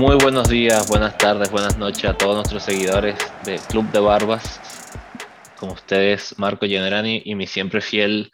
Muy 0.00 0.16
buenos 0.16 0.48
días, 0.48 0.88
buenas 0.88 1.18
tardes, 1.18 1.50
buenas 1.50 1.76
noches 1.76 2.06
a 2.06 2.16
todos 2.16 2.34
nuestros 2.34 2.62
seguidores 2.62 3.16
de 3.44 3.58
Club 3.68 3.84
de 3.92 4.00
Barbas. 4.00 4.58
Con 5.58 5.72
ustedes, 5.72 6.38
Marco 6.38 6.64
Generani 6.64 7.20
y 7.22 7.34
mi 7.34 7.46
siempre 7.46 7.82
fiel 7.82 8.32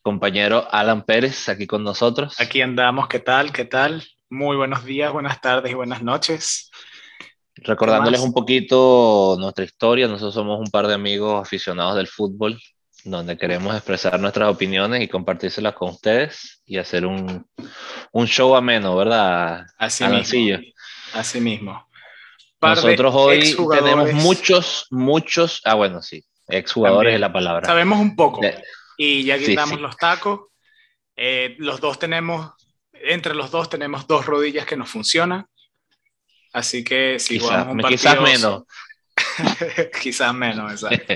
compañero 0.00 0.66
Alan 0.70 1.04
Pérez, 1.04 1.50
aquí 1.50 1.66
con 1.66 1.84
nosotros. 1.84 2.40
Aquí 2.40 2.62
andamos, 2.62 3.08
¿qué 3.08 3.18
tal? 3.18 3.52
¿Qué 3.52 3.66
tal? 3.66 4.02
Muy 4.30 4.56
buenos 4.56 4.86
días, 4.86 5.12
buenas 5.12 5.38
tardes 5.42 5.72
y 5.72 5.74
buenas 5.74 6.02
noches. 6.02 6.70
Recordándoles 7.56 8.20
un 8.20 8.32
poquito 8.32 9.36
nuestra 9.38 9.66
historia, 9.66 10.08
nosotros 10.08 10.32
somos 10.32 10.60
un 10.60 10.70
par 10.70 10.86
de 10.86 10.94
amigos 10.94 11.42
aficionados 11.42 11.94
del 11.94 12.06
fútbol, 12.06 12.58
donde 13.04 13.36
queremos 13.36 13.74
expresar 13.74 14.18
nuestras 14.18 14.48
opiniones 14.48 15.02
y 15.02 15.08
compartírselas 15.08 15.74
con 15.74 15.90
ustedes 15.90 16.62
y 16.64 16.78
hacer 16.78 17.04
un, 17.04 17.46
un 18.12 18.26
show 18.26 18.56
ameno, 18.56 18.96
¿verdad? 18.96 19.66
Así 19.76 20.06
mismo. 20.06 20.58
Así 21.14 21.40
mismo. 21.40 21.88
Nosotros 22.60 23.12
hoy 23.14 23.56
tenemos 23.70 24.12
muchos, 24.12 24.86
muchos, 24.90 25.60
ah 25.64 25.74
bueno, 25.74 26.00
sí, 26.00 26.24
exjugadores 26.48 27.14
es 27.14 27.20
la 27.20 27.32
palabra. 27.32 27.66
Sabemos 27.66 27.98
un 27.98 28.14
poco. 28.14 28.40
y 28.96 29.24
ya 29.24 29.38
quitamos 29.38 29.80
los 29.80 29.96
tacos. 29.96 30.48
Eh, 31.16 31.56
los 31.58 31.80
dos 31.80 31.98
tenemos, 31.98 32.52
entre 32.92 33.34
los 33.34 33.50
dos 33.50 33.68
tenemos 33.68 34.06
dos 34.06 34.26
rodillas 34.26 34.64
que 34.64 34.76
nos 34.76 34.90
funcionan. 34.90 35.46
Así 36.52 36.84
que 36.84 37.18
si 37.18 37.38
quizás, 37.38 37.66
un 37.66 37.78
partido, 37.78 37.88
quizás 37.88 38.20
menos. 38.20 38.62
quizás 40.02 40.34
menos, 40.34 40.72
exacto. 40.72 41.14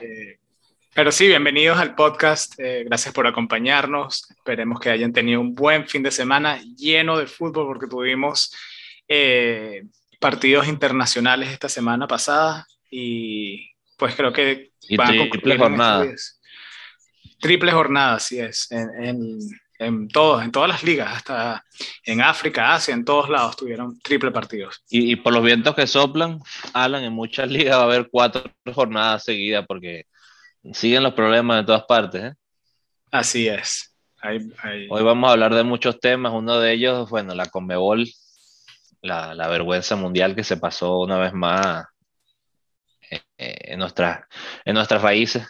Eh, 0.00 0.38
pero 0.94 1.10
sí, 1.10 1.26
bienvenidos 1.26 1.78
al 1.78 1.96
podcast. 1.96 2.54
Eh, 2.58 2.84
gracias 2.86 3.12
por 3.12 3.26
acompañarnos. 3.26 4.30
Esperemos 4.30 4.78
que 4.78 4.90
hayan 4.90 5.12
tenido 5.12 5.40
un 5.40 5.54
buen 5.54 5.88
fin 5.88 6.04
de 6.04 6.12
semana 6.12 6.60
lleno 6.76 7.18
de 7.18 7.26
fútbol 7.26 7.66
porque 7.66 7.88
tuvimos 7.88 8.54
eh, 9.08 9.82
partidos 10.20 10.68
internacionales 10.68 11.50
esta 11.50 11.68
semana 11.68 12.06
pasada 12.06 12.66
y 12.88 13.72
pues 13.98 14.14
creo 14.14 14.32
que 14.32 14.70
y 14.82 14.96
triple 14.96 15.58
jornada. 15.58 16.06
Triple 17.40 17.72
jornada, 17.72 18.14
así 18.14 18.38
es. 18.38 18.70
En, 18.70 19.40
en, 19.80 20.08
todos, 20.08 20.44
en 20.44 20.52
todas 20.52 20.68
las 20.68 20.84
ligas, 20.84 21.12
hasta 21.12 21.64
en 22.04 22.20
África, 22.20 22.72
Asia, 22.72 22.94
en 22.94 23.04
todos 23.04 23.28
lados 23.28 23.56
tuvieron 23.56 23.98
triple 23.98 24.30
partidos. 24.30 24.84
Y, 24.88 25.10
y 25.10 25.16
por 25.16 25.32
los 25.32 25.42
vientos 25.42 25.74
que 25.74 25.88
soplan, 25.88 26.38
Alan, 26.72 27.02
en 27.02 27.12
muchas 27.12 27.50
ligas 27.50 27.76
va 27.76 27.80
a 27.80 27.84
haber 27.84 28.08
cuatro 28.10 28.44
jornadas 28.72 29.24
seguidas 29.24 29.64
porque 29.66 30.06
siguen 30.72 31.02
los 31.02 31.14
problemas 31.14 31.60
en 31.60 31.66
todas 31.66 31.84
partes. 31.84 32.22
¿eh? 32.22 32.34
Así 33.10 33.48
es. 33.48 33.94
Hoy 34.88 35.02
vamos 35.02 35.28
a 35.28 35.32
hablar 35.32 35.54
de 35.54 35.64
muchos 35.64 36.00
temas. 36.00 36.32
Uno 36.32 36.58
de 36.58 36.72
ellos, 36.72 37.10
bueno, 37.10 37.34
la 37.34 37.46
Conmebol, 37.46 38.08
la, 39.02 39.34
la 39.34 39.48
vergüenza 39.48 39.96
mundial 39.96 40.34
que 40.34 40.44
se 40.44 40.56
pasó 40.56 41.00
una 41.00 41.18
vez 41.18 41.34
más 41.34 41.84
eh, 43.10 43.20
en, 43.36 43.78
nuestras, 43.78 44.24
en 44.64 44.74
nuestras 44.74 45.02
raíces. 45.02 45.46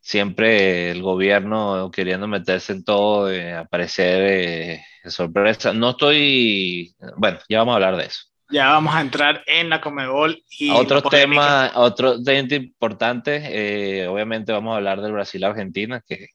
Siempre 0.00 0.92
el 0.92 1.02
gobierno 1.02 1.90
queriendo 1.90 2.28
meterse 2.28 2.72
en 2.72 2.84
todo, 2.84 3.30
eh, 3.30 3.52
aparecer 3.52 4.80
sorpresa. 5.06 5.72
No 5.72 5.90
estoy, 5.90 6.94
bueno, 7.16 7.38
ya 7.48 7.58
vamos 7.58 7.72
a 7.72 7.76
hablar 7.76 7.96
de 7.96 8.06
eso 8.06 8.29
ya 8.50 8.70
vamos 8.70 8.94
a 8.94 9.00
entrar 9.00 9.42
en 9.46 9.68
la 9.68 9.80
Comebol 9.80 10.42
y 10.58 10.70
otro 10.70 11.02
tema 11.02 11.70
otro 11.74 12.22
tema 12.22 12.54
importante 12.54 13.40
eh, 13.44 14.08
obviamente 14.08 14.52
vamos 14.52 14.72
a 14.72 14.76
hablar 14.76 15.00
del 15.00 15.12
Brasil 15.12 15.44
Argentina 15.44 16.02
que 16.06 16.28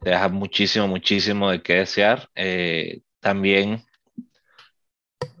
deja 0.00 0.28
muchísimo 0.28 0.88
muchísimo 0.88 1.50
de 1.50 1.62
qué 1.62 1.74
desear. 1.74 2.28
Eh, 2.34 3.00
también 3.20 3.84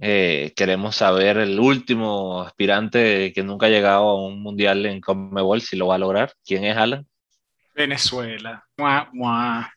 eh, 0.00 0.52
queremos 0.56 0.96
saber 0.96 1.38
el 1.38 1.58
último 1.58 2.42
aspirante 2.42 3.32
que 3.32 3.42
nunca 3.42 3.66
ha 3.66 3.70
llegado 3.70 4.08
a 4.08 4.26
un 4.26 4.42
mundial 4.42 4.84
en 4.86 5.00
Comebol 5.00 5.60
si 5.60 5.76
lo 5.76 5.88
va 5.88 5.96
a 5.96 5.98
lograr. 5.98 6.32
Quién 6.44 6.64
es 6.64 6.76
Alan 6.76 7.06
Venezuela. 7.74 8.64
Mua, 8.76 9.08
mua. 9.12 9.72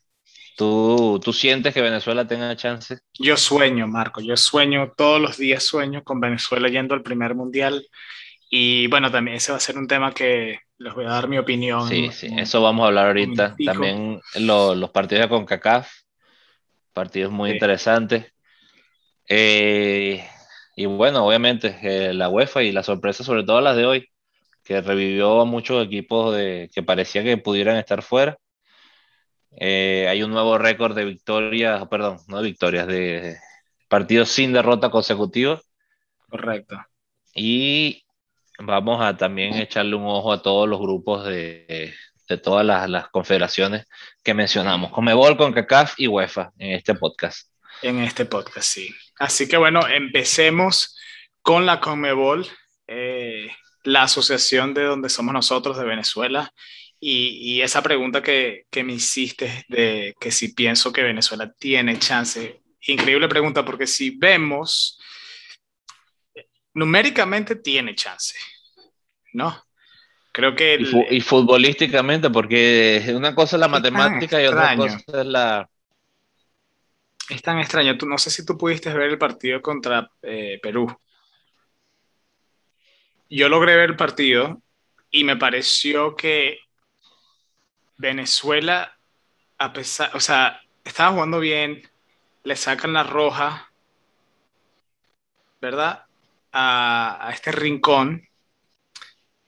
¿Tú, 0.57 1.19
¿Tú 1.23 1.34
sientes 1.34 1.73
que 1.73 1.81
Venezuela 1.81 2.28
tenga 2.28 2.56
chance? 2.56 3.00
Yo 3.17 3.38
sueño, 3.38 3.88
Marco, 3.88 4.22
yo 4.22 4.38
sueño, 4.38 4.94
todos 4.95 5.22
los 5.22 5.38
días 5.38 5.63
sueño 5.63 6.03
con 6.03 6.19
Venezuela 6.19 6.69
yendo 6.69 6.94
al 6.94 7.01
primer 7.01 7.35
mundial. 7.35 7.85
Y 8.50 8.88
bueno, 8.88 9.09
también 9.09 9.38
ese 9.38 9.51
va 9.51 9.57
a 9.57 9.62
ser 9.62 9.78
un 9.78 9.88
tema 9.88 10.13
que 10.13 10.59
les 10.78 10.94
voy 10.94 11.06
a 11.06 11.09
dar 11.09 11.28
mi 11.28 11.38
opinión. 11.38 11.88
Sí, 11.88 12.09
sí, 12.12 12.28
eso 12.38 12.62
vamos 12.62 12.84
a 12.84 12.88
hablar 12.88 13.07
ahorita. 13.07 13.56
También 13.66 14.19
los 14.35 14.89
partidos 14.89 15.23
de 15.23 15.29
CONCACAF, 15.29 15.89
partidos 16.91 17.31
muy 17.31 17.51
interesantes. 17.51 18.25
Eh, 19.28 20.23
y 20.75 20.85
bueno, 20.85 21.25
obviamente 21.25 21.78
eh, 21.81 22.13
la 22.13 22.28
UEFA 22.28 22.63
y 22.63 22.72
la 22.72 22.83
sorpresa, 22.83 23.23
sobre 23.23 23.44
todo 23.44 23.62
las 23.62 23.78
de 23.78 23.85
hoy, 23.85 24.09
que 24.63 24.81
revivió 24.81 25.41
a 25.41 25.45
muchos 25.45 25.85
equipos 25.85 26.35
de, 26.35 26.69
que 26.73 26.83
parecía 26.83 27.23
que 27.23 27.38
pudieran 27.38 27.78
estar 27.78 28.01
fuera. 28.01 28.38
Eh, 29.57 30.07
hay 30.09 30.23
un 30.23 30.31
nuevo 30.31 30.57
récord 30.57 30.95
de 30.95 31.06
victorias, 31.06 31.88
perdón, 31.88 32.19
no 32.28 32.38
de 32.38 32.44
victorias, 32.44 32.88
de 32.88 33.38
partidos 33.88 34.29
sin 34.29 34.53
derrota 34.53 34.89
consecutiva. 34.89 35.62
Correcto. 36.29 36.78
Y 37.34 38.03
vamos 38.59 39.01
a 39.01 39.17
también 39.17 39.56
echarle 39.56 39.95
un 39.95 40.06
ojo 40.06 40.31
a 40.31 40.41
todos 40.41 40.67
los 40.67 40.79
grupos 40.79 41.25
de, 41.25 41.94
de 42.28 42.38
todas 42.38 42.66
las, 42.66 42.89
las, 42.89 43.09
confederaciones 43.09 43.88
que 44.23 44.34
mencionamos, 44.34 44.91
Comebol, 44.91 45.38
CONCACAF 45.38 45.95
y 45.97 46.07
UEFA 46.07 46.51
en 46.57 46.72
este 46.72 46.95
podcast. 46.95 47.50
En 47.81 48.00
este 48.00 48.25
podcast, 48.25 48.68
sí. 48.68 48.94
Así 49.18 49.47
que 49.47 49.57
bueno, 49.57 49.88
empecemos 49.88 50.97
con 51.41 51.66
la 51.66 51.79
Comebol, 51.79 52.47
eh, 52.88 53.50
la 53.83 54.03
asociación 54.03 54.73
de 54.73 54.83
donde 54.83 55.09
somos 55.09 55.33
nosotros, 55.33 55.78
de 55.78 55.85
Venezuela, 55.85 56.53
y, 57.03 57.62
esa 57.62 57.81
pregunta 57.81 58.22
que, 58.22 58.67
que, 58.69 58.84
me 58.84 58.94
hiciste 58.94 59.66
de 59.67 60.16
que 60.19 60.31
si 60.31 60.53
pienso 60.53 60.94
que 60.94 61.01
Venezuela 61.01 61.51
tiene 61.51 61.97
chance, 61.97 62.62
increíble 62.81 63.28
pregunta, 63.28 63.66
porque 63.66 63.88
si 63.88 64.12
vemos, 64.12 65.00
numéricamente 66.75 67.56
tiene 67.56 67.95
chance, 67.95 68.38
¿no? 69.34 69.63
Creo 70.31 70.56
que... 70.56 70.78
y, 71.09 71.22
futbolísticamente, 71.22 72.29
porque 72.29 73.03
una 73.16 73.33
cosa 73.33 73.56
es 73.56 73.59
la 73.59 73.68
matemática 73.68 74.41
y 74.41 74.45
otra 74.45 74.75
cosa 74.75 75.03
es 75.07 75.25
la... 75.25 75.69
Es 77.29 77.41
tan 77.41 77.59
extraño. 77.59 77.97
Tú, 77.97 78.06
no 78.06 78.18
sé 78.18 78.29
si 78.29 78.45
tú 78.45 78.57
pudiste 78.57 78.94
ver 78.94 79.09
el 79.09 79.18
partido 79.18 79.62
contra 79.62 80.09
eh, 80.22 80.59
Perú. 80.62 80.95
Yo 83.29 83.50
logré 83.50 83.75
ver 83.75 83.91
el 83.91 83.95
partido 83.95 84.62
y 85.09 85.23
me 85.23 85.38
pareció 85.38 86.16
que 86.16 86.59
Venezuela, 88.01 88.97
a 89.59 89.72
pesar, 89.72 90.09
o 90.16 90.19
sea, 90.19 90.59
estaba 90.84 91.13
jugando 91.13 91.39
bien, 91.39 91.84
le 92.44 92.56
sacan 92.56 92.94
la 92.94 93.03
roja, 93.03 93.72
¿verdad? 95.62 96.06
A, 96.51 97.29
este 97.31 97.51
rincón. 97.51 98.28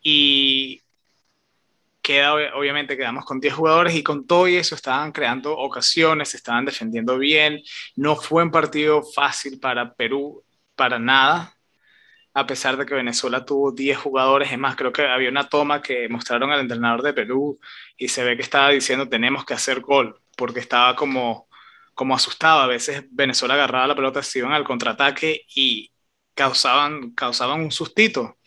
Y 0.03 0.81
queda, 2.01 2.33
obviamente 2.55 2.95
quedamos 2.95 3.25
con 3.25 3.39
10 3.39 3.53
jugadores 3.55 3.95
y 3.95 4.03
con 4.03 4.27
todo 4.27 4.47
y 4.47 4.57
eso 4.57 4.75
estaban 4.75 5.11
creando 5.11 5.57
ocasiones, 5.57 6.35
estaban 6.35 6.65
defendiendo 6.65 7.17
bien, 7.17 7.61
no 7.95 8.15
fue 8.15 8.43
un 8.43 8.51
partido 8.51 9.01
fácil 9.03 9.59
para 9.59 9.93
Perú, 9.93 10.43
para 10.75 10.99
nada, 10.99 11.52
a 12.33 12.47
pesar 12.47 12.77
de 12.77 12.85
que 12.85 12.95
Venezuela 12.95 13.45
tuvo 13.45 13.71
10 13.71 13.97
jugadores, 13.97 14.51
es 14.51 14.57
más, 14.57 14.75
creo 14.75 14.91
que 14.91 15.05
había 15.05 15.29
una 15.29 15.47
toma 15.49 15.81
que 15.81 16.09
mostraron 16.09 16.51
al 16.51 16.61
entrenador 16.61 17.03
de 17.03 17.13
Perú 17.13 17.59
y 17.97 18.07
se 18.07 18.23
ve 18.23 18.35
que 18.35 18.41
estaba 18.41 18.69
diciendo 18.69 19.07
tenemos 19.09 19.45
que 19.45 19.53
hacer 19.53 19.81
gol, 19.81 20.19
porque 20.35 20.59
estaba 20.59 20.95
como, 20.95 21.47
como 21.93 22.15
asustado. 22.15 22.61
A 22.61 22.67
veces 22.67 23.05
Venezuela 23.11 23.53
agarraba 23.55 23.87
la 23.87 23.95
pelota, 23.95 24.23
se 24.23 24.39
iban 24.39 24.53
al 24.53 24.63
contraataque 24.63 25.43
y 25.55 25.91
causaban, 26.33 27.11
causaban 27.11 27.61
un 27.61 27.71
sustito. 27.71 28.37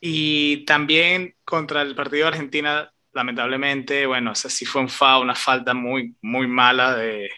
Y 0.00 0.64
también 0.64 1.36
contra 1.44 1.82
el 1.82 1.94
partido 1.94 2.22
de 2.24 2.28
Argentina, 2.28 2.92
lamentablemente, 3.12 4.06
bueno, 4.06 4.32
ese 4.32 4.48
sí 4.50 4.64
fue 4.64 4.80
un 4.82 4.88
fa, 4.88 5.18
una 5.18 5.34
falta 5.34 5.74
muy, 5.74 6.16
muy 6.22 6.46
mala 6.46 6.94
de, 6.96 7.30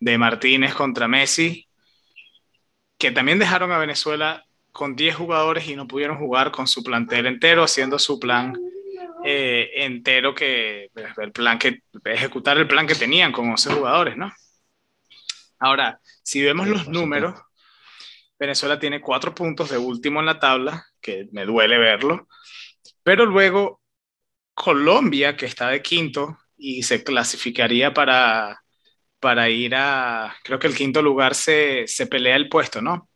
de 0.00 0.18
Martínez 0.18 0.74
contra 0.74 1.08
Messi 1.08 1.68
que 3.02 3.10
también 3.10 3.40
dejaron 3.40 3.72
a 3.72 3.78
Venezuela 3.78 4.44
con 4.70 4.94
10 4.94 5.16
jugadores 5.16 5.66
y 5.66 5.74
no 5.74 5.88
pudieron 5.88 6.18
jugar 6.18 6.52
con 6.52 6.68
su 6.68 6.84
plantel 6.84 7.26
entero, 7.26 7.64
haciendo 7.64 7.98
su 7.98 8.20
plan 8.20 8.56
eh, 9.24 9.72
entero, 9.74 10.36
que 10.36 10.88
el 11.16 11.32
plan 11.32 11.58
que 11.58 11.82
ejecutar 12.04 12.58
el 12.58 12.68
plan 12.68 12.86
que 12.86 12.94
tenían 12.94 13.32
con 13.32 13.50
11 13.50 13.72
jugadores, 13.74 14.16
¿no? 14.16 14.32
Ahora, 15.58 15.98
si 16.22 16.42
vemos 16.42 16.68
los 16.68 16.86
números, 16.86 17.34
Venezuela 18.38 18.78
tiene 18.78 19.00
cuatro 19.00 19.34
puntos 19.34 19.70
de 19.70 19.78
último 19.78 20.20
en 20.20 20.26
la 20.26 20.38
tabla, 20.38 20.86
que 21.00 21.26
me 21.32 21.44
duele 21.44 21.78
verlo, 21.78 22.28
pero 23.02 23.26
luego 23.26 23.80
Colombia, 24.54 25.36
que 25.36 25.46
está 25.46 25.70
de 25.70 25.82
quinto 25.82 26.38
y 26.56 26.84
se 26.84 27.02
clasificaría 27.02 27.92
para 27.92 28.61
para 29.22 29.48
ir 29.48 29.72
a, 29.76 30.36
creo 30.42 30.58
que 30.58 30.66
el 30.66 30.74
quinto 30.74 31.00
lugar 31.00 31.36
se, 31.36 31.86
se 31.86 32.08
pelea 32.08 32.34
el 32.34 32.48
puesto, 32.48 32.82
¿no? 32.82 33.08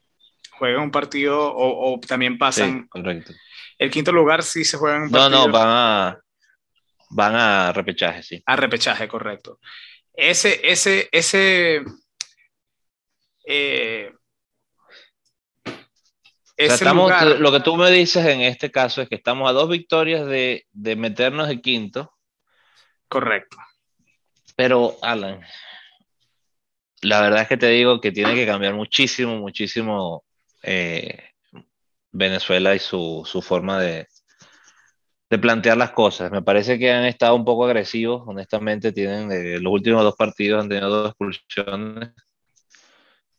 Juegan 0.53 0.85
un 0.85 0.91
partido 0.93 1.53
o, 1.53 1.99
también 1.99 2.39
pasan. 2.39 2.83
Sí, 2.83 2.89
correcto. 2.89 3.33
El 3.77 3.91
quinto 3.91 4.13
lugar 4.13 4.45
sí 4.45 4.65
se 4.65 4.77
juega 4.77 4.99
un 4.99 5.11
partido. 5.11 5.31
No, 5.31 5.47
no, 5.49 5.53
van 5.53 5.69
a, 5.69 6.19
van 7.11 7.35
a 7.35 7.73
repechaje, 7.73 8.23
sí. 8.23 8.41
A 8.47 8.55
repechaje, 8.55 9.09
correcto. 9.09 9.59
Ese, 10.15 10.61
ese, 10.63 11.09
ese, 11.11 11.83
eh, 13.45 14.13
estamos, 16.57 17.13
lo 17.41 17.51
que 17.51 17.61
tú 17.61 17.77
me 17.77 17.91
dices 17.91 18.25
en 18.27 18.43
este 18.43 18.71
caso 18.71 19.03
es 19.03 19.09
que 19.09 19.17
estamos 19.17 19.51
a 19.51 19.53
dos 19.53 19.69
victorias 19.69 20.25
de, 20.25 20.69
de 20.71 20.95
meternos 20.95 21.49
de 21.49 21.61
quinto. 21.61 22.15
Correcto. 23.09 23.57
Pero, 24.55 24.97
Alan, 25.03 25.45
la 27.03 27.21
verdad 27.21 27.43
es 27.43 27.49
que 27.49 27.57
te 27.57 27.69
digo 27.69 28.01
que 28.01 28.13
tiene 28.13 28.35
que 28.35 28.47
cambiar 28.47 28.75
muchísimo, 28.75 29.37
muchísimo 29.37 30.25
eh, 30.63 31.31
Venezuela 32.13 32.75
y 32.75 32.79
su, 32.79 33.25
forma 33.43 33.81
de, 33.81 34.09
de, 35.31 35.39
plantear 35.39 35.77
las 35.77 35.91
cosas. 35.91 36.31
Me 36.31 36.43
parece 36.43 36.79
que 36.79 36.93
han 36.93 37.05
estado 37.05 37.35
un 37.35 37.45
poco 37.45 37.67
agresivos, 37.67 38.23
honestamente, 38.27 38.93
tienen 38.93 39.31
eh, 39.31 39.59
los 39.61 39.73
últimos 39.73 40.03
dos 40.03 40.17
partidos 40.17 40.63
han 40.63 40.69
tenido 40.69 40.89
dos 40.89 41.09
expulsiones, 41.11 42.11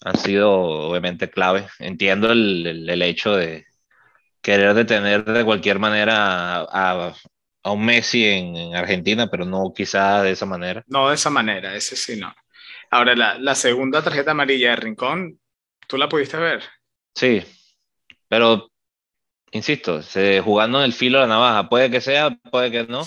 han 0.01 0.17
sido 0.17 0.51
obviamente 0.51 1.29
clave. 1.29 1.67
Entiendo 1.79 2.31
el, 2.31 2.89
el, 2.89 3.01
hecho 3.01 3.35
de 3.35 3.65
querer 4.41 4.73
detener 4.73 5.25
de 5.25 5.43
cualquier 5.43 5.79
manera 5.79 6.61
a, 6.61 7.13
a, 7.63 7.71
un 7.71 7.85
Messi 7.85 8.25
en, 8.25 8.55
en, 8.55 8.75
Argentina, 8.75 9.27
pero 9.29 9.45
no 9.45 9.73
quizá 9.75 10.21
de 10.21 10.31
esa 10.31 10.45
manera. 10.45 10.83
No 10.87 11.09
de 11.09 11.15
esa 11.15 11.29
manera, 11.29 11.75
ese 11.75 11.95
sí 11.95 12.19
no. 12.19 12.33
Ahora, 12.97 13.37
la, 13.37 13.53
segunda 13.53 14.01
tarjeta 14.01 14.31
amarilla 14.31 14.71
de 14.71 14.75
Rincón, 14.77 15.39
¿tú 15.87 15.97
la 15.97 16.09
pudiste 16.09 16.35
ver? 16.35 16.63
Sí, 17.13 17.43
pero 18.27 18.71
insisto, 19.51 20.01
jugando 20.43 20.79
en 20.79 20.85
el 20.85 20.93
filo 20.93 21.19
de 21.19 21.27
la 21.27 21.35
navaja, 21.35 21.69
puede 21.69 21.91
que 21.91 22.01
sea, 22.01 22.31
puede 22.49 22.71
que 22.71 22.87
no. 22.87 23.03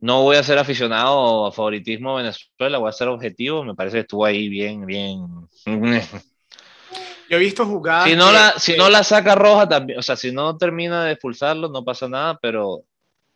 No 0.00 0.22
voy 0.22 0.36
a 0.36 0.42
ser 0.42 0.58
aficionado 0.58 1.46
a 1.46 1.52
favoritismo 1.52 2.16
Venezuela, 2.16 2.76
voy 2.76 2.90
a 2.90 2.92
ser 2.92 3.08
objetivo. 3.08 3.64
Me 3.64 3.74
parece 3.74 3.96
que 3.96 4.00
estuvo 4.00 4.26
ahí 4.26 4.50
bien, 4.50 4.84
bien. 4.84 5.26
Yo 5.64 7.36
he 7.38 7.38
visto 7.38 7.64
jugadas. 7.64 8.10
Si 8.10 8.16
no, 8.16 8.30
la, 8.30 8.58
si 8.58 8.76
no 8.76 8.90
la 8.90 9.02
saca 9.02 9.34
roja 9.34 9.66
también, 9.66 9.98
o 9.98 10.02
sea, 10.02 10.14
si 10.14 10.30
no 10.30 10.58
termina 10.58 11.06
de 11.06 11.12
expulsarlo, 11.12 11.70
no 11.70 11.82
pasa 11.86 12.06
nada, 12.06 12.38
pero. 12.38 12.84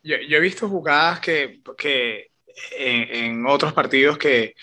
Yo, 0.02 0.16
he 0.16 0.40
visto 0.40 0.68
jugadas 0.68 1.20
que, 1.20 1.62
que 1.78 2.32
en 2.78 3.46
otros 3.46 3.72
partidos 3.72 4.18
que 4.18 4.54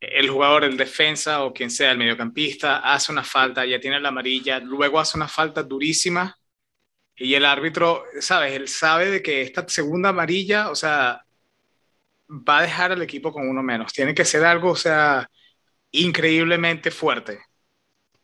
el 0.00 0.30
jugador, 0.30 0.64
el 0.64 0.76
defensa 0.76 1.44
o 1.44 1.52
quien 1.52 1.70
sea, 1.70 1.92
el 1.92 1.98
mediocampista, 1.98 2.78
hace 2.78 3.12
una 3.12 3.22
falta, 3.24 3.66
ya 3.66 3.78
tiene 3.78 4.00
la 4.00 4.08
amarilla, 4.08 4.58
luego 4.58 4.98
hace 4.98 5.16
una 5.18 5.28
falta 5.28 5.62
durísima 5.62 6.36
y 7.16 7.34
el 7.34 7.44
árbitro, 7.44 8.04
¿sabes? 8.20 8.54
Él 8.54 8.66
sabe 8.68 9.10
de 9.10 9.22
que 9.22 9.42
esta 9.42 9.68
segunda 9.68 10.08
amarilla, 10.08 10.70
o 10.70 10.74
sea, 10.74 11.22
va 12.30 12.58
a 12.60 12.62
dejar 12.62 12.92
al 12.92 13.02
equipo 13.02 13.32
con 13.32 13.48
uno 13.48 13.62
menos. 13.62 13.92
Tiene 13.92 14.14
que 14.14 14.24
ser 14.24 14.44
algo, 14.44 14.70
o 14.70 14.76
sea, 14.76 15.28
increíblemente 15.90 16.90
fuerte. 16.90 17.40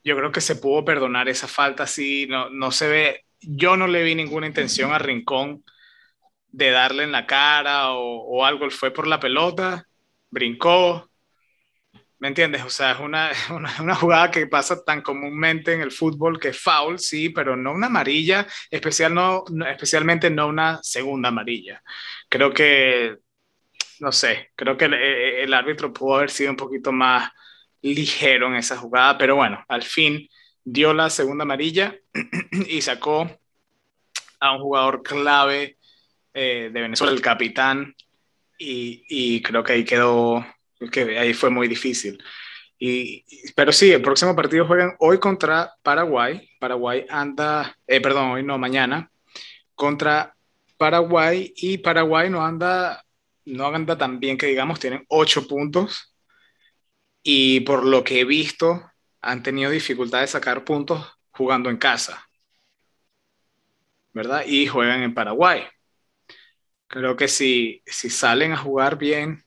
Yo 0.02 0.16
creo 0.16 0.32
que 0.32 0.40
se 0.40 0.56
pudo 0.56 0.84
perdonar 0.84 1.28
esa 1.28 1.48
falta 1.48 1.82
así, 1.82 2.26
no, 2.26 2.48
no 2.50 2.70
se 2.70 2.88
ve, 2.88 3.24
yo 3.40 3.76
no 3.76 3.86
le 3.86 4.02
vi 4.02 4.14
ninguna 4.14 4.46
intención 4.46 4.92
a 4.92 4.98
Rincón 4.98 5.64
de 6.48 6.70
darle 6.70 7.04
en 7.04 7.12
la 7.12 7.26
cara 7.26 7.92
o, 7.92 8.22
o 8.22 8.44
algo, 8.46 8.64
él 8.64 8.70
fue 8.70 8.92
por 8.92 9.06
la 9.06 9.20
pelota, 9.20 9.86
brincó, 10.30 11.05
¿Me 12.18 12.28
entiendes? 12.28 12.64
O 12.64 12.70
sea, 12.70 12.92
es 12.92 13.00
una, 13.00 13.30
una, 13.80 13.94
jugada 13.94 14.30
que 14.30 14.46
pasa 14.46 14.82
tan 14.84 15.02
comúnmente 15.02 15.72
en 15.74 15.80
el 15.82 15.92
fútbol 15.92 16.40
que 16.40 16.48
es 16.48 16.60
foul, 16.60 16.98
sí, 16.98 17.28
pero 17.30 17.56
no 17.56 17.72
una 17.72 17.88
amarilla, 17.88 18.46
especial 18.70 19.14
no, 19.14 19.44
especialmente 19.68 20.30
no 20.30 20.48
una 20.48 20.80
segunda 20.82 21.28
amarilla. 21.28 21.82
Creo 22.28 22.52
que, 22.52 23.18
no 24.00 24.12
sé, 24.12 24.50
creo 24.56 24.76
que 24.76 24.86
el, 24.86 25.52
árbitro 25.54 25.92
pudo 25.92 26.16
haber 26.16 26.30
sido 26.30 26.50
un 26.50 26.56
poquito 26.56 26.92
más 26.92 27.30
ligero 27.82 28.48
en 28.48 28.56
esa 28.56 28.76
jugada, 28.76 29.18
pero 29.18 29.36
bueno, 29.36 29.64
al 29.68 29.82
fin 29.82 30.28
dio 30.64 30.92
la 30.92 31.10
segunda 31.10 31.44
amarilla 31.44 31.94
y 32.68 32.80
sacó 32.80 33.30
a 34.40 34.52
un 34.52 34.60
jugador 34.60 35.02
clave 35.02 35.78
eh, 36.34 36.70
de 36.72 36.80
Venezuela, 36.80 37.12
el 37.12 37.20
capitán, 37.22 37.94
y, 38.58 39.04
y 39.08 39.42
creo 39.42 39.62
que 39.62 39.74
ahí 39.74 39.84
quedó 39.84 40.44
que 40.90 41.18
ahí 41.18 41.34
fue 41.34 41.50
muy 41.50 41.68
difícil. 41.68 42.22
Y, 42.78 43.24
pero 43.54 43.72
sí, 43.72 43.90
el 43.92 44.02
próximo 44.02 44.36
partido 44.36 44.66
juegan 44.66 44.94
hoy 44.98 45.18
contra 45.18 45.74
Paraguay. 45.82 46.48
Paraguay 46.60 47.06
anda, 47.08 47.76
eh, 47.86 48.00
perdón, 48.00 48.32
hoy 48.32 48.42
no, 48.42 48.58
mañana, 48.58 49.10
contra 49.74 50.36
Paraguay 50.76 51.52
y 51.56 51.78
Paraguay 51.78 52.28
no 52.30 52.44
anda, 52.44 53.02
no 53.46 53.66
anda 53.66 53.96
tan 53.96 54.20
bien 54.20 54.36
que 54.36 54.46
digamos, 54.46 54.78
tienen 54.80 55.04
ocho 55.08 55.46
puntos 55.46 56.14
y 57.22 57.60
por 57.60 57.84
lo 57.84 58.04
que 58.04 58.20
he 58.20 58.24
visto 58.24 58.82
han 59.22 59.42
tenido 59.42 59.70
dificultad 59.70 60.20
de 60.20 60.28
sacar 60.28 60.64
puntos 60.64 61.04
jugando 61.30 61.70
en 61.70 61.76
casa, 61.76 62.28
¿verdad? 64.12 64.44
Y 64.46 64.66
juegan 64.66 65.02
en 65.02 65.14
Paraguay. 65.14 65.64
Creo 66.86 67.16
que 67.16 67.26
si, 67.28 67.82
si 67.86 68.10
salen 68.10 68.52
a 68.52 68.56
jugar 68.56 68.96
bien, 68.96 69.45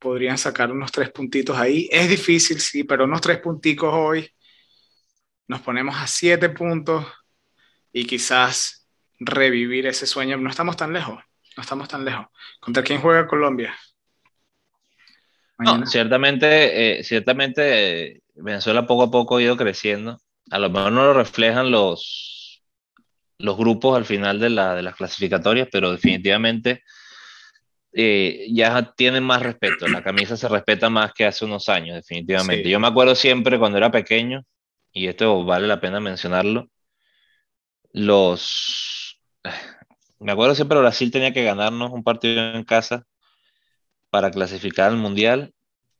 podrían 0.00 0.38
sacar 0.38 0.72
unos 0.72 0.90
tres 0.90 1.10
puntitos 1.10 1.56
ahí. 1.56 1.88
Es 1.92 2.08
difícil, 2.08 2.58
sí, 2.60 2.82
pero 2.84 3.04
unos 3.04 3.20
tres 3.20 3.38
punticos 3.38 3.92
hoy. 3.92 4.28
Nos 5.46 5.60
ponemos 5.60 5.94
a 5.96 6.06
siete 6.06 6.48
puntos 6.48 7.06
y 7.92 8.06
quizás 8.06 8.88
revivir 9.18 9.86
ese 9.86 10.06
sueño. 10.06 10.36
No 10.38 10.50
estamos 10.50 10.76
tan 10.76 10.92
lejos, 10.92 11.22
no 11.56 11.62
estamos 11.62 11.88
tan 11.88 12.04
lejos. 12.04 12.26
¿Contra 12.58 12.82
quién 12.82 13.00
juega 13.00 13.28
Colombia? 13.28 13.76
No, 15.58 15.86
ciertamente, 15.86 17.00
eh, 17.00 17.04
ciertamente 17.04 18.22
Venezuela 18.34 18.86
poco 18.86 19.02
a 19.02 19.10
poco 19.10 19.36
ha 19.36 19.42
ido 19.42 19.56
creciendo. 19.56 20.18
A 20.50 20.58
lo 20.58 20.70
mejor 20.70 20.92
no 20.92 21.04
lo 21.04 21.12
reflejan 21.12 21.70
los, 21.70 22.62
los 23.38 23.56
grupos 23.58 23.98
al 23.98 24.06
final 24.06 24.40
de, 24.40 24.50
la, 24.50 24.74
de 24.74 24.82
las 24.82 24.96
clasificatorias, 24.96 25.68
pero 25.70 25.92
definitivamente 25.92 26.82
eh, 27.92 28.46
ya 28.50 28.92
tienen 28.96 29.24
más 29.24 29.42
respeto. 29.42 29.88
La 29.88 30.02
camisa 30.02 30.36
se 30.36 30.48
respeta 30.48 30.90
más 30.90 31.12
que 31.12 31.24
hace 31.26 31.44
unos 31.44 31.68
años, 31.68 31.96
definitivamente. 31.96 32.68
Yo 32.68 32.78
me 32.80 32.88
acuerdo 32.88 33.14
siempre 33.14 33.58
cuando 33.58 33.78
era 33.78 33.90
pequeño, 33.90 34.44
y 34.92 35.06
esto 35.06 35.44
vale 35.44 35.66
la 35.66 35.80
pena 35.80 36.00
mencionarlo, 36.00 36.68
los... 37.92 39.18
Me 40.22 40.32
acuerdo 40.32 40.54
siempre 40.54 40.78
Brasil 40.78 41.10
tenía 41.10 41.32
que 41.32 41.42
ganarnos 41.42 41.92
un 41.92 42.04
partido 42.04 42.54
en 42.54 42.62
casa 42.62 43.06
para 44.10 44.30
clasificar 44.30 44.90
al 44.90 44.98
Mundial 44.98 45.54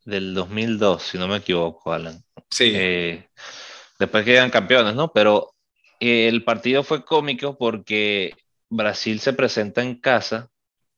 del 0.04 0.35
2002, 0.35 1.02
si 1.02 1.16
no 1.16 1.26
me 1.26 1.37
equivoco, 1.37 1.90
Alan. 1.90 2.23
Sí. 2.50 2.70
Eh, 2.75 3.30
después 3.99 4.26
quedan 4.26 4.50
campeones, 4.50 4.94
¿no? 4.94 5.11
Pero 5.11 5.54
eh, 6.00 6.28
el 6.28 6.44
partido 6.44 6.82
fue 6.82 7.02
cómico 7.02 7.56
porque 7.56 8.35
Brasil 8.68 9.20
se 9.20 9.32
presenta 9.32 9.82
en 9.82 9.99
casa 9.99 10.50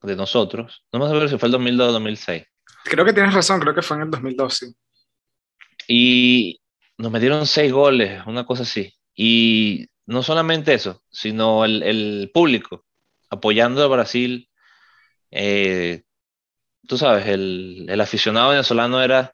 de 0.02 0.16
nosotros. 0.16 0.84
No 0.92 0.98
me 0.98 1.06
acuerdo 1.06 1.28
si 1.28 1.38
fue 1.38 1.48
el 1.48 1.52
2002 1.52 1.88
o 1.88 1.92
2006. 1.92 2.44
Creo 2.84 3.04
que 3.04 3.12
tienes 3.12 3.34
razón, 3.34 3.60
creo 3.60 3.74
que 3.74 3.82
fue 3.82 3.96
en 3.96 4.02
el 4.04 4.10
2002, 4.10 4.54
sí. 4.54 4.74
Y 5.88 6.60
nos 6.98 7.12
metieron 7.12 7.46
seis 7.46 7.72
goles, 7.72 8.22
una 8.26 8.44
cosa 8.44 8.62
así. 8.62 8.92
Y 9.14 9.86
no 10.06 10.22
solamente 10.22 10.74
eso, 10.74 11.02
sino 11.10 11.64
el, 11.64 11.82
el 11.82 12.30
público 12.32 12.84
apoyando 13.30 13.82
a 13.82 13.88
Brasil. 13.88 14.48
Eh, 15.30 16.02
tú 16.86 16.98
sabes, 16.98 17.26
el, 17.26 17.86
el 17.88 18.00
aficionado 18.00 18.50
venezolano 18.50 19.02
era 19.02 19.32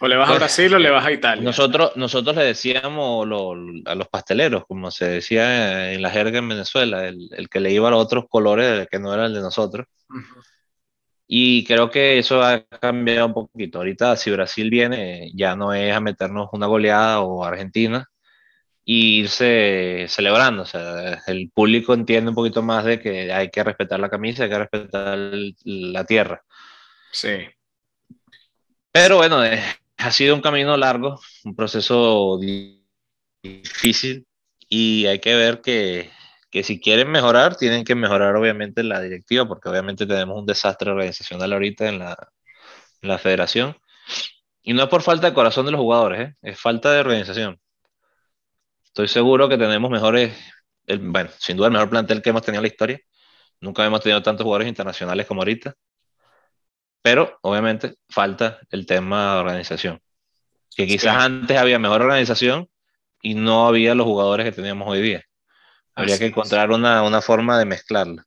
o 0.00 0.08
le 0.08 0.16
vas 0.16 0.28
a 0.28 0.32
pues, 0.32 0.40
Brasil 0.40 0.74
o 0.74 0.78
le 0.78 0.90
vas 0.90 1.06
a 1.06 1.12
Italia. 1.12 1.42
Nosotros, 1.42 1.92
nosotros 1.96 2.36
le 2.36 2.44
decíamos 2.44 3.26
a 3.86 3.94
los 3.94 4.08
pasteleros, 4.08 4.64
como 4.66 4.90
se 4.90 5.06
decía 5.06 5.92
en 5.92 6.02
la 6.02 6.10
jerga 6.10 6.38
en 6.38 6.48
Venezuela, 6.48 7.06
el, 7.06 7.28
el, 7.32 7.48
que 7.48 7.60
le 7.60 7.72
iba 7.72 7.88
a 7.88 7.90
los 7.90 8.04
otros 8.04 8.26
colores 8.28 8.86
que 8.90 8.98
no 8.98 9.14
era 9.14 9.26
el 9.26 9.34
de 9.34 9.40
nosotros. 9.40 9.86
Y 11.28 11.64
creo 11.64 11.90
que 11.90 12.18
eso 12.18 12.42
ha 12.42 12.64
cambiado 12.64 13.26
un 13.26 13.34
poquito. 13.34 13.78
Ahorita, 13.78 14.16
si 14.16 14.30
Brasil 14.30 14.70
viene, 14.70 15.32
ya 15.34 15.56
no 15.56 15.72
es 15.72 15.92
a 15.94 16.00
meternos 16.00 16.48
una 16.52 16.66
goleada 16.66 17.20
o 17.20 17.44
Argentina 17.44 18.08
y 18.84 19.20
irse 19.20 20.06
celebrando. 20.08 20.62
O 20.62 20.66
sea, 20.66 21.22
el 21.26 21.50
público 21.50 21.94
entiende 21.94 22.30
un 22.30 22.36
poquito 22.36 22.62
más 22.62 22.84
de 22.84 23.00
que 23.00 23.32
hay 23.32 23.50
que 23.50 23.64
respetar 23.64 23.98
la 23.98 24.08
camisa, 24.08 24.44
hay 24.44 24.50
que 24.50 24.58
respetar 24.58 25.18
la 25.64 26.04
tierra. 26.04 26.42
Sí. 27.10 27.48
Pero 28.92 29.16
bueno, 29.16 29.44
eh, 29.44 29.60
ha 29.98 30.10
sido 30.12 30.34
un 30.34 30.40
camino 30.42 30.76
largo, 30.76 31.20
un 31.44 31.54
proceso 31.56 32.38
difícil 33.42 34.26
y 34.68 35.06
hay 35.06 35.20
que 35.20 35.34
ver 35.34 35.60
que, 35.60 36.10
que, 36.50 36.62
si 36.62 36.80
quieren 36.80 37.10
mejorar, 37.10 37.56
tienen 37.56 37.84
que 37.84 37.94
mejorar 37.94 38.36
obviamente 38.36 38.82
la 38.82 39.00
directiva, 39.00 39.46
porque 39.46 39.68
obviamente 39.68 40.06
tenemos 40.06 40.38
un 40.38 40.46
desastre 40.46 40.90
organizacional 40.90 41.52
ahorita 41.52 41.88
en 41.88 41.98
la, 42.00 42.16
la 43.02 43.18
federación. 43.18 43.76
Y 44.62 44.74
no 44.74 44.82
es 44.84 44.88
por 44.88 45.02
falta 45.02 45.28
de 45.28 45.34
corazón 45.34 45.66
de 45.66 45.72
los 45.72 45.80
jugadores, 45.80 46.30
¿eh? 46.30 46.34
es 46.42 46.60
falta 46.60 46.92
de 46.92 47.00
organización. 47.00 47.60
Estoy 48.84 49.08
seguro 49.08 49.48
que 49.48 49.58
tenemos 49.58 49.90
mejores, 49.90 50.34
bueno, 51.00 51.30
sin 51.38 51.56
duda 51.56 51.68
el 51.68 51.72
mejor 51.74 51.90
plantel 51.90 52.22
que 52.22 52.30
hemos 52.30 52.42
tenido 52.42 52.60
en 52.60 52.62
la 52.64 52.68
historia. 52.68 53.00
Nunca 53.60 53.84
hemos 53.84 54.00
tenido 54.02 54.22
tantos 54.22 54.44
jugadores 54.44 54.68
internacionales 54.68 55.26
como 55.26 55.42
ahorita. 55.42 55.74
Pero 57.06 57.38
obviamente 57.42 57.94
falta 58.08 58.58
el 58.68 58.84
tema 58.84 59.34
de 59.34 59.38
organización. 59.38 60.02
Que 60.74 60.88
quizás 60.88 61.14
antes 61.14 61.56
había 61.56 61.78
mejor 61.78 62.02
organización 62.02 62.68
y 63.22 63.34
no 63.34 63.68
había 63.68 63.94
los 63.94 64.06
jugadores 64.06 64.44
que 64.44 64.50
teníamos 64.50 64.88
hoy 64.88 65.02
día. 65.02 65.22
Habría 65.94 66.18
que 66.18 66.26
encontrar 66.26 66.72
una, 66.72 67.04
una, 67.04 67.22
forma 67.22 67.60
de 67.60 67.64
mezclarla. 67.64 68.24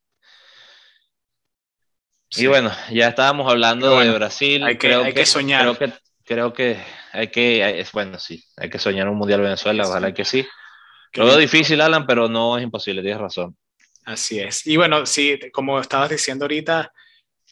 Y 2.30 2.46
bueno, 2.46 2.72
ya 2.90 3.08
estábamos 3.08 3.50
hablando 3.50 4.00
de 4.00 4.12
Brasil. 4.12 4.64
Hay 4.64 4.78
que, 4.78 4.88
creo 4.88 5.04
hay 5.04 5.12
que, 5.12 5.26
soñar. 5.26 5.60
Creo 5.60 5.76
que, 5.76 5.98
creo 6.24 6.52
que 6.54 6.82
hay 7.12 7.28
que, 7.28 7.80
es 7.80 7.92
bueno, 7.92 8.18
sí, 8.18 8.42
hay 8.56 8.70
que 8.70 8.78
soñar 8.78 9.10
un 9.10 9.18
Mundial 9.18 9.42
Venezuela, 9.42 9.86
ojalá 9.86 10.14
que 10.14 10.24
sí. 10.24 10.48
Lo 11.12 11.26
veo 11.26 11.36
difícil, 11.36 11.82
Alan, 11.82 12.06
pero 12.06 12.30
no 12.30 12.56
es 12.56 12.64
imposible, 12.64 13.02
tienes 13.02 13.20
razón. 13.20 13.54
Así 14.06 14.40
es. 14.40 14.66
Y 14.66 14.78
bueno, 14.78 15.04
sí, 15.04 15.38
como 15.52 15.78
estabas 15.78 16.08
diciendo 16.08 16.46
ahorita, 16.46 16.90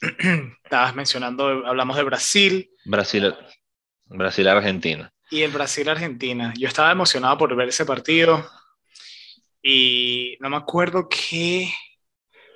estabas 0.64 0.94
mencionando, 0.94 1.66
hablamos 1.66 1.96
de 1.96 2.02
Brasil. 2.04 2.70
Brasil, 2.84 3.34
Brasil-Argentina. 4.06 5.12
Y 5.30 5.42
el 5.42 5.50
Brasil-Argentina. 5.50 6.54
Yo 6.56 6.68
estaba 6.68 6.92
emocionado 6.92 7.36
por 7.36 7.54
ver 7.54 7.68
ese 7.68 7.84
partido 7.84 8.48
y 9.62 10.36
no 10.40 10.50
me 10.50 10.56
acuerdo 10.56 11.08
qué, 11.08 11.72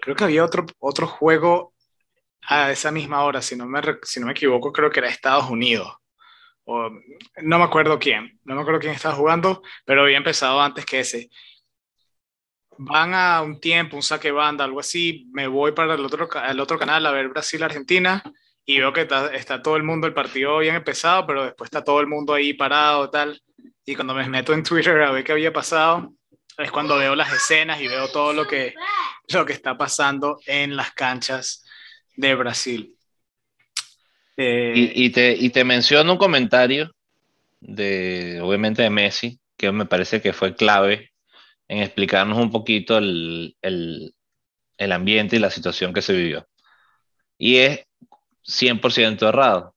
creo 0.01 0.17
que 0.17 0.25
había 0.25 0.45
otro, 0.45 0.67
otro 0.79 1.07
juego 1.07 1.75
a 2.43 2.71
esa 2.71 2.91
misma 2.91 3.25
hora, 3.25 3.43
si 3.43 3.57
no, 3.57 3.67
me, 3.67 3.81
si 4.03 4.21
no 4.21 4.27
me 4.27 4.33
equivoco, 4.33 4.73
creo 4.73 4.91
que 4.91 5.01
era 5.01 5.09
Estados 5.09 5.51
Unidos. 5.51 5.93
O, 6.65 6.91
no 7.43 7.59
me 7.59 7.65
acuerdo 7.65 7.99
quién, 7.99 8.41
no 8.45 8.55
me 8.55 8.63
acuerdo 8.63 8.81
quién 8.81 8.95
estaba 8.95 9.15
jugando, 9.15 9.63
pero 9.85 10.03
había 10.03 10.17
empezado 10.17 10.61
antes 10.61 10.85
que 10.87 11.01
ese. 11.01 11.29
Van 12.79 13.14
a 13.14 13.43
un 13.43 13.61
tiempo, 13.61 13.97
un 13.97 14.02
saque 14.02 14.31
banda, 14.31 14.64
algo 14.64 14.81
así, 14.81 15.29
me 15.33 15.47
voy 15.47 15.73
para 15.73 15.95
el 15.95 16.05
otro, 16.05 16.29
el 16.49 16.61
otro 16.61 16.79
canal 16.79 17.05
a 17.07 17.11
ver 17.11 17.29
Brasil-Argentina 17.29 18.23
y 18.64 18.79
veo 18.79 18.93
que 18.93 19.02
está, 19.02 19.35
está, 19.35 19.62
todo 19.62 19.76
el 19.76 19.83
mundo, 19.83 20.07
el 20.07 20.14
partido 20.14 20.59
bien 20.59 20.76
empezado, 20.76 21.26
pero 21.26 21.45
después 21.45 21.67
está 21.67 21.83
todo 21.83 22.00
el 22.00 22.07
mundo 22.07 22.35
ahí 22.35 22.55
parado, 22.55 23.11
tal. 23.11 23.41
Y 23.85 23.95
cuando 23.95 24.14
me 24.14 24.29
meto 24.29 24.52
en 24.52 24.62
Twitter 24.62 25.02
a 25.02 25.11
ver 25.11 25.25
qué 25.25 25.33
había 25.33 25.52
pasado, 25.52 26.14
es 26.59 26.71
cuando 26.71 26.97
veo 26.97 27.14
las 27.14 27.33
escenas 27.33 27.81
y 27.81 27.88
veo 27.88 28.09
todo 28.09 28.33
lo 28.33 28.47
que, 28.47 28.75
lo 29.29 29.45
que 29.45 29.52
está 29.52 29.76
pasando 29.76 30.38
en 30.47 30.76
las 30.76 30.93
canchas 30.93 31.64
de 32.17 32.35
Brasil. 32.35 32.97
Eh, 34.37 34.93
y, 34.95 35.11
te, 35.11 35.33
y 35.33 35.50
te 35.50 35.64
menciono 35.64 36.12
un 36.12 36.19
comentario 36.19 36.91
de, 37.61 38.41
obviamente, 38.43 38.83
de 38.83 38.91
Messi, 38.91 39.41
que 39.57 39.71
me 39.73 39.87
parece 39.87 40.23
que 40.23 40.33
fue 40.33 40.55
clave 40.55 41.12
en 41.73 41.79
explicarnos 41.79 42.38
un 42.38 42.50
poquito 42.50 42.99
el, 42.99 43.57
el, 43.62 44.14
el 44.76 44.93
ambiente 44.93 45.37
y 45.37 45.38
la 45.38 45.50
situación 45.50 45.95
que 45.95 46.02
se 46.02 46.12
vivió. 46.12 46.47
Y 47.38 47.57
es 47.57 47.87
100% 48.47 49.26
errado 49.26 49.75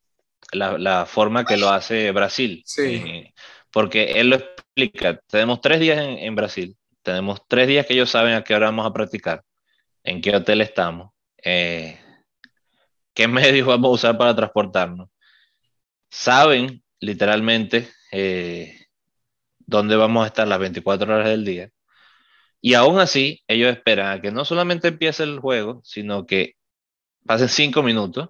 la, 0.52 0.78
la, 0.78 1.06
forma 1.06 1.46
que 1.46 1.56
lo 1.56 1.70
hace 1.70 2.12
Brasil. 2.12 2.64
Sí. 2.66 2.96
Eh, 2.96 3.34
porque 3.72 4.20
él 4.20 4.30
lo 4.30 4.36
explica. 4.36 5.22
Tenemos 5.28 5.62
tres 5.62 5.80
días 5.80 6.00
en, 6.00 6.18
en, 6.18 6.36
Brasil, 6.36 6.76
tenemos 7.02 7.40
tres 7.48 7.66
días 7.66 7.86
que 7.86 7.94
ellos 7.94 8.10
saben 8.10 8.34
a 8.34 8.44
qué 8.44 8.54
hora 8.54 8.66
vamos 8.66 8.86
a 8.86 8.94
practicar, 8.94 9.46
en 10.04 10.20
qué 10.20 10.36
hotel 10.36 10.60
estamos, 10.60 11.12
eh, 11.44 11.98
qué 13.14 13.28
medios 13.30 13.68
vamos 13.68 13.88
a 13.88 13.94
usar 13.94 14.18
para 14.18 14.36
transportarnos. 14.36 15.08
Saben 16.10 16.84
literalmente 17.00 17.90
eh, 18.12 18.86
dónde 19.60 19.96
vamos 19.96 20.26
a 20.26 20.28
estar 20.28 20.46
las 20.46 20.60
24 20.60 21.14
horas 21.14 21.30
del 21.30 21.46
día. 21.46 21.70
Y 22.66 22.74
aún 22.74 22.98
así, 22.98 23.44
ellos 23.48 23.72
esperan 23.72 24.08
a 24.08 24.20
que 24.20 24.32
no 24.32 24.44
solamente 24.44 24.88
empiece 24.88 25.22
el 25.22 25.38
juego, 25.38 25.82
sino 25.84 26.26
que 26.26 26.56
pasen 27.24 27.48
cinco 27.48 27.84
minutos 27.84 28.30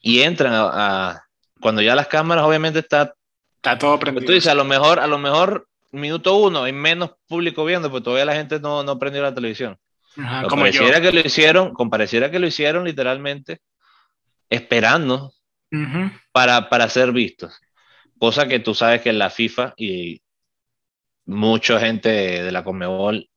y 0.00 0.22
entran 0.22 0.52
a, 0.52 1.22
cuando 1.60 1.80
ya 1.80 1.94
las 1.94 2.08
cámaras 2.08 2.44
obviamente 2.44 2.80
está 2.80 3.14
está 3.54 3.78
todo 3.78 3.96
prendido. 4.00 4.26
Tú 4.26 4.32
dices, 4.32 4.50
a 4.50 4.56
lo 4.56 4.64
mejor, 4.64 4.98
a 4.98 5.06
lo 5.06 5.16
mejor 5.18 5.68
minuto 5.92 6.34
uno 6.34 6.64
hay 6.64 6.72
menos 6.72 7.12
público 7.28 7.64
viendo, 7.64 7.88
pues 7.88 8.02
todavía 8.02 8.24
la 8.24 8.34
gente 8.34 8.58
no, 8.58 8.82
no 8.82 8.98
prendió 8.98 9.22
la 9.22 9.32
televisión. 9.32 9.78
como 10.16 10.62
pareciera 10.62 11.00
que 11.00 11.12
lo 11.12 11.20
hicieron, 11.20 11.72
pareciera 11.88 12.32
que 12.32 12.40
lo 12.40 12.48
hicieron 12.48 12.82
literalmente 12.82 13.60
esperando 14.50 15.34
para, 16.32 16.68
para 16.68 16.88
ser 16.88 17.12
vistos. 17.12 17.56
Cosa 18.18 18.48
que 18.48 18.58
tú 18.58 18.74
sabes 18.74 19.02
que 19.02 19.10
en 19.10 19.20
la 19.20 19.30
FIFA 19.30 19.74
y 19.76 20.20
mucha 21.26 21.78
gente 21.78 22.08
de 22.42 22.50
la 22.50 22.64
Conmebol 22.64 23.28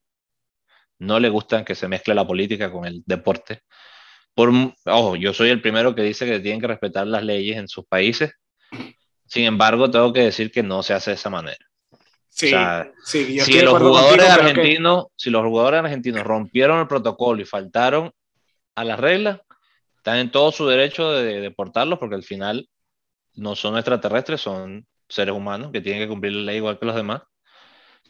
no 1.01 1.19
le 1.19 1.29
gustan 1.29 1.65
que 1.65 1.73
se 1.73 1.87
mezcle 1.87 2.13
la 2.13 2.27
política 2.27 2.71
con 2.71 2.85
el 2.85 3.01
deporte. 3.05 3.63
Por, 4.35 4.51
ojo, 4.85 5.15
yo 5.15 5.33
soy 5.33 5.49
el 5.49 5.59
primero 5.59 5.95
que 5.95 6.03
dice 6.03 6.27
que 6.27 6.39
tienen 6.39 6.61
que 6.61 6.67
respetar 6.67 7.07
las 7.07 7.23
leyes 7.23 7.57
en 7.57 7.67
sus 7.67 7.85
países. 7.85 8.31
Sin 9.25 9.45
embargo, 9.45 9.89
tengo 9.89 10.13
que 10.13 10.21
decir 10.21 10.51
que 10.51 10.61
no 10.61 10.83
se 10.83 10.93
hace 10.93 11.11
de 11.11 11.15
esa 11.15 11.31
manera. 11.31 11.65
Sí, 12.29 12.53
si 13.03 13.61
los 13.61 13.79
jugadores 13.79 14.29
argentinos, 14.29 15.07
si 15.17 15.31
los 15.31 15.43
jugadores 15.43 15.79
argentinos 15.79 16.23
rompieron 16.23 16.79
el 16.79 16.87
protocolo 16.87 17.41
y 17.41 17.45
faltaron 17.45 18.11
a 18.75 18.83
las 18.83 18.99
reglas, 18.99 19.39
están 19.97 20.17
en 20.17 20.31
todo 20.31 20.51
su 20.51 20.67
derecho 20.67 21.11
de 21.11 21.41
deportarlos 21.41 21.97
porque 21.97 22.15
al 22.15 22.23
final 22.23 22.69
no 23.33 23.55
son 23.55 23.75
extraterrestres, 23.75 24.39
son 24.39 24.85
seres 25.09 25.35
humanos 25.35 25.71
que 25.73 25.81
tienen 25.81 26.03
que 26.03 26.07
cumplir 26.07 26.33
la 26.33 26.43
ley 26.43 26.57
igual 26.57 26.77
que 26.77 26.85
los 26.85 26.95
demás, 26.95 27.23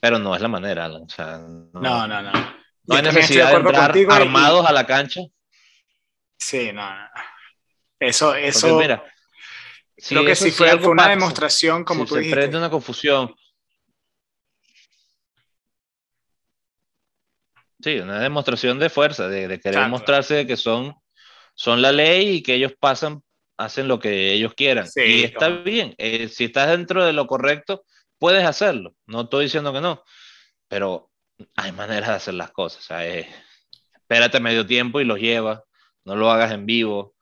pero 0.01 0.19
no 0.19 0.35
es 0.35 0.41
la 0.41 0.49
manera, 0.49 0.87
O 0.87 1.09
sea, 1.09 1.37
no, 1.37 2.07
no, 2.07 2.21
no. 2.21 2.31
No, 2.31 2.60
hay 2.89 3.01
necesidad 3.01 3.51
de, 3.51 3.57
entrar 3.57 3.97
armados 4.09 4.65
a 4.65 4.71
la 4.71 4.85
cancha 4.85 5.21
Sí, 6.41 6.71
no, 6.73 6.81
no. 6.81 7.07
Eso, 7.99 8.33
eso. 8.33 8.79
mira, 8.79 9.03
creo 10.09 10.25
que 10.25 10.35
sí 10.35 10.49
fue, 10.49 10.73
una 10.73 11.07
demostración, 11.07 11.83
como 11.83 12.03
tú 12.03 12.15
se 12.15 12.21
dijiste. 12.21 12.35
prende 12.35 12.57
una 12.57 12.71
confusión. 12.71 13.35
Sí, 17.79 17.99
una 17.99 18.19
demostración 18.19 18.79
de 18.79 18.89
fuerza, 18.89 19.27
de, 19.27 19.59
querer 19.59 19.87
mostrarse 19.87 20.47
que 20.47 20.57
son, 20.57 20.95
son 21.53 21.81
la 21.81 21.91
ley 21.91 22.37
y 22.37 22.43
que 22.43 22.55
ellos 22.55 22.73
pasan, 22.79 23.21
hacen 23.57 23.87
lo 23.87 23.99
que 23.99 24.33
ellos 24.33 24.55
quieran. 24.55 24.87
y 24.95 25.23
está 25.23 25.49
bien, 25.49 25.93
eh, 25.99 26.27
si 26.27 26.45
estás 26.45 26.69
dentro 26.69 27.05
de 27.05 27.13
lo 27.13 27.27
correcto, 27.27 27.85
puedes 28.17 28.43
hacerlo. 28.45 28.95
No 29.05 29.21
estoy 29.21 29.45
diciendo 29.45 29.71
que 29.71 29.81
no, 29.81 30.03
pero 30.67 31.10
hay 31.55 31.71
maneras 31.71 32.09
de 32.09 32.15
hacer 32.15 32.33
las 32.33 32.51
cosas. 32.51 32.85
espérate 33.93 34.39
medio 34.39 34.65
tiempo 34.65 34.99
y 35.01 35.05
los 35.05 35.19
llevas 35.19 35.59
no 36.05 36.15
lo 36.15 36.31
hagas 36.31 36.51
en 36.51 36.65
vivo, 36.65 37.15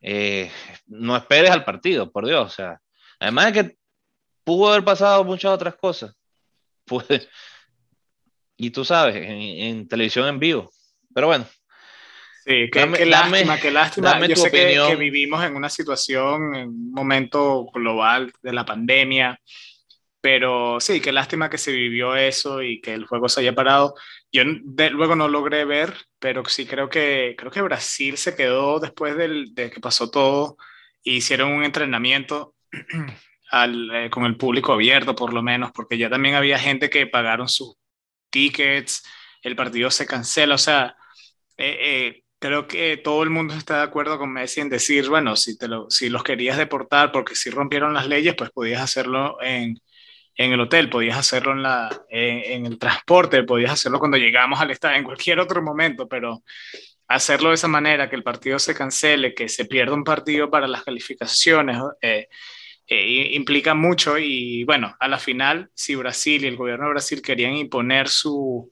eh, 0.00 0.50
no 0.86 1.16
esperes 1.16 1.50
al 1.50 1.64
partido, 1.64 2.10
por 2.10 2.26
Dios, 2.26 2.46
o 2.46 2.54
sea, 2.54 2.80
además 3.18 3.46
de 3.46 3.52
que 3.52 3.76
pudo 4.44 4.70
haber 4.70 4.84
pasado 4.84 5.24
muchas 5.24 5.52
otras 5.52 5.76
cosas, 5.76 6.14
pues, 6.84 7.28
y 8.56 8.70
tú 8.70 8.84
sabes, 8.84 9.16
en, 9.16 9.86
televisión 9.88 10.28
en 10.28 10.38
vivo, 10.38 10.70
pero 11.14 11.28
bueno. 11.28 11.46
Sí, 12.44 12.70
qué, 12.70 13.06
lástima, 13.06 13.58
qué 13.58 13.72
lástima. 13.72 14.24
Yo 14.24 14.36
sé 14.36 14.52
que, 14.52 14.80
que, 14.88 14.94
vivimos 14.94 15.42
en 15.42 15.56
una 15.56 15.68
situación, 15.68 16.54
en 16.54 16.68
un 16.68 16.92
momento 16.92 17.66
global 17.74 18.32
de 18.40 18.52
la 18.52 18.64
pandemia, 18.64 19.40
pero 20.26 20.80
sí, 20.80 21.00
qué 21.00 21.12
lástima 21.12 21.48
que 21.48 21.56
se 21.56 21.70
vivió 21.70 22.16
eso 22.16 22.60
y 22.60 22.80
que 22.80 22.92
el 22.94 23.06
juego 23.06 23.28
se 23.28 23.42
haya 23.42 23.54
parado. 23.54 23.94
Yo 24.32 24.42
luego 24.42 25.14
no 25.14 25.28
logré 25.28 25.64
ver, 25.64 25.94
pero 26.18 26.44
sí 26.46 26.66
creo 26.66 26.88
que, 26.88 27.36
creo 27.38 27.52
que 27.52 27.62
Brasil 27.62 28.16
se 28.16 28.34
quedó 28.34 28.80
después 28.80 29.16
del, 29.16 29.54
de 29.54 29.70
que 29.70 29.78
pasó 29.78 30.10
todo 30.10 30.56
e 31.04 31.12
hicieron 31.12 31.52
un 31.52 31.62
entrenamiento 31.62 32.56
al, 33.52 33.88
eh, 33.94 34.10
con 34.10 34.24
el 34.24 34.36
público 34.36 34.72
abierto, 34.72 35.14
por 35.14 35.32
lo 35.32 35.42
menos, 35.42 35.70
porque 35.70 35.96
ya 35.96 36.10
también 36.10 36.34
había 36.34 36.58
gente 36.58 36.90
que 36.90 37.06
pagaron 37.06 37.48
sus 37.48 37.76
tickets, 38.28 39.04
el 39.42 39.54
partido 39.54 39.92
se 39.92 40.06
cancela, 40.06 40.56
o 40.56 40.58
sea, 40.58 40.96
eh, 41.56 41.78
eh, 41.80 42.24
creo 42.40 42.66
que 42.66 42.96
todo 42.96 43.22
el 43.22 43.30
mundo 43.30 43.54
está 43.54 43.76
de 43.76 43.84
acuerdo 43.84 44.18
con 44.18 44.32
Messi 44.32 44.60
en 44.60 44.70
decir, 44.70 45.08
bueno, 45.08 45.36
si, 45.36 45.56
te 45.56 45.68
lo, 45.68 45.88
si 45.88 46.08
los 46.08 46.24
querías 46.24 46.58
deportar 46.58 47.12
porque 47.12 47.36
si 47.36 47.48
rompieron 47.50 47.94
las 47.94 48.08
leyes, 48.08 48.34
pues 48.36 48.50
podías 48.50 48.82
hacerlo 48.82 49.38
en, 49.40 49.78
en 50.36 50.52
el 50.52 50.60
hotel, 50.60 50.90
podías 50.90 51.16
hacerlo 51.16 51.52
en, 51.52 51.62
la, 51.62 51.88
en, 52.10 52.66
el 52.66 52.78
transporte, 52.78 53.42
podías 53.44 53.72
hacerlo 53.72 53.98
cuando 53.98 54.18
llegamos 54.18 54.60
al 54.60 54.70
estadio, 54.70 54.98
en 54.98 55.04
cualquier 55.04 55.40
otro 55.40 55.62
momento, 55.62 56.08
pero 56.08 56.42
hacerlo 57.08 57.50
de 57.50 57.54
esa 57.54 57.68
manera, 57.68 58.10
que 58.10 58.16
el 58.16 58.22
partido 58.22 58.58
se 58.58 58.74
cancele, 58.74 59.34
que 59.34 59.48
se 59.48 59.64
pierda 59.64 59.94
un 59.94 60.04
partido 60.04 60.50
para 60.50 60.68
las 60.68 60.84
calificaciones, 60.84 61.78
eh, 62.02 62.28
eh, 62.86 63.30
implica 63.34 63.74
mucho. 63.74 64.18
Y 64.18 64.64
bueno, 64.64 64.94
a 65.00 65.08
la 65.08 65.18
final, 65.18 65.70
si 65.74 65.94
Brasil 65.94 66.44
y 66.44 66.48
el 66.48 66.56
gobierno 66.56 66.86
de 66.86 66.92
Brasil 66.92 67.22
querían 67.22 67.54
imponer 67.56 68.08
su, 68.08 68.70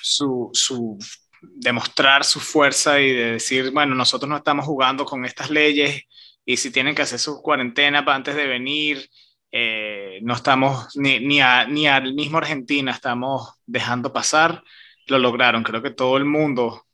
su, 0.00 0.50
su 0.52 0.98
demostrar 1.42 2.24
su 2.24 2.40
fuerza 2.40 3.00
y 3.00 3.12
de 3.12 3.32
decir, 3.32 3.70
bueno, 3.72 3.94
nosotros 3.94 4.28
no 4.28 4.36
estamos 4.36 4.66
jugando 4.66 5.04
con 5.04 5.24
estas 5.24 5.50
leyes 5.50 6.04
y 6.44 6.56
si 6.56 6.70
tienen 6.70 6.94
que 6.94 7.02
hacer 7.02 7.18
su 7.18 7.40
cuarentena 7.42 8.04
antes 8.06 8.34
de 8.34 8.46
venir, 8.46 9.08
eh, 9.52 10.20
no 10.22 10.34
estamos 10.34 10.96
ni, 10.96 11.18
ni, 11.20 11.40
a, 11.40 11.66
ni 11.66 11.86
al 11.86 12.14
mismo 12.14 12.38
Argentina 12.38 12.92
estamos 12.92 13.54
dejando 13.66 14.12
pasar, 14.12 14.62
lo 15.06 15.18
lograron. 15.18 15.62
Creo 15.62 15.82
que 15.82 15.90
todo 15.90 16.16
el 16.16 16.24
mundo 16.24 16.86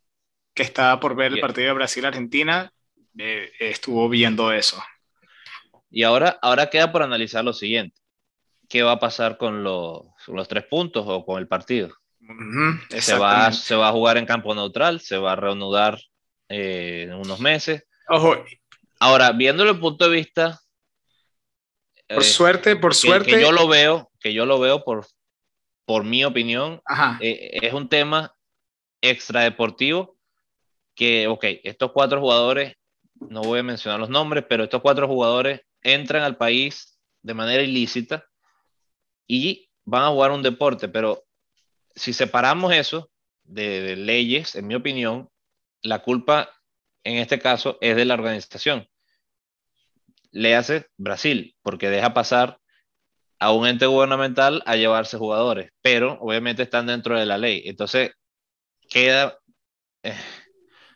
que 0.54 0.62
estaba 0.62 0.98
por 1.00 1.14
ver 1.14 1.32
el 1.32 1.40
partido 1.40 1.68
de 1.68 1.75
Brasil-Argentina 1.75 2.72
eh, 3.18 3.52
estuvo 3.60 4.08
viendo 4.08 4.52
eso. 4.52 4.82
Y 5.90 6.02
ahora, 6.02 6.38
ahora 6.42 6.70
queda 6.70 6.92
por 6.92 7.02
analizar 7.02 7.44
lo 7.44 7.52
siguiente. 7.52 8.00
¿Qué 8.68 8.82
va 8.82 8.92
a 8.92 8.98
pasar 8.98 9.36
con 9.36 9.62
los, 9.62 10.06
los 10.26 10.48
tres 10.48 10.64
puntos 10.64 11.04
o 11.06 11.25
con 11.25 11.38
el 11.38 11.46
partido? 11.46 11.94
se, 12.88 13.16
va, 13.16 13.52
se 13.52 13.76
va 13.76 13.88
a 13.88 13.92
jugar 13.92 14.16
en 14.16 14.26
campo 14.26 14.54
neutral, 14.54 15.00
se 15.00 15.16
va 15.16 15.32
a 15.32 15.36
reanudar 15.36 16.00
eh, 16.48 17.04
en 17.08 17.14
unos 17.14 17.38
meses. 17.38 17.84
Ojo. 18.08 18.44
Ahora, 18.98 19.32
viéndolo 19.32 19.68
desde 19.70 19.76
el 19.76 19.80
punto 19.80 20.08
de 20.08 20.16
vista 20.16 20.60
por 22.08 22.22
eh, 22.22 22.25
suerte, 22.25 22.76
por 22.76 22.94
suerte. 22.94 23.30
Que 23.30 23.40
yo 23.40 23.52
lo 23.52 23.68
veo, 23.68 24.10
que 24.20 24.32
yo 24.32 24.46
lo 24.46 24.58
veo 24.58 24.84
por, 24.84 25.06
por 25.84 26.04
mi 26.04 26.25
opinión, 26.25 26.80
eh, 27.20 27.58
es 27.62 27.72
un 27.72 27.88
tema 27.88 28.34
extradeportivo 29.00 30.16
que, 30.94 31.26
ok, 31.28 31.44
estos 31.64 31.92
cuatro 31.92 32.20
jugadores, 32.20 32.75
no 33.14 33.42
voy 33.42 33.60
a 33.60 33.64
mencionar 33.64 34.00
los 34.00 34.08
nombres, 34.08 34.44
pero 34.48 34.64
estos 34.64 34.82
cuatro 34.82 35.06
jugadores 35.06 35.60
entran 35.82 36.22
al 36.22 36.36
país 36.36 36.98
de 37.22 37.34
manera 37.34 37.62
ilícita 37.62 38.25
y 39.26 39.70
van 39.84 40.04
a 40.04 40.08
jugar 40.08 40.30
un 40.30 40.42
deporte, 40.42 40.88
pero 40.88 41.25
si 41.94 42.12
separamos 42.12 42.72
eso 42.72 43.10
de, 43.44 43.80
de 43.82 43.96
leyes, 43.96 44.54
en 44.54 44.66
mi 44.66 44.75
opinión, 44.75 45.28
la 45.82 46.00
culpa 46.00 46.50
en 47.04 47.18
este 47.18 47.38
caso 47.38 47.78
es 47.80 47.94
de 47.96 48.04
la 48.04 48.14
organización 48.14 48.88
le 50.30 50.54
hace 50.56 50.87
Brasil, 50.97 51.54
porque 51.62 51.90
deja 51.90 52.14
pasar 52.14 52.59
a 53.38 53.52
un 53.52 53.66
ente 53.66 53.87
gubernamental 53.87 54.62
a 54.66 54.76
llevarse 54.76 55.18
jugadores, 55.18 55.71
pero 55.83 56.18
obviamente 56.21 56.62
están 56.62 56.87
dentro 56.87 57.18
de 57.18 57.26
la 57.26 57.38
ley. 57.38 57.62
Entonces, 57.66 58.11
queda... 58.88 59.38
Eh, 60.02 60.14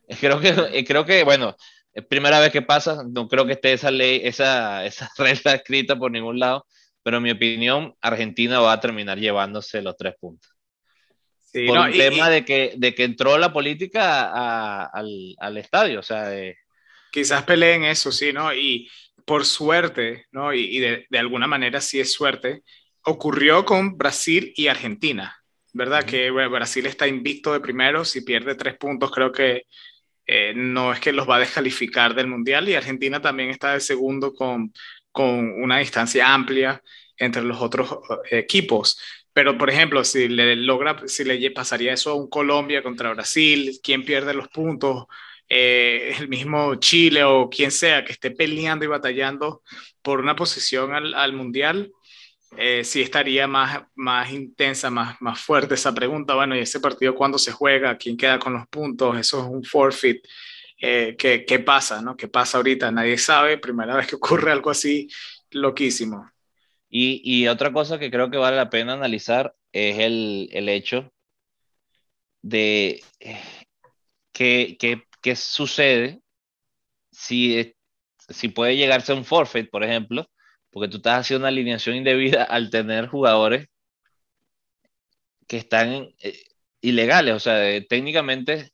creo, 0.20 0.40
que, 0.40 0.48
eh, 0.72 0.84
creo 0.84 1.04
que, 1.04 1.24
bueno, 1.24 1.56
es 1.92 2.04
primera 2.06 2.40
vez 2.40 2.50
que 2.52 2.62
pasa, 2.62 3.02
no 3.08 3.28
creo 3.28 3.46
que 3.46 3.52
esté 3.52 3.72
esa 3.72 3.90
ley, 3.90 4.20
esa, 4.24 4.84
esa 4.86 5.10
regla 5.18 5.54
escrita 5.54 5.96
por 5.96 6.10
ningún 6.10 6.38
lado, 6.38 6.66
pero 7.02 7.18
en 7.18 7.22
mi 7.22 7.30
opinión, 7.30 7.94
Argentina 8.00 8.60
va 8.60 8.72
a 8.72 8.80
terminar 8.80 9.18
llevándose 9.18 9.82
los 9.82 9.96
tres 9.96 10.14
puntos. 10.20 10.50
por 11.66 11.78
un 11.78 11.92
tema 11.92 12.28
de, 12.28 12.44
que, 12.44 12.74
de 12.76 12.94
que 12.94 13.04
entró 13.04 13.38
la 13.38 13.52
política 13.52 14.84
al, 14.84 15.34
al, 15.38 15.56
estadio, 15.56 16.00
o 16.00 16.02
sea, 16.02 16.28
de, 16.28 16.56
quizás 17.10 17.42
peleen 17.44 17.84
eso, 17.84 18.12
sí, 18.12 18.32
¿no? 18.32 18.52
Y, 18.54 18.88
por 19.24 19.44
suerte, 19.44 20.26
¿no? 20.32 20.52
y, 20.54 20.78
de, 20.78 21.06
alguna 21.18 21.46
manera 21.46 21.80
sí 21.80 22.00
es 22.00 22.12
suerte, 22.12 22.62
ocurrió 23.02 23.64
con 23.64 23.96
Brasil 23.96 24.52
y 24.56 24.68
Argentina, 24.68 25.36
¿verdad? 25.72 26.04
Que 26.04 26.30
Brasil 26.30 26.86
está 26.86 27.06
invicto 27.06 27.52
de 27.52 27.60
primero, 27.60 28.04
si 28.04 28.22
pierde 28.22 28.54
tres 28.54 28.76
puntos 28.76 29.10
creo 29.10 29.32
que 29.32 29.64
eh, 30.26 30.52
no 30.54 30.92
es 30.92 31.00
que 31.00 31.12
los 31.12 31.28
va 31.28 31.36
a 31.36 31.40
descalificar 31.40 32.14
del 32.14 32.28
Mundial 32.28 32.68
y 32.68 32.74
Argentina 32.74 33.20
también 33.20 33.50
está 33.50 33.72
de 33.72 33.80
segundo 33.80 34.32
con, 34.32 34.72
con 35.10 35.60
una 35.62 35.78
distancia 35.78 36.32
amplia 36.32 36.82
entre 37.16 37.42
los 37.42 37.60
otros 37.60 37.90
eh, 38.30 38.38
equipos. 38.38 38.98
Pero, 39.32 39.56
por 39.56 39.70
ejemplo, 39.70 40.04
si 40.04 40.28
le 40.28 40.56
logra, 40.56 41.02
si 41.06 41.24
le 41.24 41.50
pasaría 41.50 41.92
eso 41.92 42.10
a 42.10 42.14
un 42.14 42.28
Colombia 42.28 42.82
contra 42.82 43.12
Brasil, 43.12 43.78
¿quién 43.82 44.04
pierde 44.04 44.34
los 44.34 44.48
puntos? 44.48 45.06
Eh, 45.52 46.14
el 46.20 46.28
mismo 46.28 46.76
Chile 46.76 47.24
o 47.24 47.50
quien 47.50 47.72
sea 47.72 48.04
que 48.04 48.12
esté 48.12 48.30
peleando 48.30 48.84
y 48.84 48.88
batallando 48.88 49.62
por 50.00 50.20
una 50.20 50.36
posición 50.36 50.94
al, 50.94 51.12
al 51.12 51.32
Mundial, 51.32 51.90
eh, 52.56 52.84
sí 52.84 53.02
estaría 53.02 53.46
más, 53.46 53.82
más 53.96 54.30
intensa, 54.32 54.90
más, 54.90 55.20
más 55.20 55.40
fuerte 55.40 55.74
esa 55.74 55.92
pregunta. 55.94 56.34
Bueno, 56.34 56.56
¿y 56.56 56.60
ese 56.60 56.80
partido 56.80 57.14
cuándo 57.14 57.36
se 57.38 57.52
juega? 57.52 57.98
¿Quién 57.98 58.16
queda 58.16 58.38
con 58.38 58.52
los 58.54 58.66
puntos? 58.68 59.18
Eso 59.18 59.40
es 59.40 59.46
un 59.46 59.64
forfeit. 59.64 60.24
Eh, 60.80 61.16
¿qué, 61.18 61.44
¿Qué 61.44 61.58
pasa? 61.58 62.00
¿no? 62.00 62.16
¿Qué 62.16 62.28
pasa 62.28 62.58
ahorita? 62.58 62.90
Nadie 62.92 63.18
sabe. 63.18 63.58
Primera 63.58 63.96
vez 63.96 64.06
que 64.06 64.16
ocurre 64.16 64.52
algo 64.52 64.70
así, 64.70 65.08
loquísimo. 65.50 66.30
Y, 66.88 67.22
y 67.24 67.48
otra 67.48 67.72
cosa 67.72 67.98
que 67.98 68.10
creo 68.10 68.30
que 68.30 68.38
vale 68.38 68.56
la 68.56 68.70
pena 68.70 68.94
analizar 68.94 69.54
es 69.72 69.98
el, 69.98 70.48
el 70.52 70.68
hecho 70.68 71.12
de 72.42 73.02
eh, 73.20 73.40
que, 74.32 74.76
que 74.78 75.04
qué 75.20 75.36
sucede 75.36 76.20
si, 77.10 77.74
si 78.28 78.48
puede 78.48 78.76
llegarse 78.76 79.12
a 79.12 79.16
un 79.16 79.24
forfeit, 79.24 79.70
por 79.70 79.84
ejemplo, 79.84 80.28
porque 80.70 80.88
tú 80.88 80.98
estás 80.98 81.20
haciendo 81.20 81.42
una 81.42 81.48
alineación 81.48 81.96
indebida 81.96 82.44
al 82.44 82.70
tener 82.70 83.08
jugadores 83.08 83.68
que 85.46 85.56
están 85.56 86.14
eh, 86.20 86.44
ilegales, 86.80 87.34
o 87.34 87.40
sea, 87.40 87.68
eh, 87.68 87.80
técnicamente 87.82 88.72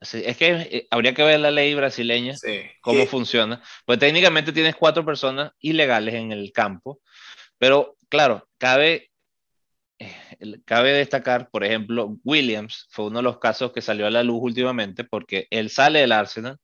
es 0.00 0.36
que 0.36 0.48
eh, 0.48 0.88
habría 0.90 1.14
que 1.14 1.22
ver 1.22 1.40
la 1.40 1.50
ley 1.50 1.74
brasileña, 1.74 2.34
cómo 2.80 3.06
funciona. 3.06 3.62
Pues 3.84 3.98
técnicamente 3.98 4.52
tienes 4.52 4.74
cuatro 4.74 5.04
personas 5.04 5.52
ilegales 5.60 6.14
en 6.14 6.32
el 6.32 6.52
campo, 6.52 7.00
pero 7.58 7.96
claro, 8.08 8.48
cabe 8.58 9.09
cabe 10.64 10.92
destacar, 10.92 11.50
por 11.50 11.64
ejemplo, 11.64 12.16
Williams 12.24 12.86
fue 12.90 13.06
uno 13.06 13.18
de 13.18 13.24
los 13.24 13.38
casos 13.38 13.72
que 13.72 13.82
salió 13.82 14.06
a 14.06 14.10
la 14.10 14.22
luz 14.22 14.40
últimamente 14.42 15.04
porque 15.04 15.46
él 15.50 15.70
sale 15.70 16.00
del 16.00 16.12
Arsenal, 16.12 16.58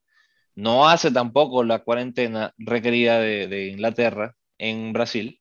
no 0.55 0.89
hace 0.89 1.11
tampoco 1.11 1.63
la 1.63 1.79
cuarentena 1.79 2.53
requerida 2.57 3.19
de, 3.19 3.67
Inglaterra 3.67 4.35
en 4.57 4.93
Brasil 4.93 5.39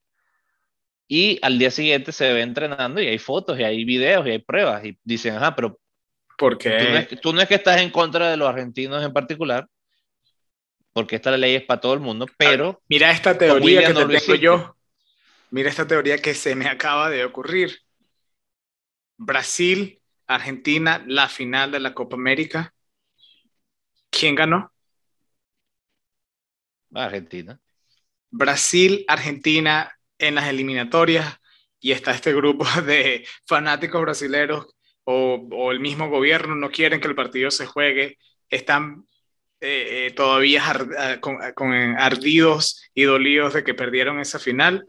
y 1.08 1.38
al 1.42 1.58
día 1.58 1.70
siguiente 1.70 2.12
se 2.12 2.32
ve 2.32 2.42
entrenando 2.42 3.00
y 3.00 3.06
hay 3.06 3.18
fotos 3.18 3.58
y 3.58 3.64
hay 3.64 3.84
videos 3.84 4.26
y 4.26 4.30
hay 4.30 4.38
pruebas 4.38 4.84
y 4.84 4.98
dicen, 5.04 5.36
ajá, 5.36 5.54
pero 5.54 5.78
porque 6.36 6.70
tú 6.70 6.84
no, 6.84 6.96
es, 6.96 7.20
tú 7.20 7.32
no 7.32 7.40
es 7.40 7.48
que 7.48 7.54
estás 7.54 7.80
en 7.80 7.90
contra 7.90 8.30
de 8.30 8.36
los 8.36 8.48
argentinos 8.48 9.02
en 9.02 9.12
particular, 9.12 9.66
porque 10.92 11.16
esta 11.16 11.34
ley 11.36 11.54
es 11.54 11.62
para 11.62 11.80
todo 11.80 11.94
el 11.94 12.00
mundo, 12.00 12.26
pero... 12.36 12.82
Mira 12.88 13.10
esta 13.10 13.38
teoría 13.38 13.86
que 13.86 13.94
te 13.94 14.18
tengo 14.18 14.34
yo. 14.34 14.76
Mira 15.50 15.70
esta 15.70 15.86
teoría 15.86 16.18
que 16.18 16.34
se 16.34 16.54
me 16.54 16.66
acaba 16.66 17.08
de 17.08 17.24
ocurrir. 17.24 17.85
Brasil, 19.16 20.00
Argentina, 20.26 21.02
la 21.06 21.28
final 21.28 21.70
de 21.72 21.80
la 21.80 21.94
Copa 21.94 22.16
América. 22.16 22.74
¿Quién 24.10 24.34
ganó? 24.34 24.72
Argentina. 26.94 27.60
Brasil, 28.30 29.04
Argentina 29.08 29.92
en 30.18 30.34
las 30.34 30.48
eliminatorias 30.48 31.38
y 31.80 31.92
está 31.92 32.12
este 32.12 32.34
grupo 32.34 32.64
de 32.86 33.26
fanáticos 33.46 34.00
brasileños 34.00 34.66
o, 35.04 35.70
el 35.70 35.80
mismo 35.80 36.08
gobierno 36.08 36.56
no 36.56 36.70
quieren 36.70 37.00
que 37.00 37.06
el 37.06 37.14
partido 37.14 37.50
se 37.50 37.66
juegue, 37.66 38.18
están 38.50 39.06
eh, 39.60 40.08
eh, 40.08 40.10
todavía 40.12 40.64
con, 41.20 41.70
ardidos 41.96 42.82
y 42.92 43.04
dolidos 43.04 43.54
de 43.54 43.62
que 43.62 43.74
perdieron 43.74 44.18
esa 44.18 44.40
final 44.40 44.88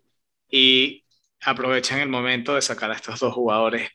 y 0.50 1.06
aprovechan 1.42 2.00
el 2.00 2.10
momento 2.10 2.56
de 2.56 2.64
sacar 2.64 2.90
a 2.90 2.96
estos 2.96 3.20
dos 3.20 3.34
jugadores 3.34 3.92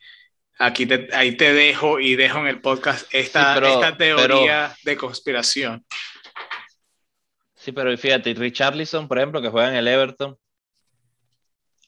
Aquí 0.59 0.87
te, 0.87 1.09
ahí 1.12 1.37
te 1.37 1.53
dejo 1.53 1.99
y 1.99 2.15
dejo 2.15 2.38
en 2.38 2.47
el 2.47 2.61
podcast 2.61 3.12
esta, 3.12 3.59
esta 3.59 3.97
teoría 3.97 4.75
de 4.85 4.97
conspiración. 4.97 5.85
Sí, 7.55 7.73
pero 7.73 7.97
fíjate, 7.97 8.35
Richarlison, 8.35 9.07
por 9.07 9.19
ejemplo, 9.19 9.41
que 9.41 9.49
juega 9.49 9.69
en 9.69 9.77
el 9.77 9.88
Everton, 9.88 10.37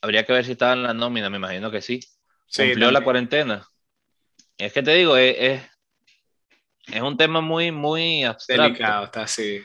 habría 0.01 0.25
que 0.25 0.33
ver 0.33 0.45
si 0.45 0.53
estaba 0.53 0.73
en 0.73 0.83
la 0.83 0.93
nómina, 0.93 1.29
me 1.29 1.37
imagino 1.37 1.69
que 1.69 1.81
sí. 1.81 1.99
Cumplió 2.55 2.91
la 2.91 3.03
cuarentena. 3.03 3.67
Es 4.57 4.71
que 4.71 4.81
te 4.81 4.93
digo, 4.93 5.17
es, 5.17 5.61
es, 6.87 7.01
un 7.01 7.17
tema 7.17 7.41
muy, 7.41 7.71
muy 7.71 8.23
abstracto. 8.23 8.63
Delicado, 8.63 9.05
está 9.05 9.23
así. 9.23 9.61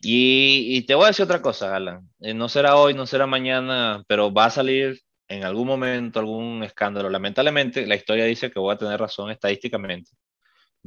Y, 0.00 0.76
y, 0.76 0.82
te 0.86 0.94
voy 0.96 1.04
a 1.04 1.08
decir 1.08 1.24
otra 1.24 1.40
cosa, 1.40 1.76
Alan. 1.76 2.08
Eh, 2.20 2.34
no 2.34 2.48
será 2.48 2.76
hoy, 2.76 2.94
no 2.94 3.06
será 3.06 3.26
mañana, 3.26 4.02
pero 4.08 4.32
va 4.32 4.46
a 4.46 4.50
salir 4.50 5.00
en 5.28 5.44
algún 5.44 5.66
momento 5.66 6.20
algún 6.20 6.62
escándalo, 6.62 7.08
lamentablemente 7.08 7.86
la 7.86 7.96
historia 7.96 8.24
dice 8.24 8.50
que 8.50 8.58
voy 8.58 8.74
a 8.74 8.78
tener 8.78 9.00
razón 9.00 9.30
estadísticamente, 9.30 10.10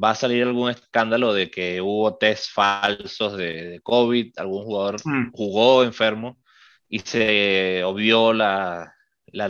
va 0.02 0.12
a 0.12 0.15
salir 0.15 0.43
algún 0.43 0.69
escándalo 0.69 1.34
de 1.34 1.50
que 1.50 1.82
hubo 1.82 2.17
test 2.17 2.52
falsos 2.52 3.38
de, 3.38 3.80
COVID, 3.84 4.34
algún 4.38 4.63
jugador 4.63 4.95
mm. 5.04 5.32
jugó 5.32 5.84
enfermo 5.84 6.39
y 6.88 7.00
se 7.00 7.84
obvió 7.84 8.34
la, 8.34 8.93
la, 9.28 9.50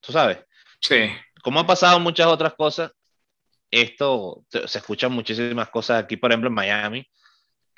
tú 0.00 0.12
sabes. 0.12 0.38
Sí. 0.80 1.08
Como 1.42 1.60
ha 1.60 1.66
pasado 1.66 2.00
muchas 2.00 2.26
otras 2.26 2.54
cosas, 2.54 2.92
esto 3.70 4.44
se 4.48 4.78
escuchan 4.78 5.12
muchísimas 5.12 5.68
cosas 5.70 6.02
aquí, 6.02 6.16
por 6.16 6.30
ejemplo, 6.30 6.48
en 6.48 6.54
Miami, 6.54 7.06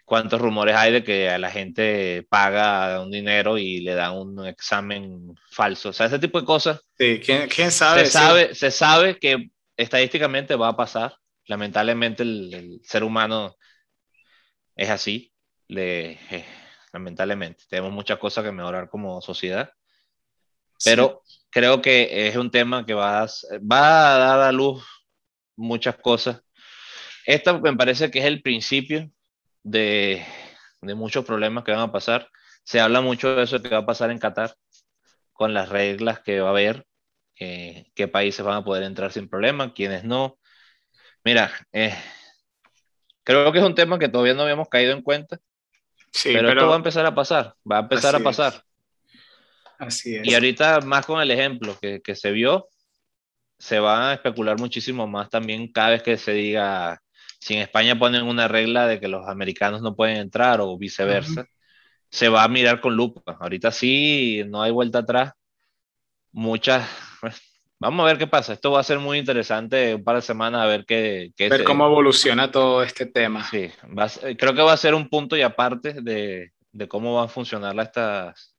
cuántos 0.06 0.40
rumores 0.40 0.76
hay 0.76 0.92
de 0.92 1.04
que 1.04 1.28
a 1.28 1.36
la 1.36 1.50
gente 1.50 2.24
paga 2.30 3.02
un 3.02 3.10
dinero 3.10 3.58
y 3.58 3.80
le 3.80 3.94
dan 3.94 4.14
un 4.14 4.46
examen 4.46 5.34
falso. 5.50 5.90
O 5.90 5.92
sea, 5.92 6.06
ese 6.06 6.20
tipo 6.20 6.40
de 6.40 6.46
cosas. 6.46 6.80
Sí, 6.96 7.20
¿quién, 7.20 7.70
sabe? 7.70 8.06
Se, 8.06 8.12
sabe? 8.12 8.54
se 8.54 8.70
sabe 8.70 9.18
que 9.18 9.50
estadísticamente 9.76 10.54
va 10.54 10.68
a 10.68 10.76
pasar. 10.76 11.16
Lamentablemente 11.46 12.22
el, 12.22 12.80
ser 12.84 13.02
humano 13.02 13.56
es 14.76 14.90
así. 14.90 15.32
Le, 15.66 16.12
eh, 16.30 16.46
lamentablemente. 16.92 17.64
Tenemos 17.68 17.92
muchas 17.92 18.18
cosas 18.18 18.44
que 18.44 18.52
mejorar 18.52 18.88
como 18.88 19.20
sociedad. 19.20 19.70
Pero 20.84 21.22
creo 21.50 21.82
que 21.82 22.28
es 22.28 22.36
un 22.36 22.52
tema 22.52 22.86
que 22.86 22.94
va 22.94 23.22
a, 23.22 23.26
va 23.60 24.14
a 24.14 24.18
dar 24.18 24.40
a 24.40 24.52
luz 24.52 24.84
muchas 25.56 25.96
cosas. 25.96 26.40
Esta 27.24 27.58
me 27.58 27.74
parece 27.74 28.08
que 28.08 28.20
es 28.20 28.24
el 28.24 28.40
principio 28.40 29.10
de, 29.66 30.24
de 30.80 30.94
muchos 30.94 31.24
problemas 31.24 31.64
que 31.64 31.72
van 31.72 31.80
a 31.80 31.92
pasar. 31.92 32.28
Se 32.62 32.80
habla 32.80 33.00
mucho 33.00 33.34
de 33.34 33.42
eso 33.42 33.60
que 33.60 33.68
va 33.68 33.78
a 33.78 33.86
pasar 33.86 34.10
en 34.10 34.18
Qatar, 34.18 34.54
con 35.32 35.52
las 35.54 35.68
reglas 35.68 36.20
que 36.20 36.40
va 36.40 36.48
a 36.48 36.50
haber, 36.50 36.86
eh, 37.38 37.86
qué 37.94 38.08
países 38.08 38.44
van 38.44 38.58
a 38.58 38.64
poder 38.64 38.84
entrar 38.84 39.12
sin 39.12 39.28
problema, 39.28 39.74
quiénes 39.74 40.04
no. 40.04 40.38
Mira, 41.24 41.50
eh, 41.72 41.94
creo 43.24 43.52
que 43.52 43.58
es 43.58 43.64
un 43.64 43.74
tema 43.74 43.98
que 43.98 44.08
todavía 44.08 44.34
no 44.34 44.42
habíamos 44.42 44.68
caído 44.68 44.92
en 44.92 45.02
cuenta, 45.02 45.38
sí, 46.12 46.30
pero, 46.32 46.48
esto 46.48 46.68
va 46.68 46.74
a 46.74 46.78
empezar 46.78 47.04
a 47.04 47.14
pasar, 47.14 47.54
va 47.70 47.78
a 47.78 47.80
empezar 47.80 48.14
a 48.14 48.20
pasar. 48.20 48.62
Así 49.78 50.16
es. 50.16 50.26
Y 50.26 50.34
ahorita 50.34 50.80
más 50.80 51.04
con 51.04 51.20
el 51.20 51.30
ejemplo 51.30 51.76
que, 51.80 52.00
que 52.00 52.14
se 52.14 52.30
vio, 52.30 52.68
se 53.58 53.80
va 53.80 54.10
a 54.10 54.14
especular 54.14 54.58
muchísimo 54.58 55.06
más 55.06 55.28
también 55.28 55.72
cada 55.72 55.90
vez 55.90 56.02
que 56.02 56.16
se 56.16 56.32
diga 56.32 57.02
si 57.46 57.54
en 57.54 57.60
España 57.60 57.96
ponen 57.96 58.24
una 58.24 58.48
regla 58.48 58.88
de 58.88 58.98
que 58.98 59.06
los 59.06 59.28
americanos 59.28 59.80
no 59.80 59.94
pueden 59.94 60.16
entrar 60.16 60.60
o 60.60 60.76
viceversa, 60.76 61.46
se 62.10 62.28
va 62.28 62.42
a 62.42 62.48
mirar 62.48 62.80
con 62.80 62.96
lupa. 62.96 63.36
Ahorita 63.38 63.70
sí, 63.70 64.42
no 64.48 64.62
hay 64.62 64.72
vuelta 64.72 64.98
atrás. 64.98 65.32
Muchas, 66.32 66.88
pues, 67.20 67.40
vamos 67.78 68.02
a 68.02 68.08
ver 68.08 68.18
qué 68.18 68.26
pasa. 68.26 68.52
Esto 68.52 68.72
va 68.72 68.80
a 68.80 68.82
ser 68.82 68.98
muy 68.98 69.18
interesante 69.18 69.94
un 69.94 70.02
par 70.02 70.16
de 70.16 70.22
semanas 70.22 70.60
a 70.60 70.66
ver 70.66 70.84
qué... 70.84 71.30
qué 71.36 71.48
ver 71.48 71.62
cómo 71.62 71.86
evoluciona 71.86 72.50
todo 72.50 72.82
este 72.82 73.06
tema. 73.06 73.44
Sí, 73.44 73.70
creo 74.36 74.52
que 74.52 74.62
va 74.62 74.72
a 74.72 74.76
ser 74.76 74.94
un 74.94 75.08
punto 75.08 75.36
y 75.36 75.42
aparte 75.42 76.02
de, 76.02 76.50
de 76.72 76.88
cómo 76.88 77.14
van 77.14 77.26
a 77.26 77.28
funcionar 77.28 77.78
estas... 77.78 78.56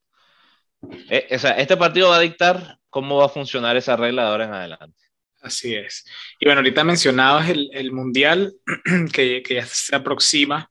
Eh, 1.10 1.28
o 1.36 1.39
sea, 1.39 1.52
este 1.52 1.76
partido 1.76 2.12
va 2.12 2.15
a 2.15 2.21
dictar 2.21 2.80
cómo 2.89 3.17
va 3.17 3.26
a 3.26 3.30
funcionar 3.30 3.76
esa 3.76 3.97
regla 3.97 4.21
de 4.21 4.30
ahora 4.30 4.45
en 4.45 4.54
adelante. 4.54 5.07
Así 5.48 5.74
es. 5.76 6.06
Y 6.40 6.46
bueno, 6.46 6.60
ahorita 6.60 6.84
mencionabas 6.84 7.50
el, 7.50 7.70
el 7.74 7.92
Mundial, 7.92 8.54
que, 9.14 9.42
que, 9.42 9.56
ya 9.56 9.66
se 9.66 9.96
aproxima 9.96 10.70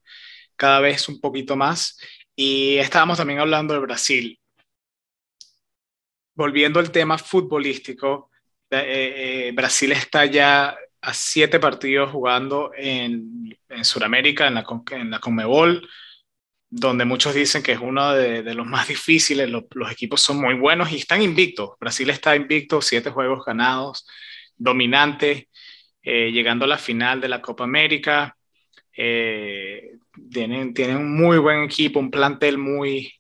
cada 0.54 0.80
vez 0.80 1.08
un 1.08 1.20
poquito 1.20 1.56
más, 1.56 1.98
y 2.34 2.76
estábamos 2.76 3.16
también 3.16 3.40
hablando 3.40 3.72
de 3.72 3.80
Brasil. 3.80 4.38
Volviendo 6.34 6.78
al 6.78 6.90
tema 6.90 7.16
futbolístico, 7.16 8.30
eh, 8.70 9.48
eh, 9.48 9.52
Brasil 9.54 9.92
está 9.92 10.26
ya 10.26 10.76
a 11.00 11.14
siete 11.14 11.58
partidos 11.58 12.10
jugando 12.10 12.72
en, 12.76 13.56
en 13.70 13.84
Sudamérica, 13.84 14.46
en 14.46 14.54
la, 14.54 14.66
en 14.90 15.10
la 15.10 15.20
Conmebol, 15.20 15.88
donde 16.68 17.06
muchos 17.06 17.32
dicen 17.32 17.62
que 17.62 17.72
es 17.72 17.78
uno 17.80 18.12
de, 18.12 18.42
de 18.42 18.54
los 18.54 18.66
más 18.66 18.88
difíciles, 18.88 19.48
los, 19.48 19.64
los 19.74 19.90
equipos 19.90 20.20
son 20.20 20.38
muy 20.38 20.54
buenos 20.54 20.92
y 20.92 20.96
están 20.96 21.22
invictos. 21.22 21.70
Brasil 21.80 22.10
está 22.10 22.36
invicto, 22.36 22.82
siete 22.82 23.10
juegos 23.10 23.42
ganados, 23.46 24.06
dominante, 24.56 25.48
eh, 26.02 26.30
llegando 26.30 26.64
a 26.64 26.68
la 26.68 26.78
final 26.78 27.20
de 27.20 27.28
la 27.28 27.42
Copa 27.42 27.64
América. 27.64 28.36
Eh, 28.96 29.98
tienen, 30.30 30.72
tienen 30.72 30.98
un 30.98 31.16
muy 31.16 31.38
buen 31.38 31.64
equipo, 31.64 31.98
un 31.98 32.10
plantel 32.10 32.58
muy, 32.58 33.12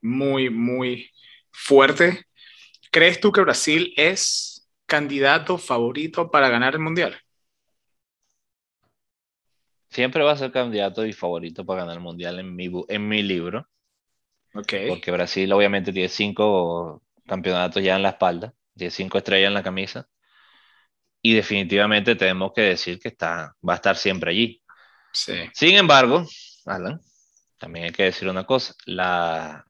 muy, 0.00 0.50
muy 0.50 1.10
fuerte. 1.50 2.26
¿Crees 2.90 3.20
tú 3.20 3.32
que 3.32 3.40
Brasil 3.40 3.94
es 3.96 4.68
candidato 4.86 5.56
favorito 5.56 6.30
para 6.30 6.48
ganar 6.48 6.74
el 6.74 6.80
Mundial? 6.80 7.16
Siempre 9.88 10.22
va 10.22 10.32
a 10.32 10.36
ser 10.36 10.52
candidato 10.52 11.06
y 11.06 11.12
favorito 11.12 11.64
para 11.64 11.82
ganar 11.82 11.96
el 11.96 12.02
Mundial 12.02 12.38
en 12.40 12.54
mi, 12.54 12.70
en 12.88 13.08
mi 13.08 13.22
libro. 13.22 13.68
Okay. 14.54 14.88
Porque 14.88 15.10
Brasil 15.10 15.50
obviamente 15.52 15.92
tiene 15.92 16.08
cinco 16.08 17.02
campeonatos 17.26 17.82
ya 17.82 17.96
en 17.96 18.02
la 18.02 18.10
espalda, 18.10 18.52
tiene 18.76 18.90
cinco 18.90 19.16
estrellas 19.16 19.48
en 19.48 19.54
la 19.54 19.62
camisa 19.62 20.08
y 21.22 21.34
definitivamente 21.34 22.16
tenemos 22.16 22.52
que 22.52 22.62
decir 22.62 22.98
que 22.98 23.08
está, 23.08 23.54
va 23.66 23.74
a 23.74 23.76
estar 23.76 23.96
siempre 23.96 24.32
allí. 24.32 24.60
Sí. 25.12 25.34
Sin 25.54 25.76
embargo, 25.76 26.26
Alan, 26.66 27.00
también 27.58 27.86
hay 27.86 27.92
que 27.92 28.04
decir 28.04 28.28
una 28.28 28.44
cosa, 28.44 28.74
la, 28.86 29.64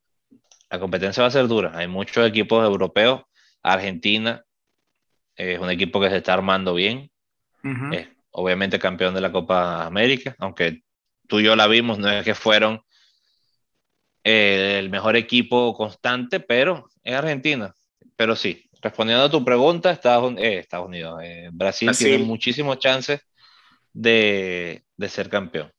la 0.70 0.80
competencia 0.80 1.22
va 1.22 1.28
a 1.28 1.32
ser 1.32 1.46
dura. 1.46 1.72
Hay 1.74 1.88
muchos 1.88 2.26
equipos 2.26 2.64
europeos, 2.64 3.22
Argentina 3.62 4.42
es 5.36 5.58
un 5.58 5.70
equipo 5.70 6.00
que 6.00 6.10
se 6.10 6.16
está 6.16 6.34
armando 6.34 6.74
bien, 6.74 7.10
uh 7.64 7.68
-huh. 7.68 7.94
es 7.96 8.08
obviamente 8.30 8.78
campeón 8.78 9.14
de 9.14 9.20
la 9.20 9.30
Copa 9.32 9.84
América, 9.84 10.34
aunque 10.38 10.82
tú 11.28 11.40
y 11.40 11.44
yo 11.44 11.54
la 11.54 11.66
vimos, 11.66 11.98
no 11.98 12.10
es 12.10 12.24
que 12.24 12.34
fueron 12.34 12.82
eh, 14.24 14.76
el 14.78 14.90
mejor 14.90 15.16
equipo 15.16 15.74
constante, 15.74 16.40
pero 16.40 16.88
es 17.02 17.14
Argentina. 17.14 17.74
Pero 18.16 18.36
sí, 18.36 18.70
respondiendo 18.82 19.24
a 19.24 19.30
tu 19.30 19.44
pregunta, 19.44 19.92
Estados, 19.92 20.34
eh, 20.36 20.58
Estados 20.58 20.88
Unidos, 20.88 21.20
eh, 21.22 21.48
Brasil, 21.52 21.86
Brasil, 21.86 22.08
tiene 22.08 22.24
muchísimos 22.24 22.78
chances 22.78 23.20
de, 23.92 24.82
de, 24.96 25.08
ser 25.08 25.30
campeón. 25.30 25.70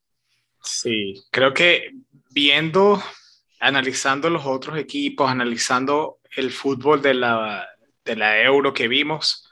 Sí, 0.63 1.21
creo 1.29 1.53
que 1.53 1.91
viendo, 2.31 3.03
analizando 3.59 4.29
los 4.29 4.45
otros 4.45 4.77
equipos, 4.77 5.29
analizando 5.29 6.19
el 6.35 6.51
fútbol 6.51 7.01
de 7.01 7.13
la, 7.13 7.67
de 8.05 8.15
la 8.15 8.41
Euro 8.41 8.73
que 8.73 8.87
vimos 8.87 9.49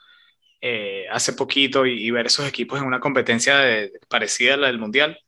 eh, 0.61 1.05
hace 1.11 1.33
poquito 1.33 1.85
y, 1.85 2.05
y, 2.05 2.11
ver 2.11 2.27
esos 2.27 2.47
equipos 2.47 2.79
en 2.79 2.85
una 2.85 2.99
competencia 2.99 3.57
de, 3.57 3.91
parecida 4.07 4.53
a 4.53 4.57
la 4.57 4.67
del 4.67 4.79
Mundial, 4.79 5.19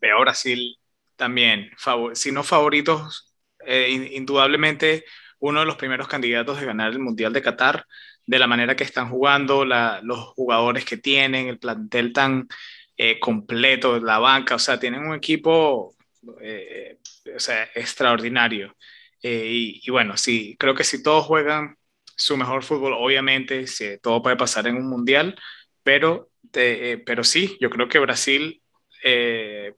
veo 0.00 0.20
Brasil 0.20 0.78
también, 1.16 1.70
favor, 1.76 2.16
si 2.16 2.32
no 2.32 2.42
favoritos, 2.42 3.34
eh, 3.64 4.10
indudablemente 4.12 5.04
uno 5.38 5.60
de 5.60 5.66
los 5.66 5.76
primeros 5.76 6.08
candidatos 6.08 6.60
de 6.60 6.66
ganar 6.66 6.92
el 6.92 6.98
Mundial 6.98 7.32
de 7.32 7.42
Qatar, 7.42 7.86
de 8.26 8.38
la 8.38 8.46
manera 8.46 8.76
que 8.76 8.84
están 8.84 9.08
jugando, 9.08 9.64
los 9.64 10.18
jugadores 10.34 10.84
que 10.84 10.96
tienen, 10.96 11.48
el 11.48 11.58
plantel 11.58 12.12
tan 12.12 12.48
eh, 12.96 13.20
completo, 13.20 14.00
la 14.00 14.18
banca, 14.18 14.56
o 14.56 14.58
sea, 14.58 14.80
tienen 14.80 15.06
un 15.06 15.14
equipo 15.14 15.94
eh, 16.40 16.98
o 17.34 17.40
sea, 17.40 17.64
extraordinario. 17.74 18.76
Eh, 19.22 19.80
y, 19.82 19.90
bueno, 19.90 20.16
sí, 20.16 20.56
creo 20.58 20.74
que 20.74 20.84
si 20.84 21.02
todos 21.02 21.24
juegan 21.24 21.76
su 22.04 22.36
mejor 22.36 22.64
fútbol, 22.64 22.94
obviamente, 22.94 23.66
sí, 23.66 23.98
todo 24.02 24.22
puede 24.22 24.36
pasar 24.36 24.66
en 24.66 24.76
un 24.76 24.88
Mundial, 24.88 25.38
pero, 25.82 26.30
pero 26.50 27.22
sí, 27.24 27.56
yo 27.60 27.70
creo 27.70 27.88
que 27.88 27.98
Brasil 27.98 28.62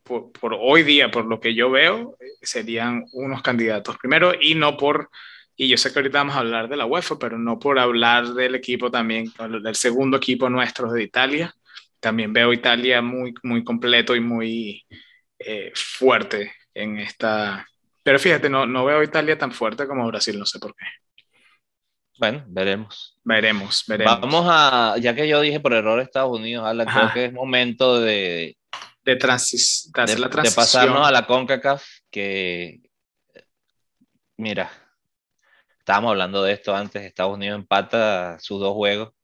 por, 0.05 0.33
por, 0.33 0.57
hoy 0.59 0.83
día, 0.85 1.11
por 1.11 1.27
lo 1.27 1.41
que 1.41 1.55
yo 1.55 1.71
veo, 1.71 2.17
serían 2.41 3.05
unos 3.13 3.43
candidatos 3.43 3.99
primero 3.99 4.33
y 4.41 4.55
no 4.55 4.77
por 4.77 5.11
y 5.61 5.67
yo 5.67 5.77
sé 5.77 5.93
que 5.93 5.99
ahorita 5.99 6.19
vamos 6.19 6.37
a 6.37 6.39
hablar 6.39 6.69
de 6.69 6.77
la 6.77 6.87
UEFA, 6.87 7.19
pero 7.19 7.37
no 7.37 7.59
por 7.59 7.81
hablar 7.81 8.29
del 8.29 8.55
equipo 8.55 8.93
también, 8.93 9.33
del 9.61 9.75
segundo 9.75 10.17
equipo 10.17 10.49
nuestro 10.49 10.93
de 10.93 11.03
Italia. 11.03 11.53
También 11.99 12.33
veo 12.33 12.53
Italia 12.53 13.03
muy, 13.03 13.35
muy 13.43 13.65
completo 13.65 14.15
y 14.15 14.21
muy 14.21 14.87
eh, 15.37 15.73
fuerte 15.75 16.53
en 16.73 16.99
esta... 16.99 17.67
Pero 18.05 18.21
fíjate, 18.21 18.49
no, 18.49 18.67
no 18.67 18.85
veo 18.85 19.03
Italia 19.03 19.37
tan 19.37 19.51
fuerte 19.51 19.89
como 19.89 20.07
Brasil, 20.07 20.39
no 20.39 20.47
sé 20.47 20.61
por 20.61 20.77
qué. 20.77 20.85
Bueno, 22.21 22.45
veremos. 22.47 23.19
Veremos, 23.25 23.83
veremos. 23.89 24.21
Vamos 24.21 24.47
a, 24.49 24.95
ya 25.01 25.13
que 25.13 25.27
yo 25.27 25.41
dije 25.41 25.59
por 25.59 25.73
error 25.73 25.99
Estados 25.99 26.39
Unidos, 26.39 26.65
Alan, 26.65 26.87
creo 26.87 27.13
que 27.13 27.25
es 27.25 27.33
momento 27.33 28.01
de... 28.01 28.57
De, 29.03 29.17
transis, 29.17 29.91
de, 29.93 30.03
hacer 30.03 30.21
la 30.21 30.29
de 30.29 30.53
pasarnos 30.53 31.05
a 31.05 31.11
la 31.11 31.27
CONCACAF, 31.27 31.85
que... 32.13 32.79
Mira, 34.37 34.71
estábamos 35.89 36.11
hablando 36.11 36.43
de 36.43 36.53
esto 36.53 36.77
antes, 36.77 37.03
Estados 37.03 37.35
Unidos 37.35 37.59
empata 37.59 38.39
sus 38.41 38.61
dos 38.61 38.75
juegos. 38.75 39.15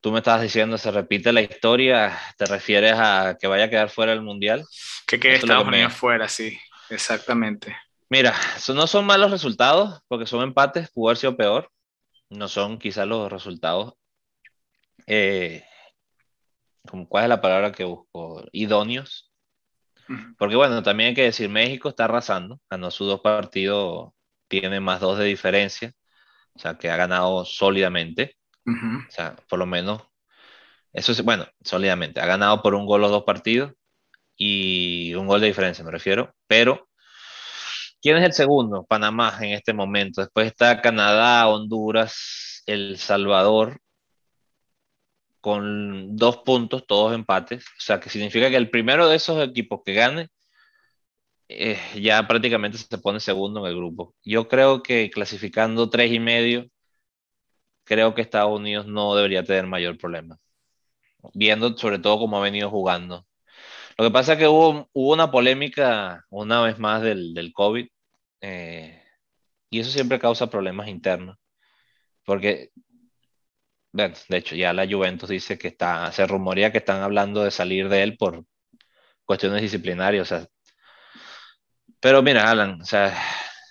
Tú 0.00 0.12
me 0.12 0.18
estabas 0.18 0.40
diciendo, 0.40 0.78
se 0.78 0.92
repite 0.92 1.32
la 1.32 1.40
historia, 1.40 2.16
¿te 2.38 2.46
refieres 2.46 2.94
a 2.94 3.36
que 3.36 3.48
vaya 3.48 3.64
a 3.64 3.70
quedar 3.70 3.90
fuera 3.90 4.12
del 4.12 4.22
Mundial? 4.22 4.64
Que 5.08 5.18
quede 5.18 5.34
Estados 5.34 5.64
que 5.64 5.68
Unidos 5.70 5.90
me... 5.90 5.98
fuera, 5.98 6.28
sí, 6.28 6.56
exactamente. 6.90 7.76
Mira, 8.08 8.36
no 8.72 8.86
son 8.86 9.04
malos 9.04 9.32
resultados, 9.32 10.00
porque 10.06 10.26
son 10.26 10.44
empates, 10.44 10.92
pudo 10.92 11.08
haber 11.08 11.16
sido 11.16 11.36
peor. 11.36 11.72
No 12.28 12.46
son 12.46 12.78
quizás 12.78 13.04
los 13.08 13.32
resultados, 13.32 13.94
eh, 15.08 15.64
¿cuál 17.08 17.24
es 17.24 17.28
la 17.30 17.40
palabra 17.40 17.72
que 17.72 17.82
busco? 17.82 18.44
Idóneos. 18.52 19.32
Porque 20.38 20.54
bueno, 20.54 20.84
también 20.84 21.08
hay 21.08 21.14
que 21.14 21.24
decir, 21.24 21.48
México 21.48 21.88
está 21.88 22.04
arrasando, 22.04 22.60
ganó 22.70 22.92
sus 22.92 23.08
dos 23.08 23.20
partidos 23.20 24.12
tiene 24.50 24.80
más 24.80 25.00
dos 25.00 25.18
de 25.18 25.24
diferencia, 25.26 25.92
o 26.54 26.58
sea, 26.58 26.76
que 26.76 26.90
ha 26.90 26.96
ganado 26.96 27.44
sólidamente, 27.44 28.36
uh 28.66 28.70
-huh. 28.72 29.08
o 29.08 29.10
sea, 29.10 29.36
por 29.48 29.58
lo 29.60 29.66
menos, 29.66 30.02
eso 30.92 31.12
es, 31.12 31.22
bueno, 31.22 31.46
sólidamente, 31.62 32.20
ha 32.20 32.26
ganado 32.26 32.60
por 32.62 32.74
un 32.74 32.84
gol 32.84 33.00
los 33.00 33.12
dos 33.12 33.22
partidos 33.22 33.72
y 34.36 35.14
un 35.14 35.26
gol 35.28 35.40
de 35.40 35.46
diferencia, 35.46 35.84
me 35.84 35.92
refiero, 35.92 36.34
pero 36.48 36.88
¿quién 38.02 38.16
es 38.16 38.24
el 38.24 38.32
segundo? 38.32 38.84
Panamá 38.84 39.38
en 39.40 39.52
este 39.52 39.72
momento, 39.72 40.20
después 40.20 40.48
está 40.48 40.80
Canadá, 40.82 41.46
Honduras, 41.48 42.62
El 42.66 42.98
Salvador, 42.98 43.80
con 45.40 46.16
dos 46.16 46.38
puntos, 46.38 46.86
todos 46.86 47.14
empates, 47.14 47.64
o 47.64 47.80
sea, 47.80 48.00
que 48.00 48.10
significa 48.10 48.50
que 48.50 48.56
el 48.56 48.68
primero 48.70 49.08
de 49.08 49.16
esos 49.16 49.42
equipos 49.48 49.80
que 49.84 49.94
gane 49.94 50.28
eh, 51.50 51.78
ya 52.00 52.26
prácticamente 52.28 52.78
se 52.78 52.98
pone 52.98 53.20
segundo 53.20 53.60
en 53.60 53.66
el 53.72 53.76
grupo. 53.76 54.14
Yo 54.24 54.48
creo 54.48 54.82
que 54.82 55.10
clasificando 55.10 55.90
tres 55.90 56.12
y 56.12 56.20
medio, 56.20 56.68
creo 57.84 58.14
que 58.14 58.22
Estados 58.22 58.56
Unidos 58.58 58.86
no 58.86 59.14
debería 59.16 59.44
tener 59.44 59.66
mayor 59.66 59.98
problema. 59.98 60.38
Viendo 61.34 61.76
sobre 61.76 61.98
todo 61.98 62.18
cómo 62.18 62.38
ha 62.38 62.42
venido 62.42 62.70
jugando. 62.70 63.26
Lo 63.98 64.04
que 64.06 64.10
pasa 64.12 64.34
es 64.34 64.38
que 64.38 64.48
hubo, 64.48 64.88
hubo 64.92 65.12
una 65.12 65.30
polémica 65.30 66.24
una 66.30 66.62
vez 66.62 66.78
más 66.78 67.02
del, 67.02 67.34
del 67.34 67.52
COVID 67.52 67.88
eh, 68.40 69.02
y 69.70 69.80
eso 69.80 69.90
siempre 69.90 70.18
causa 70.18 70.50
problemas 70.50 70.88
internos. 70.88 71.36
Porque, 72.24 72.70
de 73.92 74.36
hecho, 74.36 74.54
ya 74.56 74.72
la 74.72 74.86
Juventus 74.88 75.28
dice 75.28 75.58
que 75.58 75.68
está, 75.68 76.12
se 76.12 76.26
rumorea 76.26 76.72
que 76.72 76.78
están 76.78 77.02
hablando 77.02 77.42
de 77.44 77.50
salir 77.50 77.88
de 77.88 78.02
él 78.02 78.16
por 78.16 78.44
cuestiones 79.24 79.62
disciplinarias. 79.62 80.32
O 80.32 80.36
sea, 80.36 80.48
pero 82.00 82.22
mira, 82.22 82.50
Alan, 82.50 82.80
o 82.80 82.84
sea. 82.84 83.16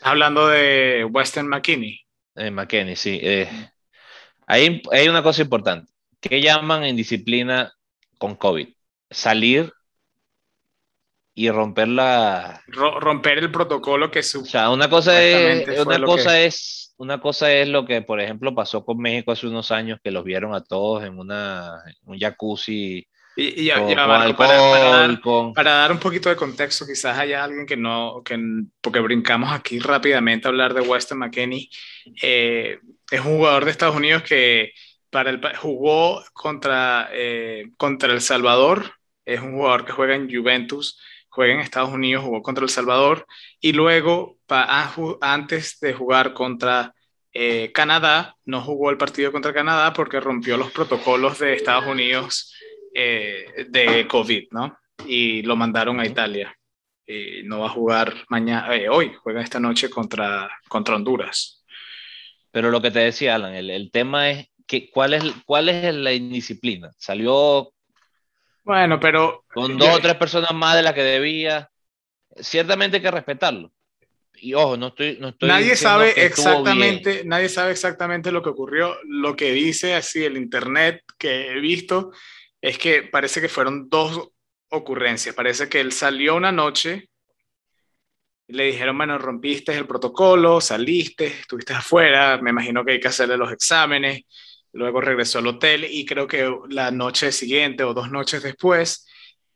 Hablando 0.02 0.48
de 0.48 1.06
Western 1.12 1.48
McKinney. 1.48 2.00
Eh, 2.36 2.52
McKinney, 2.52 2.96
sí. 2.96 3.20
Eh, 3.22 3.50
hay, 4.48 4.82
hay 4.92 5.10
una 5.10 5.24
cosa 5.24 5.42
importante. 5.42 5.92
¿Qué 6.20 6.42
llaman 6.42 6.84
en 6.84 6.96
disciplina 6.96 7.74
con 8.18 8.36
COVID? 8.36 8.68
Salir 9.10 9.74
y 11.40 11.50
romper 11.50 11.88
la 11.88 12.62
romper 12.68 13.38
el 13.38 13.50
protocolo 13.50 14.12
que 14.12 14.22
su 14.24 14.42
o 14.42 14.46
sea 14.46 14.70
una 14.72 14.90
cosa 14.90 15.24
es 15.24 15.80
una 15.80 16.02
cosa 16.02 16.42
es 16.42 16.94
una 16.98 17.22
cosa 17.22 17.54
es 17.54 17.70
lo 17.70 17.86
que 17.86 18.02
por 18.02 18.20
ejemplo 18.20 18.54
pasó 18.54 18.84
con 18.84 18.98
México 18.98 19.32
hace 19.32 19.48
unos 19.48 19.72
años 19.72 20.00
que 20.04 20.12
los 20.12 20.26
vieron 20.26 20.54
a 20.54 20.62
todos 20.62 21.06
en 21.06 21.18
una 21.18 21.82
un 22.04 22.20
jacuzzi 22.20 23.08
y, 23.40 23.66
ya, 23.66 23.76
para, 25.56 25.72
dar, 25.72 25.92
un 25.92 26.00
poquito 26.00 26.30
de 26.30 26.36
contexto, 26.36 26.86
quizás 26.86 27.18
haya 27.18 27.44
alguien 27.44 27.66
que 27.66 27.78
no, 27.78 28.22
que, 28.24 28.38
porque 28.82 29.00
brincamos 29.00 29.52
aquí 29.52 29.80
rápidamente 29.80 30.48
a 30.48 30.52
hablar 30.52 30.74
de 30.74 30.82
Weston 30.82 31.20
McKenney, 31.20 31.70
eh, 32.22 32.80
es 33.10 33.20
un 33.22 33.38
jugador 33.38 33.66
de 33.66 33.72
Estados 33.72 33.96
Unidos 33.96 34.24
que 34.24 34.74
para 35.10 35.30
el, 35.30 35.42
jugó 35.58 36.24
contra, 36.34 37.10
eh, 37.14 37.70
contra 37.78 38.14
El 38.14 38.22
Salvador, 38.22 38.94
es 39.26 39.40
un 39.40 39.54
jugador 39.54 39.86
que 39.86 39.92
juega 39.92 40.16
en 40.16 40.30
Juventus, 40.30 41.00
juega 41.30 41.54
en 41.54 41.60
Estados 41.62 41.92
Unidos, 41.92 42.24
jugó 42.24 42.42
contra 42.42 42.64
El 42.64 42.70
Salvador, 42.70 43.26
y 43.60 43.74
luego, 43.74 44.38
antes 45.22 45.80
de 45.80 45.94
jugar 45.94 46.34
contra 46.34 46.94
eh, 47.32 47.72
Canadá, 47.74 48.36
no 48.46 48.62
jugó 48.62 48.90
el 48.90 48.98
partido 48.98 49.32
contra 49.32 49.54
Canadá 49.54 49.94
porque 49.94 50.20
rompió 50.20 50.58
los 50.58 50.72
protocolos 50.72 51.40
de 51.40 51.54
Estados 51.54 51.86
Unidos 51.86 52.54
eh, 52.94 53.66
de 53.70 54.08
COVID, 54.08 54.48
¿no? 54.52 54.78
Y 55.06 55.42
lo 55.44 55.56
mandaron 55.56 56.00
a 56.00 56.06
Italia. 56.06 56.56
Y 57.06 57.44
no 57.44 57.60
va 57.60 57.68
a 57.68 57.72
jugar 57.72 58.14
mañana, 58.30 58.76
eh, 58.76 58.88
hoy, 58.90 59.14
juega 59.24 59.42
esta 59.42 59.60
noche 59.60 59.90
contra, 59.90 60.50
contra 60.68 60.96
Honduras. 60.96 61.64
Pero 62.52 62.70
lo 62.70 62.82
que 62.82 62.92
te 62.92 63.00
decía, 63.00 63.36
Alan, 63.36 63.54
el, 63.56 63.92
tema 63.92 64.30
es 64.30 64.50
que, 64.68 64.90
¿cuál, 64.92 65.14
es, 65.14 65.24
¿cuál 65.46 65.70
es 65.70 65.94
la 65.94 66.14
indisciplina? 66.14 66.92
Salió 66.98 67.74
bueno, 68.70 69.00
pero. 69.00 69.46
Con 69.52 69.80
dos 69.80 69.96
o 69.96 70.00
tres 70.00 70.14
personas 70.14 70.54
más 70.54 70.76
de 70.76 70.84
las 70.84 70.94
que 70.94 71.02
debía. 71.02 71.72
Ciertamente 72.36 72.98
hay 72.98 73.04
que 73.04 73.10
respetarlo. 73.10 73.72
Y 74.36 74.54
ojo, 74.54 74.78
no 74.78 74.90
estoy. 74.90 75.18
No 75.20 75.30
estoy 75.30 75.50
nadie 75.50 75.76
sabe 75.76 76.24
exactamente, 76.24 77.24
nadie 77.26 77.50
sabe 77.50 77.72
exactamente 77.72 78.32
lo 78.32 78.44
que 78.44 78.50
ocurrió. 78.50 78.96
Lo 79.06 79.36
que 79.36 79.54
dice 79.54 79.96
así 79.96 80.24
el 80.24 80.38
internet 80.38 81.04
que 81.18 81.48
he 81.48 81.60
visto 81.60 82.12
es 82.62 82.78
que 82.78 83.04
parece 83.04 83.42
que 83.42 83.50
fueron 83.50 83.90
dos 83.90 84.30
ocurrencias. 84.70 85.36
Parece 85.36 85.70
que 85.70 85.80
él 85.80 85.92
salió 85.92 86.36
una 86.36 86.52
noche, 86.52 87.10
le 88.48 88.66
dijeron, 88.66 88.98
bueno, 88.98 89.18
rompiste 89.18 89.76
el 89.78 89.86
protocolo, 89.86 90.60
saliste, 90.60 91.28
estuviste 91.28 91.74
afuera, 91.74 92.40
me 92.42 92.50
imagino 92.50 92.84
que 92.84 92.94
hay 92.94 93.00
que 93.00 93.08
hacerle 93.08 93.38
los 93.38 93.52
exámenes, 93.52 94.24
luego 94.74 95.02
regresó 95.02 95.40
al 95.40 95.48
hotel 95.48 95.86
y 95.90 96.06
creo 96.06 96.28
que 96.28 96.52
la 96.70 96.92
noche 96.92 97.32
siguiente 97.32 97.84
o 97.84 97.94
dos 97.94 98.12
noches 98.12 98.42
después, 98.42 99.08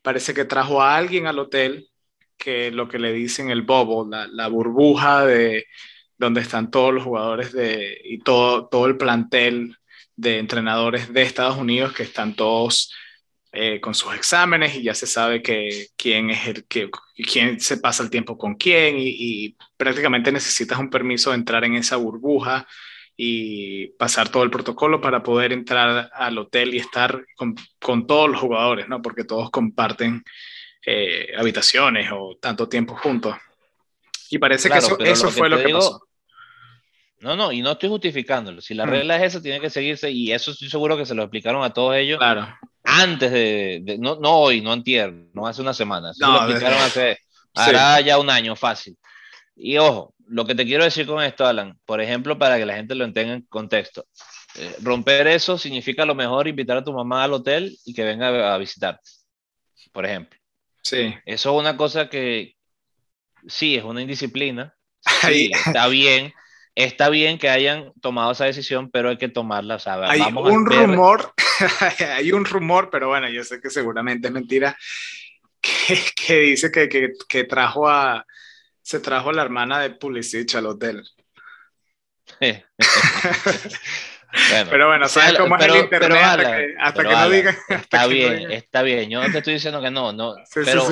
parece 0.02 0.34
que 0.34 0.46
trajo 0.46 0.82
a 0.82 0.96
alguien 0.96 1.28
al 1.28 1.40
hotel, 1.40 1.90
que 2.38 2.72
lo 2.72 2.88
que 2.88 3.00
le 3.00 3.14
dicen 3.14 3.50
el 3.50 3.64
bobo, 3.64 4.08
la, 4.08 4.48
burbuja 4.48 5.26
de 5.26 5.66
donde 6.18 6.42
están 6.42 6.70
todos 6.70 6.94
los 6.94 7.04
jugadores 7.04 7.52
de, 7.54 8.00
y 8.04 8.20
todo, 8.20 8.68
todo 8.68 8.86
el 8.86 8.98
plantel 8.98 9.76
de 10.16 10.40
entrenadores 10.40 11.12
de 11.14 11.22
Estados 11.22 11.58
Unidos 11.58 11.94
que 11.94 12.04
están 12.04 12.36
todos 12.36 12.94
eh, 13.52 13.80
con 13.80 13.94
sus 13.94 14.16
exámenes 14.16 14.76
y 14.76 14.84
ya 14.84 14.96
se 14.96 15.06
sabe 15.06 15.44
que 15.44 15.90
quién 15.96 16.32
es 16.32 16.48
el 16.48 16.66
que 16.66 16.90
quién 17.16 17.60
se 17.60 17.78
pasa 17.78 18.02
el 18.02 18.10
tiempo 18.10 18.36
con 18.36 18.56
quién 18.56 18.96
y, 18.98 19.56
prácticamente 19.78 20.32
necesitas 20.32 20.80
un 20.80 20.90
permiso 20.90 21.30
de 21.30 21.36
entrar 21.36 21.64
en 21.64 21.76
esa 21.76 21.98
burbuja 21.98 22.68
y 23.16 23.90
pasar 23.90 24.30
todo 24.30 24.42
el 24.42 24.50
protocolo 24.50 25.02
para 25.02 25.22
poder 25.22 25.54
entrar 25.54 26.10
al 26.14 26.38
hotel 26.40 26.74
y 26.74 26.80
estar 26.80 27.26
con, 27.36 27.54
con 27.80 28.08
todos 28.08 28.28
los 28.28 28.40
jugadores, 28.40 28.88
¿no? 28.88 29.04
Porque 29.04 29.24
todos 29.24 29.52
comparten 29.52 30.24
eh, 30.84 31.32
habitaciones 31.38 32.10
o 32.12 32.38
tanto 32.42 32.68
tiempo 32.68 32.96
juntos. 32.96 33.36
Y 34.32 34.40
parece 34.40 34.68
que 34.70 34.80
eso, 34.80 34.98
eso 35.00 35.30
fue 35.30 35.48
lo 35.48 35.58
que 35.58 35.70
pasó. 35.70 36.08
No, 37.24 37.38
no, 37.38 37.54
y 37.54 37.62
no 37.62 37.72
estoy 37.72 37.88
justificándolo. 37.88 38.60
Si 38.60 38.74
la 38.74 38.86
mm. 38.86 38.90
regla 38.90 39.16
es 39.16 39.24
esa, 39.24 39.42
tiene 39.42 39.62
que 39.62 39.70
seguirse 39.70 40.12
y 40.12 40.34
eso 40.34 40.52
estoy 40.52 40.70
seguro 40.70 40.98
que 40.98 41.06
se 41.06 41.16
lo 41.16 41.24
explicaron 41.24 41.64
a 41.64 41.72
todos 41.72 41.96
ellos 41.96 42.18
claro. 42.18 42.54
antes 42.84 43.32
de, 43.32 43.96
no, 43.98 44.18
no 44.18 44.40
hoy, 44.40 44.60
no 44.60 44.74
antier, 44.74 45.14
no 45.34 45.48
hace 45.48 45.62
una 45.62 45.74
semana. 45.74 46.14
Se 46.14 46.26
lo 46.26 46.36
explicaron 46.36 46.80
hace, 46.80 47.18
hará 47.56 48.02
ya 48.02 48.20
un 48.20 48.30
año 48.30 48.58
fácil. 48.58 48.98
Y 49.56 49.78
ojo, 49.78 50.14
lo 50.28 50.46
que 50.46 50.54
te 50.54 50.66
quiero 50.66 50.84
decir 50.84 51.08
con 51.08 51.24
esto, 51.24 51.46
Alan, 51.46 51.80
por 51.86 52.02
ejemplo, 52.02 52.38
para 52.38 52.58
que 52.58 52.66
la 52.66 52.76
gente 52.76 52.94
lo 52.94 53.06
entienda 53.06 53.36
en 53.36 53.44
contexto, 53.44 54.06
eh, 54.56 54.76
romper 54.82 55.28
eso 55.28 55.58
significa 55.58 56.04
a 56.04 56.08
lo 56.08 56.16
mejor 56.16 56.50
invitar 56.50 56.76
a 56.76 56.84
tu 56.84 56.92
mamá 56.92 57.24
al 57.24 57.32
hotel 57.32 57.74
y 57.86 57.94
que 57.94 58.04
venga 58.04 58.54
a 58.54 58.58
visitarte, 58.58 59.10
por 59.94 60.06
ejemplo. 60.06 60.38
Sí. 60.82 61.14
Eso 61.26 61.56
es 61.56 61.62
una 61.62 61.78
cosa 61.78 62.10
que 62.10 62.58
sí, 63.48 63.78
es 63.78 63.86
una 63.86 64.02
indisciplina, 64.02 64.76
sí, 65.26 65.52
está 65.54 65.88
bien, 65.88 66.34
está 66.76 67.10
bien 67.10 67.38
que 67.38 67.50
hayan 67.50 67.94
tomado 68.02 68.32
esa 68.32 68.46
decisión, 68.46 68.90
pero 68.90 69.10
hay 69.10 69.18
que 69.18 69.30
tomarla. 69.30 69.76
O 69.76 70.04
hay 70.04 70.22
un 70.22 70.66
rumor, 70.66 71.34
hay 72.16 72.32
un 72.32 72.46
rumor, 72.46 72.90
pero 72.92 73.10
bueno, 73.10 73.30
yo 73.30 73.44
sé 73.44 73.62
que 73.62 73.70
seguramente 73.70 74.28
es 74.28 74.34
mentira, 74.34 74.78
que, 75.62 76.40
dice 76.40 76.72
que, 76.72 77.14
que, 77.28 77.44
trajo 77.44 77.88
a, 77.88 78.26
se 78.82 79.00
trajo 79.00 79.30
a 79.30 79.34
la 79.34 79.44
hermana 79.44 79.80
de 79.80 79.92
Pulisic 79.92 80.56
al 80.56 80.66
hotel. 80.68 81.04
pero 84.70 84.88
bueno, 84.88 85.08
¿sabes 85.08 85.38
cómo 85.38 85.56
es 85.58 85.66
el 85.66 85.76
internet? 85.76 86.76
hasta 86.80 87.04
que, 87.04 87.10
no 87.10 87.30
digan. 87.30 87.56
Está 87.70 88.08
bien, 88.08 88.52
está 88.52 88.82
bien. 88.82 89.10
Yo 89.10 89.22
no 89.22 89.32
te 89.32 89.38
estoy 89.38 89.54
diciendo 89.54 89.82
que 89.82 89.92
no, 89.92 90.12
no. 90.12 90.36
pero 90.54 90.86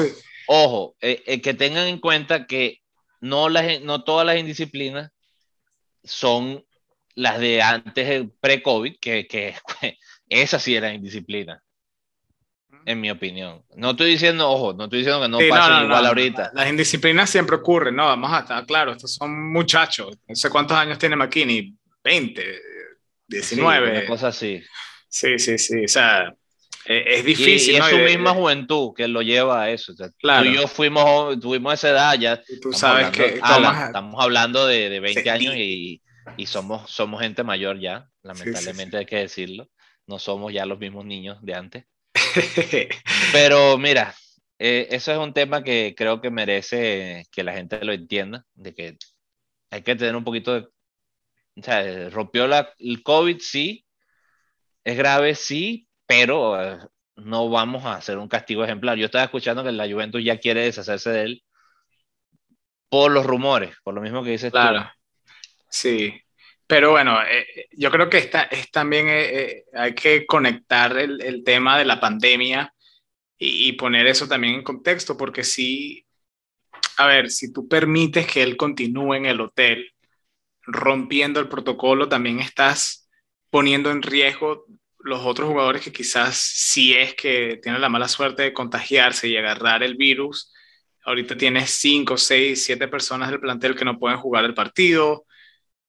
ojo, 0.47 0.95
eh, 1.01 1.23
eh, 1.25 1.41
que 1.41 1.53
tengan 1.53 1.87
en 1.87 1.99
cuenta 1.99 2.45
que 2.45 2.81
no, 3.19 3.49
las, 3.49 3.81
no 3.81 4.03
todas 4.03 4.25
las 4.25 4.37
indisciplinas 4.37 5.11
son 6.03 6.63
las 7.15 7.39
de 7.39 7.61
antes, 7.61 8.27
pre-COVID, 8.39 8.97
que, 8.99 9.27
que 9.27 9.55
esa 10.29 10.59
sí 10.59 10.75
era 10.75 10.93
indisciplina, 10.93 11.61
en 12.85 13.01
mi 13.01 13.11
opinión. 13.11 13.63
No 13.75 13.91
estoy 13.91 14.11
diciendo, 14.11 14.49
ojo, 14.49 14.73
no 14.73 14.85
estoy 14.85 14.99
diciendo 14.99 15.21
que 15.21 15.29
no 15.29 15.37
pase 15.37 15.83
igual 15.83 16.05
ahorita. 16.05 16.51
Las 16.53 16.69
indisciplinas 16.69 17.29
siempre 17.29 17.57
ocurren, 17.57 17.95
¿no? 17.95 18.05
Vamos 18.05 18.31
a 18.31 18.39
estar 18.39 18.65
claro, 18.65 18.91
estos 18.91 19.13
son 19.13 19.51
muchachos. 19.51 20.17
No 20.27 20.35
sé 20.35 20.49
cuántos 20.49 20.77
años 20.77 20.97
tiene 20.97 21.15
McKinney, 21.15 21.75
20, 22.03 22.61
19. 23.27 23.85
Sí, 23.87 23.97
una 23.97 24.07
cosa 24.07 24.27
así. 24.29 24.63
Sí, 25.07 25.37
sí, 25.37 25.57
sí. 25.57 25.85
O 25.85 25.87
sea, 25.87 26.33
es 26.85 27.25
difícil. 27.25 27.75
Y, 27.75 27.77
es 27.77 27.85
su 27.85 27.97
misma 27.97 28.31
juventud 28.31 28.93
que 28.95 29.07
lo 29.07 29.21
lleva 29.21 29.63
a 29.63 29.69
eso. 29.69 29.93
claro. 30.17 30.45
Tú 30.45 30.51
y 30.51 30.55
yo 30.55 30.67
fuimos, 30.67 31.39
tuvimos 31.39 31.73
esa 31.73 31.89
edad, 31.89 32.19
ya. 32.19 32.41
tú 32.61 32.73
sabes 32.73 33.09
que. 33.11 33.35
estamos 33.35 34.23
hablando 34.23 34.65
de, 34.65 34.89
de 34.89 34.99
20 34.99 35.29
años 35.29 35.55
y, 35.55 36.01
y, 36.37 36.45
somos, 36.45 36.89
somos 36.89 37.21
gente 37.21 37.43
mayor 37.43 37.79
ya, 37.79 38.07
lamentablemente 38.23 38.97
hay 38.97 39.05
que 39.05 39.17
decirlo. 39.17 39.69
No 40.07 40.19
somos 40.19 40.51
ya 40.51 40.65
los 40.65 40.79
mismos 40.79 41.05
niños 41.05 41.37
de 41.41 41.53
antes. 41.53 41.85
Pero 43.31 43.77
mira, 43.77 44.13
eh, 44.59 44.87
eso 44.91 45.11
es 45.11 45.17
un 45.17 45.33
tema 45.33 45.63
que 45.63 45.95
creo 45.97 46.21
que 46.21 46.29
merece 46.29 47.25
que 47.31 47.43
la 47.43 47.53
gente 47.53 47.83
lo 47.83 47.93
entienda, 47.93 48.45
de 48.53 48.73
que 48.73 48.97
hay 49.71 49.81
que 49.81 49.95
tener 49.95 50.15
un 50.15 50.23
poquito 50.23 50.53
de... 50.53 50.67
O 51.57 51.63
sea, 51.63 52.09
rompió 52.09 52.47
la, 52.47 52.73
el 52.77 53.01
COVID, 53.03 53.39
sí, 53.39 53.85
es 54.83 54.97
grave, 54.97 55.35
sí, 55.35 55.87
pero 56.11 56.61
eh, 56.61 56.77
no 57.15 57.49
vamos 57.49 57.85
a 57.85 57.95
hacer 57.95 58.17
un 58.17 58.27
castigo 58.27 58.65
ejemplar. 58.65 58.97
Yo 58.97 59.05
estaba 59.05 59.23
escuchando 59.23 59.63
que 59.63 59.71
la 59.71 59.89
Juventus 59.89 60.21
ya 60.21 60.37
quiere 60.37 60.63
deshacerse 60.63 61.09
de 61.09 61.21
él 61.23 61.43
por 62.89 63.13
los 63.13 63.25
rumores, 63.25 63.77
por 63.81 63.93
lo 63.93 64.01
mismo 64.01 64.21
que 64.21 64.31
dices 64.31 64.51
claro. 64.51 64.91
Sí, 65.69 66.13
pero 66.67 66.91
bueno, 66.91 67.17
eh, 67.23 67.69
yo 67.71 67.89
creo 67.91 68.09
que 68.09 68.17
esta, 68.17 68.41
es 68.43 68.69
también 68.71 69.05
eh, 69.09 69.63
hay 69.73 69.95
que 69.95 70.25
conectar 70.25 70.97
el, 70.97 71.21
el, 71.21 71.45
tema 71.45 71.77
de 71.77 71.85
la 71.85 72.01
pandemia 72.01 72.73
y, 73.37 73.69
y, 73.69 73.71
poner 73.73 74.05
eso 74.05 74.27
también 74.27 74.55
en 74.55 74.63
contexto, 74.63 75.15
porque 75.15 75.45
sí, 75.45 76.05
a 76.97 77.07
ver, 77.07 77.29
si 77.29 77.53
tú 77.53 77.69
permites 77.69 78.27
que 78.27 78.43
él 78.43 78.57
continúe 78.57 79.13
en 79.13 79.27
el 79.27 79.39
hotel, 79.39 79.93
rompiendo 80.63 81.39
el 81.39 81.47
protocolo, 81.47 82.09
también 82.09 82.41
estás 82.41 83.09
poniendo 83.49 83.91
en 83.91 84.01
riesgo 84.01 84.65
los 85.03 85.21
otros 85.25 85.49
jugadores 85.49 85.81
que 85.81 85.91
quizás 85.91 86.37
si 86.37 86.93
es 86.93 87.15
que 87.15 87.59
tienen 87.61 87.81
la 87.81 87.89
mala 87.89 88.07
suerte 88.07 88.43
de 88.43 88.53
contagiarse 88.53 89.27
y 89.27 89.37
agarrar 89.37 89.83
el 89.83 89.95
virus, 89.95 90.51
ahorita 91.05 91.37
tienes 91.37 91.71
5, 91.71 92.17
6, 92.17 92.63
7 92.63 92.87
personas 92.87 93.29
del 93.29 93.39
plantel 93.39 93.75
que 93.75 93.85
no 93.85 93.99
pueden 93.99 94.17
jugar 94.19 94.45
el 94.45 94.53
partido, 94.53 95.25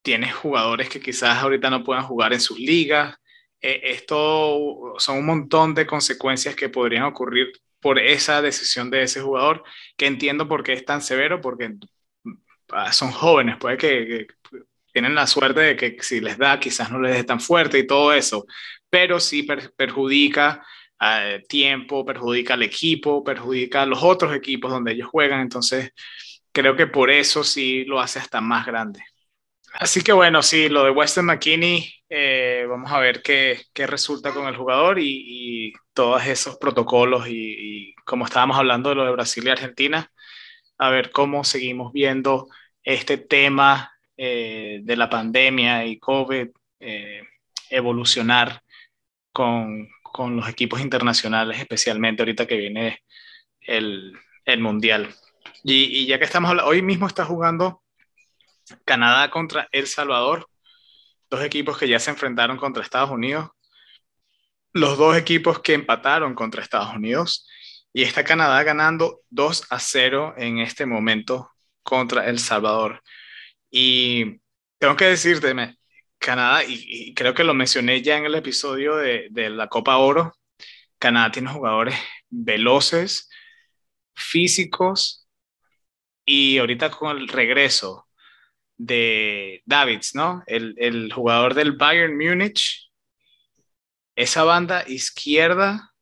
tienes 0.02 0.34
jugadores 0.34 0.88
que 0.88 1.00
quizás 1.00 1.38
ahorita 1.42 1.70
no 1.70 1.84
puedan 1.84 2.04
jugar 2.04 2.32
en 2.32 2.40
sus 2.40 2.58
ligas. 2.58 3.16
Eh, 3.60 3.80
esto 3.84 4.94
son 4.98 5.18
un 5.18 5.26
montón 5.26 5.74
de 5.74 5.86
consecuencias 5.86 6.56
que 6.56 6.68
podrían 6.68 7.04
ocurrir 7.04 7.52
por 7.80 7.98
esa 7.98 8.42
decisión 8.42 8.90
de 8.90 9.02
ese 9.02 9.20
jugador, 9.20 9.64
que 9.96 10.06
entiendo 10.06 10.48
por 10.48 10.62
qué 10.62 10.72
es 10.72 10.84
tan 10.84 11.02
severo, 11.02 11.40
porque 11.40 11.74
ah, 12.70 12.92
son 12.92 13.10
jóvenes, 13.10 13.56
puede 13.58 13.76
que, 13.76 14.26
tienen 14.92 15.14
la 15.14 15.26
suerte 15.26 15.60
de 15.60 15.76
que 15.76 15.96
si 16.00 16.20
les 16.20 16.38
da, 16.38 16.60
quizás 16.60 16.90
no 16.90 17.00
les 17.00 17.14
dé 17.16 17.24
tan 17.24 17.40
fuerte 17.40 17.78
y 17.78 17.86
todo 17.86 18.12
eso, 18.12 18.46
pero 18.92 19.20
sí 19.20 19.44
perjudica 19.76 20.62
uh, 21.00 21.40
tiempo, 21.48 22.04
perjudica 22.04 22.52
al 22.54 22.62
equipo, 22.62 23.24
perjudica 23.24 23.82
a 23.82 23.86
los 23.86 24.02
otros 24.02 24.36
equipos 24.36 24.70
donde 24.70 24.92
ellos 24.92 25.08
juegan, 25.08 25.40
entonces 25.40 25.92
creo 26.52 26.76
que 26.76 26.86
por 26.86 27.10
eso 27.10 27.42
sí 27.42 27.86
lo 27.86 28.00
hace 28.00 28.18
hasta 28.18 28.42
más 28.42 28.66
grande. 28.66 29.02
Así 29.72 30.02
que 30.02 30.12
bueno, 30.12 30.42
sí, 30.42 30.68
lo 30.68 30.84
de 30.84 30.90
Weston 30.90 31.24
McKinney, 31.24 31.90
eh, 32.10 32.66
vamos 32.68 32.92
a 32.92 33.00
ver 33.00 33.22
qué, 33.22 33.62
qué, 33.72 33.86
resulta 33.86 34.34
con 34.34 34.46
el 34.46 34.56
jugador 34.56 34.98
y, 35.00 35.72
todos 35.94 36.26
esos 36.26 36.56
protocolos 36.58 37.28
y, 37.28 37.90
y, 37.90 37.94
como 38.04 38.24
estábamos 38.26 38.58
hablando 38.58 38.90
de 38.90 38.96
lo 38.96 39.04
de 39.04 39.12
Brasil 39.12 39.44
y 39.46 39.50
Argentina, 39.50 40.10
a 40.78 40.90
ver 40.90 41.10
cómo 41.12 41.44
seguimos 41.44 41.92
viendo 41.92 42.48
este 42.84 43.18
tema 43.18 43.92
eh, 44.16 44.80
de 44.82 44.96
la 44.96 45.08
pandemia 45.08 45.86
y 45.86 45.98
COVID 45.98 46.48
eh, 46.80 47.22
evolucionar 47.70 48.62
con, 49.32 49.88
con, 50.02 50.36
los 50.36 50.48
equipos 50.48 50.80
internacionales, 50.80 51.58
especialmente 51.58 52.22
ahorita 52.22 52.46
que 52.46 52.56
viene 52.56 53.02
el, 53.60 54.18
el 54.44 54.60
Mundial. 54.60 55.14
Y, 55.64 55.84
y, 55.84 56.06
ya 56.06 56.18
que 56.18 56.24
estamos 56.24 56.56
hoy 56.64 56.82
mismo 56.82 57.06
está 57.06 57.24
jugando 57.24 57.82
Canadá 58.84 59.30
contra 59.30 59.68
El 59.72 59.86
Salvador, 59.86 60.48
dos 61.30 61.42
equipos 61.42 61.78
que 61.78 61.88
ya 61.88 61.98
se 61.98 62.10
enfrentaron 62.10 62.56
contra 62.56 62.82
Estados 62.82 63.10
Unidos, 63.10 63.50
los 64.72 64.96
dos 64.98 65.16
equipos 65.16 65.60
que 65.60 65.74
empataron 65.74 66.34
contra 66.34 66.62
Estados 66.62 66.94
Unidos, 66.94 67.46
y 67.92 68.02
está 68.02 68.24
Canadá 68.24 68.62
ganando 68.62 69.20
2 69.30 69.66
a 69.70 69.78
0 69.78 70.34
en 70.38 70.58
este 70.58 70.86
momento 70.86 71.50
contra 71.82 72.26
El 72.28 72.38
Salvador. 72.38 73.02
Y 73.70 74.40
tengo 74.78 74.96
que 74.96 75.06
decirte, 75.06 75.54
Canadá, 76.22 76.64
y, 76.66 77.14
creo 77.14 77.34
que 77.34 77.44
lo 77.44 77.54
mencioné 77.54 78.02
ya 78.02 78.16
en 78.16 78.24
el 78.26 78.34
episodio 78.34 78.96
de, 78.96 79.28
la 79.50 79.68
Copa 79.68 79.98
Oro, 79.98 80.34
Canadá 80.98 81.32
tiene 81.32 81.50
jugadores 81.50 81.94
veloces, 82.30 83.28
físicos, 84.14 85.28
y 86.24 86.58
ahorita 86.58 86.90
con 86.90 87.18
el 87.18 87.28
regreso 87.28 88.08
de 88.76 89.62
Davids, 89.66 90.14
¿no? 90.14 90.42
El, 90.46 91.12
jugador 91.12 91.54
del 91.54 91.72
Bayern 91.72 92.16
Múnich, 92.16 92.90
esa 94.16 94.44
banda 94.44 94.84
izquierda 94.88 95.92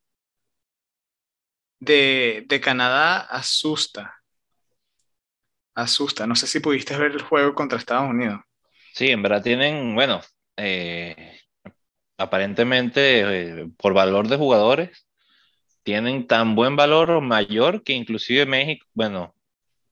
de 1.79 2.61
Canadá 2.63 3.19
asusta 3.19 4.21
asusta. 5.75 6.27
No 6.27 6.35
sé 6.35 6.47
si 6.47 6.59
pudiste 6.59 6.97
ver 6.97 7.11
el 7.11 7.21
juego 7.21 7.53
contra 7.55 7.77
Estados 7.77 8.09
Unidos. 8.09 8.41
Sí, 8.93 9.09
en 9.09 9.21
verdad 9.21 9.41
tienen, 9.41 9.95
bueno, 9.95 10.21
eh, 10.57 11.39
aparentemente 12.17 13.61
eh, 13.63 13.67
por 13.77 13.93
valor 13.93 14.27
de 14.27 14.37
jugadores, 14.37 15.07
tienen 15.83 16.27
tan 16.27 16.55
buen 16.55 16.75
valor 16.75 17.11
o 17.11 17.21
mayor 17.21 17.83
que 17.83 17.93
inclusive 17.93 18.45
México, 18.45 18.85
bueno, 18.93 19.35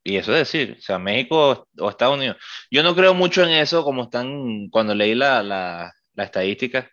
y 0.03 0.17
eso 0.17 0.33
es 0.33 0.39
decir, 0.39 0.77
o 0.79 0.81
sea, 0.81 0.99
México 0.99 1.67
o 1.79 1.89
Estados 1.89 2.17
Unidos. 2.17 2.37
Yo 2.71 2.83
no 2.83 2.95
creo 2.95 3.13
mucho 3.13 3.43
en 3.43 3.51
eso 3.51 3.83
como 3.83 4.03
están 4.03 4.69
cuando 4.69 4.95
leí 4.95 5.15
la, 5.15 5.43
la, 5.43 5.93
la 6.15 6.23
estadística, 6.23 6.89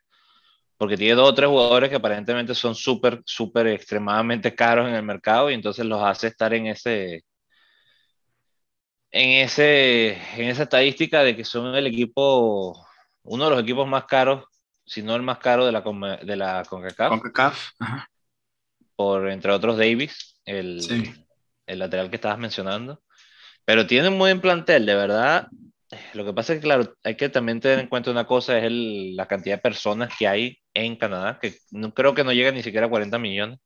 porque 0.78 0.96
tiene 0.96 1.14
dos 1.14 1.30
o 1.30 1.34
tres 1.34 1.48
jugadores 1.48 1.90
que 1.90 1.96
aparentemente 1.96 2.54
son 2.54 2.74
súper, 2.74 3.22
súper 3.24 3.68
extremadamente 3.68 4.54
caros 4.54 4.88
en 4.88 4.94
el 4.94 5.02
mercado 5.02 5.50
y 5.50 5.54
entonces 5.54 5.86
los 5.86 6.02
hace 6.02 6.28
estar 6.28 6.52
en 6.54 6.66
ese, 6.68 7.24
en, 9.16 9.44
ese, 9.44 10.18
en 10.37 10.48
esa 10.48 10.64
estadística 10.64 11.22
de 11.22 11.35
que 11.35 11.44
son 11.44 11.74
el 11.74 11.87
equipo, 11.87 12.87
uno 13.22 13.44
de 13.44 13.50
los 13.50 13.62
equipos 13.62 13.88
más 13.88 14.05
caros, 14.05 14.44
si 14.85 15.02
no 15.02 15.16
el 15.16 15.22
más 15.22 15.38
caro 15.38 15.64
de 15.64 15.72
la, 15.72 15.81
de 16.22 16.37
la 16.37 16.62
CONCACAF. 16.68 17.09
CONCACAF, 17.09 17.70
Por, 18.94 19.31
entre 19.31 19.52
otros, 19.52 19.79
Davis, 19.79 20.38
el, 20.44 20.81
el 21.66 21.79
lateral 21.79 22.11
que 22.11 22.16
estabas 22.16 22.38
mencionando. 22.38 23.02
Pero 23.64 23.87
tiene 23.87 24.09
un 24.09 24.18
buen 24.18 24.40
plantel, 24.42 24.85
de 24.85 24.94
verdad. 24.94 25.48
Lo 26.12 26.26
que 26.26 26.35
pasa 26.35 26.52
es 26.52 26.59
que, 26.59 26.64
claro, 26.64 26.94
hay 27.02 27.16
que 27.16 27.31
también 27.31 27.61
tener 27.61 27.79
en 27.79 27.88
cuenta 27.88 28.11
una 28.11 28.26
cosa, 28.26 28.59
es 28.59 28.64
el, 28.64 29.16
la 29.16 29.26
cantidad 29.26 29.57
de 29.57 29.62
personas 29.62 30.12
que 30.16 30.29
hay 30.29 30.59
en 30.74 30.94
Canadá, 30.96 31.38
que 31.40 31.55
no, 31.70 31.94
creo 31.94 32.14
que 32.14 32.22
no 32.22 32.35
llega 32.35 32.52
ni 32.52 32.62
siquiera 32.62 32.87
a 32.87 32.90
40 32.90 33.18
millones. 33.18 33.61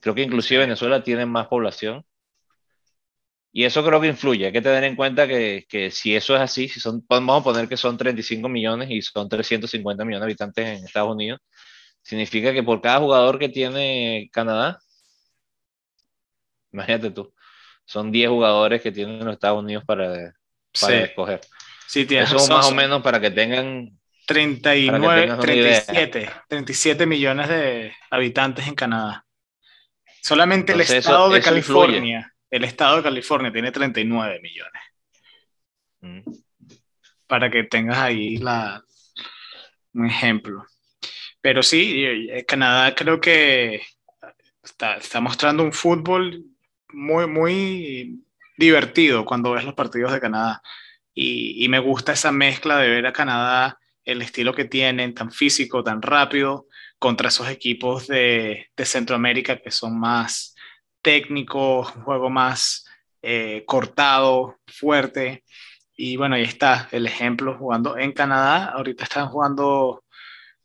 Creo 0.00 0.14
que 0.14 0.22
inclusive 0.22 0.60
Venezuela 0.60 1.02
tiene 1.02 1.26
más 1.26 1.48
población. 1.48 2.04
Y 3.56 3.62
eso 3.62 3.84
creo 3.84 4.00
que 4.00 4.08
influye. 4.08 4.46
Hay 4.46 4.52
que 4.52 4.60
tener 4.60 4.82
en 4.82 4.96
cuenta 4.96 5.28
que, 5.28 5.64
que, 5.68 5.92
si 5.92 6.16
eso 6.16 6.34
es 6.34 6.40
así, 6.40 6.68
si 6.68 6.80
son, 6.80 7.04
vamos 7.08 7.40
a 7.40 7.44
poner 7.44 7.68
que 7.68 7.76
son 7.76 7.96
35 7.96 8.48
millones 8.48 8.90
y 8.90 9.00
son 9.00 9.28
350 9.28 10.04
millones 10.04 10.22
de 10.22 10.24
habitantes 10.24 10.66
en 10.66 10.84
Estados 10.84 11.12
Unidos, 11.12 11.38
significa 12.02 12.52
que 12.52 12.64
por 12.64 12.80
cada 12.80 12.98
jugador 12.98 13.38
que 13.38 13.48
tiene 13.48 14.28
Canadá, 14.32 14.80
imagínate 16.72 17.12
tú, 17.12 17.32
son 17.84 18.10
10 18.10 18.28
jugadores 18.28 18.82
que 18.82 18.90
tienen 18.90 19.24
los 19.24 19.34
Estados 19.34 19.62
Unidos 19.62 19.84
para, 19.86 20.34
para 20.80 20.96
escoger. 21.04 21.40
Sí, 21.86 22.08
eso 22.10 22.40
son, 22.40 22.56
más 22.56 22.66
o 22.66 22.74
menos 22.74 23.02
para 23.02 23.20
que 23.20 23.30
tengan 23.30 23.96
39, 24.26 25.36
37, 25.40 26.30
37 26.48 27.06
millones 27.06 27.48
de 27.48 27.94
habitantes 28.10 28.66
en 28.66 28.74
Canadá. 28.74 29.24
Solamente 30.20 30.72
el 30.72 30.80
estado 30.80 31.30
de 31.30 31.40
California 31.40 32.33
el 32.54 32.62
estado 32.62 32.98
de 32.98 33.02
California 33.02 33.52
tiene 33.52 33.72
39 33.72 34.40
millones. 34.40 34.82
Mm. 36.00 36.20
Para 37.26 37.50
que 37.50 37.64
tengas 37.64 37.98
ahí 37.98 38.36
la, 38.36 38.80
un 39.92 40.06
ejemplo. 40.06 40.64
Pero 41.40 41.64
sí, 41.64 42.04
eh, 42.04 42.44
Canadá 42.46 42.94
creo 42.94 43.20
que 43.20 43.82
está, 44.62 44.98
está 44.98 45.20
mostrando 45.20 45.64
un 45.64 45.72
fútbol 45.72 46.44
muy, 46.92 47.26
muy 47.26 48.24
divertido 48.56 49.24
cuando 49.24 49.50
ves 49.50 49.64
los 49.64 49.74
partidos 49.74 50.12
de 50.12 50.20
Canadá. 50.20 50.62
Y, 51.12 51.64
y, 51.64 51.68
me 51.68 51.80
gusta 51.80 52.12
esa 52.12 52.30
mezcla 52.30 52.78
de 52.78 52.88
ver 52.88 53.06
a 53.06 53.12
Canadá, 53.12 53.80
el 54.04 54.22
estilo 54.22 54.54
que 54.54 54.64
tienen, 54.64 55.12
tan 55.12 55.32
físico, 55.32 55.82
tan 55.82 56.02
rápido, 56.02 56.68
contra 57.00 57.28
esos 57.28 57.48
equipos 57.48 58.06
de, 58.06 58.68
de 58.76 58.84
Centroamérica 58.84 59.60
que 59.60 59.72
son 59.72 59.98
más, 59.98 60.53
técnico, 61.04 61.80
un 61.80 62.02
juego 62.02 62.30
más 62.30 62.86
eh, 63.22 63.64
cortado, 63.66 64.56
fuerte. 64.66 65.44
Y 65.96 66.16
bueno, 66.16 66.34
ahí 66.34 66.42
está 66.42 66.88
el 66.90 67.06
ejemplo 67.06 67.56
jugando 67.56 67.96
en 67.96 68.12
Canadá. 68.12 68.70
Ahorita 68.70 69.04
están 69.04 69.28
jugando, 69.28 70.02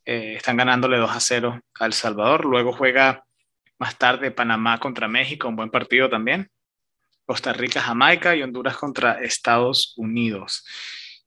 eh, 0.06 0.36
están 0.38 0.58
ganándole 0.58 0.98
2 0.98 1.12
a 1.12 1.20
0 1.20 1.62
a 1.80 1.86
El 1.86 1.94
Salvador. 1.94 2.46
Luego 2.46 2.72
juega 2.72 3.26
más 3.78 3.98
tarde 3.98 4.32
Panamá 4.32 4.80
contra 4.80 5.08
México, 5.08 5.48
un 5.48 5.56
buen 5.58 5.70
partido 5.70 6.10
también. 6.10 6.50
Costa 7.26 7.54
Rica, 7.54 7.82
Jamaica 7.82 8.36
y 8.36 8.42
Honduras 8.42 8.78
contra 8.78 9.22
Estados 9.22 9.94
Unidos. 9.98 10.66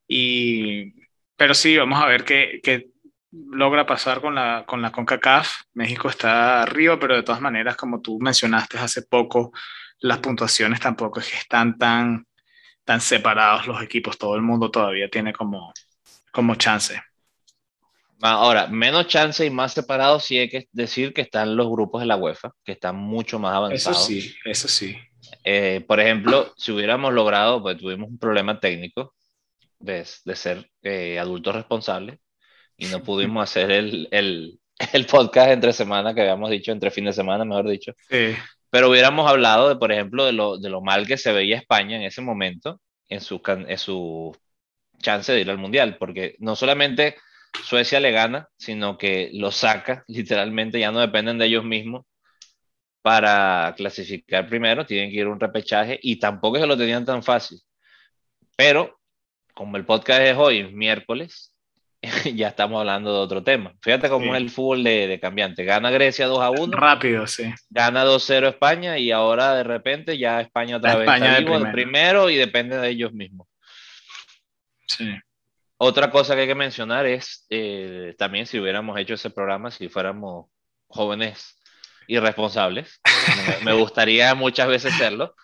Y, 0.08 0.92
pero 1.36 1.54
sí, 1.54 1.76
vamos 1.76 2.02
a 2.02 2.06
ver 2.06 2.24
qué, 2.24 2.60
qué 2.62 2.91
logra 3.33 3.87
pasar 3.87 4.20
con 4.20 4.35
la, 4.35 4.64
con 4.66 4.83
la 4.83 4.93
CONCACAF. 4.93 5.62
México 5.74 6.09
está 6.09 6.62
arriba, 6.62 6.99
pero 6.99 7.16
de 7.16 7.22
todas 7.22 7.41
maneras, 7.41 7.76
como 7.76 8.01
tú 8.01 8.18
mencionaste 8.20 8.78
hace 8.78 9.03
poco, 9.03 9.53
las 10.01 10.18
puntuaciones 10.18 10.80
tampoco 10.80 11.20
es 11.20 11.30
que 11.30 11.39
están 11.39 11.78
tan, 11.78 12.26
tan 12.85 13.01
separados 13.01 13.66
los 13.66 13.83
equipos. 13.83 14.18
Todo 14.18 14.37
el 14.37 14.43
mundo 14.43 14.70
todavía 14.70 15.09
tiene 15.09 15.33
como, 15.33 15.72
como 16.30 16.55
chance. 16.57 17.01
Ahora, 18.20 18.68
menos 18.68 19.09
chance 19.09 19.45
y 19.45 19.51
más 19.51 19.72
separados, 19.72 20.24
sí 20.24 20.39
hay 20.39 20.49
que 20.49 20.68
decir 20.70 21.12
que 21.12 21.22
están 21.22 21.57
los 21.57 21.68
grupos 21.68 22.03
de 22.03 22.07
la 22.07 22.16
UEFA, 22.16 22.53
que 22.64 22.72
están 22.72 22.97
mucho 22.97 23.41
más 23.41 23.55
avanzados. 23.55 23.99
Eso 23.99 24.07
sí, 24.07 24.37
eso 24.45 24.68
sí. 24.68 24.97
Eh, 25.43 25.85
por 25.89 25.99
ejemplo, 25.99 26.53
si 26.57 26.70
hubiéramos 26.70 27.12
logrado, 27.12 27.61
pues 27.62 27.78
tuvimos 27.78 28.09
un 28.09 28.18
problema 28.18 28.61
técnico 28.61 29.14
de, 29.80 30.07
de 30.24 30.37
ser 30.37 30.70
eh, 30.83 31.18
adultos 31.18 31.55
responsables, 31.55 32.20
y 32.83 32.87
no 32.87 33.01
pudimos 33.03 33.45
hacer 33.45 33.70
el, 33.70 34.09
el, 34.11 34.59
el, 34.93 35.07
podcast 35.07 35.51
entre 35.51 35.72
semana 35.72 36.14
que 36.14 36.22
habíamos 36.22 36.51
dicho, 36.51 36.72
entre 36.72 36.91
fin 36.91 37.05
de 37.05 37.12
semana, 37.12 37.45
mejor 37.45 37.68
dicho. 37.68 37.93
Sí. 38.11 38.35
pero 38.70 38.91
hubiéramos 38.91 39.30
hablado, 39.30 39.68
de, 39.68 39.76
por 39.76 39.93
ejemplo, 39.93 40.24
de 40.24 40.33
lo, 40.33 40.59
de 40.59 40.68
lo 40.68 40.80
mal 40.80 41.07
que 41.07 41.16
se 41.16 41.33
veía 41.33 41.57
España 41.59 41.97
en 41.97 42.03
ese 42.03 42.22
momento, 42.22 42.80
en 43.09 43.20
su, 43.20 43.41
en 43.47 43.78
su 43.78 44.37
chance 45.01 45.33
de 45.33 45.41
ir 45.41 45.51
al 45.51 45.59
Mundial, 45.59 45.97
porque 45.97 46.35
no 46.41 46.57
solamente 46.57 47.16
Suecia 47.62 48.01
le 48.01 48.11
gana, 48.11 48.49
sino 48.57 48.99
que 48.99 49.30
lo 49.33 49.53
saca, 49.53 50.05
literalmente 50.09 50.80
ya 50.80 50.91
no 50.91 51.01
dependen 51.01 51.39
de 51.39 51.47
ellos 51.47 51.64
mismos 51.64 52.05
para 53.01 53.74
clasificar 53.76 54.49
primero, 54.49 54.87
tienen 54.87 55.11
que 55.11 55.16
ir 55.18 55.26
a 55.26 55.30
un 55.30 55.41
repechaje 55.41 56.01
y 56.03 56.18
tampoco 56.18 56.59
se 56.59 56.66
lo 56.66 56.76
tenían 56.76 57.05
tan 57.05 57.22
fácil. 57.22 57.61
Pero 58.57 58.99
como 59.55 59.76
el 59.76 59.85
podcast 59.85 60.22
es 60.22 60.37
hoy, 60.37 60.72
miércoles, 60.72 61.51
ya 62.34 62.48
estamos 62.48 62.80
hablando 62.80 63.12
de 63.12 63.18
otro 63.18 63.42
tema. 63.44 63.74
Fíjate 63.80 64.09
cómo 64.09 64.34
es 64.34 64.40
el 64.40 64.50
fútbol 64.50 64.82
de, 64.82 65.07
de, 65.07 65.20
cambiante. 65.20 65.64
Gana 65.64 65.90
Grecia 65.90 66.26
2 66.26 66.40
a 66.40 66.50
1. 66.50 66.76
Rápido, 66.76 67.26
sí. 67.26 67.53
Gana 67.70 68.05
2-0 68.05 68.48
España 68.48 68.98
y 68.98 69.12
ahora 69.12 69.55
de 69.55 69.62
repente 69.62 70.18
ya 70.18 70.40
España 70.40 70.78
otra 70.78 70.96
vez 70.96 71.03
España 71.03 71.38
está 71.38 71.46
primero. 71.46 71.72
primero 71.72 72.30
y 72.30 72.36
depende 72.36 72.76
de 72.76 72.88
ellos 72.88 73.12
mismos. 73.12 73.46
Sí. 74.86 75.14
Otra 75.76 76.11
cosa 76.11 76.34
que 76.34 76.42
hay 76.42 76.46
que 76.46 76.55
mencionar 76.55 77.07
es 77.07 77.46
eh, 77.50 78.14
también 78.18 78.46
si 78.46 78.59
hubiéramos 78.59 78.98
hecho 78.98 79.14
ese 79.14 79.30
programa, 79.30 79.70
si 79.70 79.88
fuéramos 79.88 80.46
jóvenes 80.86 81.57
irresponsables, 82.09 83.00
me 83.64 83.72
gustaría 83.72 84.34
muchas 84.34 84.68
veces 84.68 84.94
serlo, 84.94 85.34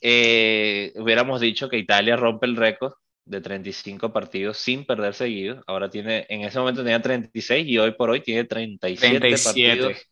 eh, 0.00 0.92
hubiéramos 0.96 1.40
dicho 1.40 1.68
que 1.68 1.78
Italia 1.78 2.16
rompe 2.16 2.46
el 2.46 2.56
récord 2.56 2.92
de 3.24 3.40
35 3.40 4.12
partidos 4.12 4.58
sin 4.58 4.84
perder 4.84 5.14
seguido. 5.14 5.62
Ahora 5.66 5.88
tiene, 5.88 6.26
en 6.28 6.42
ese 6.42 6.58
momento 6.58 6.82
tenía 6.82 7.00
36 7.00 7.66
y 7.66 7.78
hoy 7.78 7.92
por 7.92 8.10
hoy 8.10 8.20
tiene 8.20 8.44
37, 8.44 9.20
37. 9.20 9.82
partidos. 9.82 10.08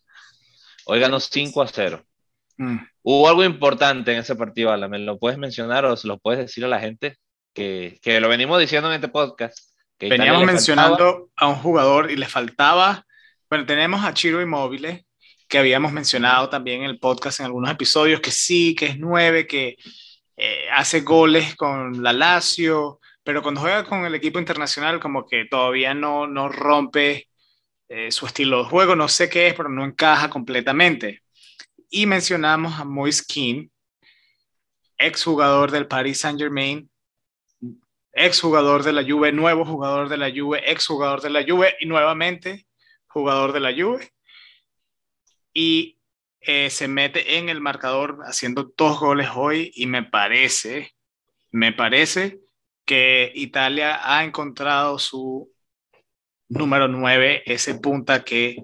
Hoy 0.87 1.01
ganó 1.01 1.21
5 1.21 1.63
a 1.63 1.67
0. 1.67 2.05
Mm. 2.57 2.79
Hubo 3.03 3.29
algo 3.29 3.45
importante 3.45 4.13
en 4.13 4.19
ese 4.19 4.35
partido, 4.37 4.71
Alan. 4.71 4.91
¿Me 4.91 4.99
lo 4.99 5.19
puedes 5.19 5.39
mencionar 5.39 5.85
o 5.85 5.97
se 5.97 6.09
lo 6.09 6.19
puedes 6.19 6.41
decir 6.41 6.65
a 6.65 6.69
la 6.69 6.81
gente? 6.81 7.17
Que, 7.53 7.99
que 8.03 8.21
lo 8.21 8.29
venimos 8.29 8.61
diciendo 8.61 8.89
en 8.89 8.95
este 8.95 9.09
podcast. 9.09 9.59
Que 9.99 10.09
Veníamos 10.09 10.45
mencionando 10.45 11.31
a 11.37 11.49
un 11.49 11.57
jugador 11.57 12.11
y 12.11 12.17
le 12.17 12.27
faltaba. 12.27 13.05
Bueno, 13.49 13.67
tenemos 13.67 14.05
a 14.05 14.15
Chiro 14.15 14.41
Inmóviles, 14.41 15.05
que 15.49 15.59
habíamos 15.59 15.93
mencionado 15.93 16.49
también 16.49 16.83
en 16.83 16.91
el 16.91 16.99
podcast 16.99 17.41
en 17.41 17.47
algunos 17.47 17.71
episodios, 17.71 18.21
que 18.21 18.31
sí, 18.31 18.75
que 18.75 18.87
es 18.87 18.99
nueve, 18.99 19.47
que 19.47 19.77
eh, 20.43 20.71
hace 20.73 21.03
goles 21.03 21.55
con 21.55 22.03
la 22.03 22.15
Lazio, 22.15 22.99
pero 23.23 23.43
cuando 23.43 23.61
juega 23.61 23.85
con 23.85 24.07
el 24.07 24.15
equipo 24.15 24.39
internacional 24.39 24.99
como 24.99 25.27
que 25.27 25.45
todavía 25.45 25.93
no, 25.93 26.27
no 26.27 26.49
rompe 26.49 27.29
eh, 27.91 28.11
su 28.11 28.25
estilo 28.25 28.65
de 28.65 28.71
juego, 28.71 28.97
no 28.97 29.07
sé 29.07 29.29
qué 29.29 29.49
es, 29.49 29.55
pero 29.55 29.69
no 29.69 29.85
encaja 29.85 30.31
completamente. 30.31 31.23
Y 31.91 32.07
mencionamos 32.07 32.81
a 32.81 32.87
Moise 32.87 33.23
Keane, 33.29 33.71
exjugador 34.97 35.71
del 35.71 35.87
Paris 35.87 36.21
Saint 36.21 36.41
Germain, 36.41 36.91
exjugador 38.15 38.83
de 38.83 38.95
la 38.95 39.05
Juve, 39.05 39.33
nuevo 39.33 39.67
jugador 39.67 40.09
de 40.09 40.17
la 40.17 40.31
Juve, 40.35 40.71
exjugador 40.73 41.21
de 41.21 41.29
la 41.29 41.45
Juve 41.47 41.77
y 41.81 41.87
nuevamente 41.87 42.67
jugador 43.09 43.53
de 43.53 43.61
la 43.61 43.75
Juve. 43.75 44.11
Y 45.53 45.99
eh, 46.41 46.71
se 46.71 46.89
mete 46.89 47.39
en 47.39 47.49
el 47.49 47.61
marcador 47.61 48.21
haciendo 48.25 48.73
dos 48.77 48.99
goles 48.99 49.29
hoy 49.35 49.71
y 49.75 49.87
me 49.87 50.03
parece, 50.03 50.93
me 51.51 51.73
parece 51.73 52.41
que 52.85 53.31
Italia 53.35 54.01
ha 54.03 54.25
encontrado 54.25 54.99
su 54.99 55.53
número 56.49 56.89
9, 56.89 57.43
ese 57.47 57.77
punta 57.77 58.25
que 58.25 58.57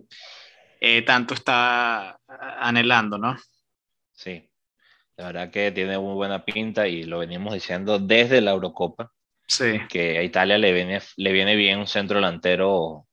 eh, 0.80 1.02
tanto 1.02 1.34
está 1.34 2.18
anhelando, 2.26 3.18
¿no? 3.18 3.36
Sí, 4.12 4.50
la 5.16 5.26
verdad 5.26 5.50
que 5.50 5.70
tiene 5.72 5.98
muy 5.98 6.14
buena 6.14 6.44
pinta 6.44 6.88
y 6.88 7.04
lo 7.04 7.18
venimos 7.18 7.54
diciendo 7.54 7.98
desde 7.98 8.40
la 8.40 8.52
Eurocopa. 8.52 9.12
Sí. 9.48 9.80
Que 9.88 10.18
a 10.18 10.22
Italia 10.22 10.58
le 10.58 10.72
viene, 10.72 11.00
le 11.16 11.32
viene 11.32 11.54
bien 11.54 11.78
un 11.78 11.86
centro 11.86 12.16
delantero 12.16 13.06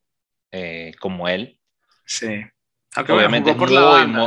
eh, 0.50 0.92
como 1.00 1.28
él. 1.28 1.60
Sí. 2.04 2.44
Aunque 2.96 3.12
Obviamente 3.12 3.50
es, 3.50 3.56
muy, 3.56 3.76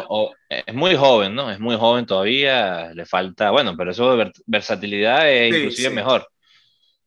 o, 0.09 0.34
es 0.49 0.76
muy 0.76 0.95
joven, 0.95 1.36
¿no? 1.36 1.49
Es 1.49 1.59
muy 1.59 1.78
joven 1.78 2.05
todavía, 2.05 2.91
le 2.93 3.05
falta, 3.05 3.49
bueno, 3.51 3.78
pero 3.78 3.91
eso 3.91 4.18
de 4.18 4.32
versatilidad 4.45 5.30
es 5.30 5.53
Sí, 5.53 5.59
inclusive 5.59 5.89
sí. 5.89 5.95
mejor. 5.95 6.28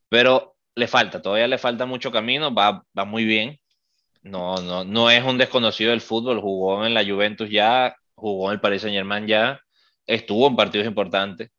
Pero 0.08 0.56
le 0.74 0.88
falta, 0.88 1.20
todavía 1.20 1.48
le 1.48 1.58
falta 1.58 1.84
mucho 1.84 2.10
camino, 2.10 2.54
va, 2.54 2.82
va 2.98 3.04
muy 3.04 3.24
bien. 3.24 3.58
No, 4.22 4.56
no, 4.56 4.84
no 4.84 5.10
es 5.10 5.22
un 5.24 5.38
desconocido 5.38 5.90
del 5.90 6.00
fútbol, 6.00 6.40
jugó 6.40 6.84
en 6.86 6.94
la 6.94 7.04
Juventus 7.04 7.50
ya, 7.50 7.94
jugó 8.14 8.48
en 8.48 8.54
el 8.54 8.60
Paris 8.60 8.82
Saint 8.82 8.94
Germain 8.94 9.26
ya, 9.26 9.60
estuvo 10.06 10.46
en 10.46 10.56
partidos 10.56 10.86
importantes, 10.86 11.50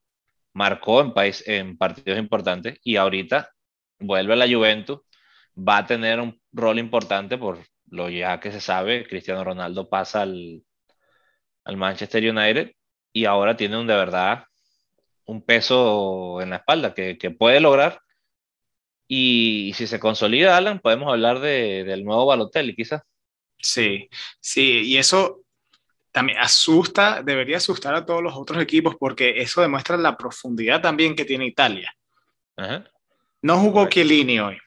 marcó 0.54 1.02
en, 1.02 1.14
país, 1.14 1.44
en 1.48 1.78
partidos 1.78 2.20
importantes 2.20 2.80
y 2.84 2.98
ahorita 2.98 3.50
vuelve 4.00 4.34
a 4.34 4.36
la 4.36 4.48
Juventus, 4.48 5.00
va 5.58 5.78
a 5.78 5.86
tener 5.86 6.20
un 6.20 6.40
rol 6.52 6.80
importante 6.80 7.38
por 7.38 7.60
lo 7.92 8.10
ya 8.10 8.40
que 8.40 8.52
se 8.52 8.62
sabe, 8.62 9.08
Cristiano 9.08 9.44
Ronaldo 9.44 9.90
pasa 9.90 10.24
al, 10.24 10.64
al 11.66 11.78
Manchester 11.78 12.24
United 12.30 12.74
y 13.14 13.26
ahora 13.26 13.56
tiene 13.56 13.78
un 13.78 13.86
de 13.86 13.96
verdad 13.96 14.46
un 15.26 15.42
peso 15.42 16.42
en 16.42 16.50
la 16.50 16.58
espalda 16.58 16.94
que, 16.94 17.18
que 17.18 17.32
puede 17.32 17.60
lograr. 17.60 18.02
Y, 19.08 19.74
si 19.76 19.88
se 19.88 20.00
consolida, 20.00 20.56
Alan, 20.56 20.80
podemos 20.80 21.10
hablar 21.10 21.40
de, 21.40 21.84
del 21.84 22.06
nuevo 22.06 22.26
Balotelli, 22.26 22.76
quizás. 22.76 23.02
Sí, 23.58 24.10
sí, 24.40 24.82
y 24.86 24.98
eso 24.98 25.42
también 26.12 26.40
asusta, 26.40 27.22
debería 27.22 27.58
asustar 27.58 27.94
a 27.94 28.06
todos 28.06 28.24
los 28.24 28.36
otros 28.36 28.62
equipos 28.62 28.96
porque 29.00 29.42
eso 29.42 29.62
demuestra 29.62 29.98
la 29.98 30.18
profundidad 30.18 30.82
también 30.82 31.16
que 31.16 31.26
tiene 31.26 31.46
Italia. 31.46 31.94
Ajá. 32.56 32.84
No 33.42 33.60
jugó 33.60 33.88
Chiellini 33.88 34.40
hoy. 34.40 34.58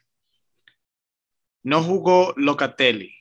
No 1.64 1.82
jugó 1.82 2.32
Locatelli. 2.36 3.12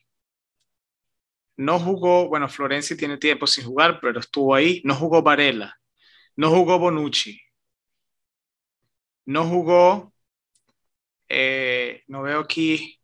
No 1.57 1.79
jugó, 1.79 2.27
bueno, 2.27 2.47
Florenzi 2.47 2.95
tiene 2.95 3.17
tiempo 3.17 3.47
sin 3.47 3.65
jugar, 3.65 3.99
pero 4.01 4.19
estuvo 4.19 4.53
ahí. 4.55 4.81
No 4.85 4.93
jugó 4.95 5.21
Varela. 5.23 5.79
No 6.37 6.51
jugó 6.51 6.79
Bonucci. 6.79 7.39
No 9.25 9.43
jugó, 9.49 10.13
eh, 11.29 12.03
no 12.07 12.21
veo 12.23 12.39
aquí. 12.39 12.99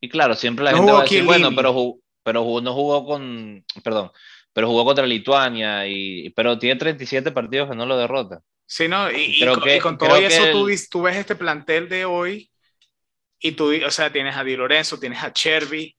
Y 0.00 0.08
claro, 0.08 0.34
siempre 0.34 0.64
la 0.64 0.72
No 0.72 0.76
gente 0.76 0.92
jugó 0.92 0.92
va 0.92 1.00
a 1.00 1.04
decir, 1.04 1.22
Chiellini. 1.22 1.24
bueno, 1.24 1.54
pero, 1.54 1.72
jugó, 1.72 2.00
pero 2.22 2.42
jugó, 2.44 2.60
no 2.60 2.74
jugó 2.74 3.04
con, 3.06 3.64
perdón, 3.82 4.10
pero 4.52 4.68
jugó 4.68 4.84
contra 4.84 5.06
Lituania, 5.06 5.86
y, 5.86 6.30
pero 6.30 6.58
tiene 6.58 6.78
37 6.78 7.32
partidos 7.32 7.70
que 7.70 7.76
no 7.76 7.86
lo 7.86 7.96
derrota. 7.96 8.42
Sí, 8.66 8.88
¿no? 8.88 9.10
Y, 9.10 9.50
con, 9.52 9.60
que- 9.62 9.76
y 9.76 9.78
con 9.78 9.98
todo 9.98 10.16
eso 10.16 10.46
tú 10.90 11.02
ves 11.02 11.16
este 11.16 11.36
plantel 11.36 11.88
de 11.88 12.04
hoy 12.04 12.50
y 13.44 13.52
tú, 13.52 13.72
o 13.86 13.90
sea, 13.90 14.12
tienes 14.12 14.36
a 14.36 14.44
Di 14.44 14.56
Lorenzo, 14.56 14.98
tienes 14.98 15.22
a 15.22 15.32
Chervi, 15.32 15.94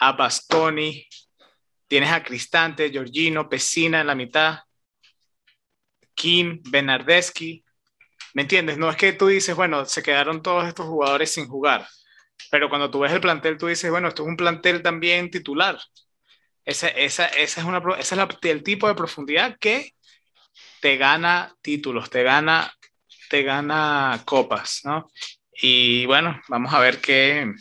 a 0.00 0.12
Bastoni, 0.12 1.06
tienes 1.88 2.10
a 2.12 2.22
Cristante, 2.24 2.90
Giorgino, 2.90 3.48
Pesina 3.48 4.00
en 4.02 4.08
la 4.08 4.14
mitad, 4.16 4.60
Kim, 6.14 6.60
Bernardeschi. 6.70 7.64
¿Me 8.34 8.42
entiendes? 8.42 8.78
No 8.78 8.90
es 8.90 8.96
que 8.96 9.12
tú 9.14 9.28
dices, 9.28 9.56
bueno, 9.56 9.84
se 9.86 10.02
quedaron 10.02 10.42
todos 10.42 10.66
estos 10.68 10.86
jugadores 10.86 11.32
sin 11.32 11.48
jugar, 11.48 11.86
pero 12.50 12.68
cuando 12.70 12.90
tú 12.90 13.00
ves 13.00 13.12
el 13.12 13.20
plantel, 13.22 13.58
tú 13.58 13.68
dices, 13.68 13.90
bueno, 13.90 14.08
esto 14.08 14.22
es 14.24 14.28
un 14.28 14.36
plantel 14.38 14.82
también 14.82 15.30
titular. 15.30 15.78
Esa, 16.64 16.88
esa, 16.88 17.26
esa 17.28 17.60
es, 17.62 17.66
una, 17.66 17.78
esa 17.98 18.14
es 18.14 18.18
la- 18.18 18.50
el 18.50 18.62
tipo 18.64 18.88
de 18.88 18.94
profundidad 18.96 19.56
que 19.60 19.92
te 20.80 20.96
gana 20.98 21.54
títulos, 21.62 22.10
te 22.10 22.22
gana, 22.24 22.72
te 23.30 23.42
gana 23.44 24.22
copas, 24.26 24.82
¿no? 24.84 25.08
Y 25.60 26.06
bueno, 26.06 26.40
vamos 26.48 26.72
a 26.74 26.80
ver 26.80 27.00
qué, 27.00 27.52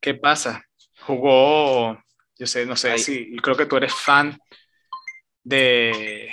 qué 0.00 0.14
pasa. 0.14 0.64
Jugó, 1.00 1.98
yo 2.38 2.46
sé, 2.46 2.66
no 2.66 2.76
sé 2.76 2.98
si, 2.98 3.36
creo 3.36 3.56
que 3.56 3.66
tú 3.66 3.76
eres 3.76 3.94
fan 3.94 4.38
de... 5.44 6.28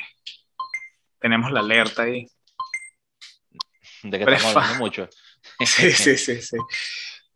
Tenemos 1.20 1.52
la 1.52 1.62
alerta 1.62 2.04
ahí. 2.04 2.28
De 4.04 4.18
que 4.18 4.24
estamos 4.26 4.56
hablando 4.56 4.76
mucho. 4.84 5.10
Sí, 5.66 5.92
sí, 5.92 6.18
sí, 6.18 6.42
sí. 6.42 6.58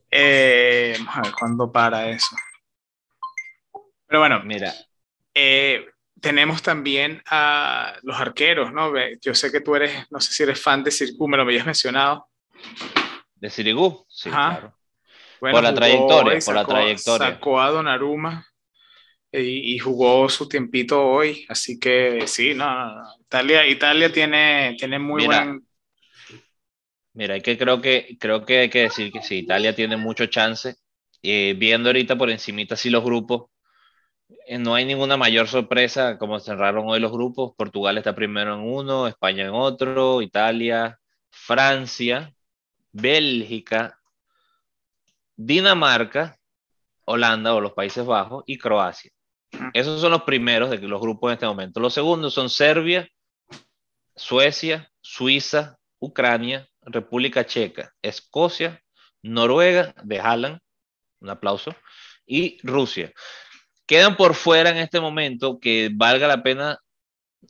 Eh, 0.09 0.95
vamos 0.99 1.17
a 1.17 1.21
ver 1.21 1.31
cuándo 1.37 1.71
para 1.71 2.09
eso. 2.09 2.35
Pero 4.05 4.19
bueno, 4.19 4.41
Mira, 4.43 4.73
Eh, 5.33 5.85
tenemos 6.21 6.61
también 6.63 7.21
a 7.29 7.95
los 8.03 8.19
arqueros, 8.19 8.73
¿no? 8.73 8.91
Yo 9.21 9.35
sé 9.35 9.51
que 9.51 9.61
tú 9.61 9.75
eres, 9.75 10.09
no 10.11 10.19
sé 10.19 10.33
si 10.33 10.43
eres 10.43 10.61
fan 10.61 10.83
de 10.83 10.91
Circu, 10.91 11.27
me 11.27 11.37
lo 11.37 11.43
habías 11.43 11.65
mencionado. 11.65 12.27
De 13.35 13.49
Sirigu, 13.49 14.05
sí, 14.09 14.31
Ajá. 14.31 14.39
claro. 14.39 14.75
Bueno, 15.41 15.59
Por 15.59 15.63
la 15.63 15.73
trayectoria, 15.75 16.37
y 16.37 16.41
por 16.41 16.55
la 16.55 16.65
sacó- 16.65 16.67
trayectoria. 16.67 17.39
Sacó 17.39 17.61
a 17.61 17.69
Donnarumma 17.71 18.45
y, 19.31 19.75
y 19.75 19.79
jugó 19.79 20.29
su 20.29 20.47
tiempito 20.49 21.05
hoy, 21.05 21.45
así 21.49 21.79
que 21.79 22.27
sí, 22.27 22.53
no, 22.55 22.65
no, 22.73 22.95
no. 23.03 23.03
Italia, 23.21 23.67
Italia 23.67 24.11
tiene, 24.13 24.75
tiene 24.79 24.99
muy 24.99 25.21
Mira, 25.21 25.23
buen... 25.23 25.67
Mira, 27.13 27.33
hay 27.33 27.41
que 27.41 27.57
creo 27.57 27.81
que 27.81 28.17
creo 28.19 28.45
que 28.45 28.59
hay 28.59 28.69
que 28.69 28.81
decir 28.83 29.11
que 29.11 29.21
sí, 29.21 29.39
Italia 29.39 29.75
tiene 29.75 29.97
mucho 29.97 30.27
chance. 30.27 30.75
Eh, 31.23 31.55
viendo 31.57 31.89
ahorita 31.89 32.15
por 32.17 32.29
encimita 32.29 32.75
así 32.75 32.89
los 32.89 33.03
grupos, 33.03 33.49
Eh, 34.47 34.57
no 34.59 34.73
hay 34.75 34.85
ninguna 34.85 35.15
mayor 35.17 35.47
sorpresa 35.47 36.17
como 36.17 36.39
cerraron 36.39 36.85
hoy 36.87 36.99
los 36.99 37.11
grupos. 37.11 37.53
Portugal 37.57 37.97
está 37.97 38.15
primero 38.15 38.55
en 38.55 38.61
uno, 38.61 39.07
España 39.07 39.43
en 39.45 39.51
otro, 39.53 40.21
Italia, 40.21 40.99
Francia, 41.29 42.33
Bélgica, 42.99 43.99
Dinamarca, 45.35 46.35
Holanda 47.05 47.53
o 47.53 47.61
los 47.61 47.73
Países 47.73 48.05
Bajos 48.05 48.43
y 48.47 48.57
Croacia. 48.57 49.11
Esos 49.73 50.01
son 50.01 50.11
los 50.11 50.23
primeros 50.23 50.71
de 50.71 50.79
los 50.79 50.99
grupos 50.99 51.29
en 51.29 51.33
este 51.35 51.45
momento. 51.45 51.79
Los 51.79 51.93
segundos 51.93 52.33
son 52.33 52.49
Serbia, 52.49 53.07
Suecia, 54.15 54.91
Suiza, 54.99 55.77
Ucrania, 55.99 56.67
República 56.81 57.45
Checa, 57.45 57.93
Escocia, 58.01 58.81
Noruega, 59.21 59.93
de 60.03 60.19
Haaland, 60.19 60.59
un 61.19 61.29
aplauso, 61.29 61.75
y 62.25 62.57
Rusia. 62.63 63.13
Quedan 63.85 64.17
por 64.17 64.33
fuera 64.33 64.71
en 64.71 64.77
este 64.77 64.99
momento 64.99 65.59
que 65.59 65.91
valga 65.93 66.27
la 66.27 66.41
pena 66.41 66.79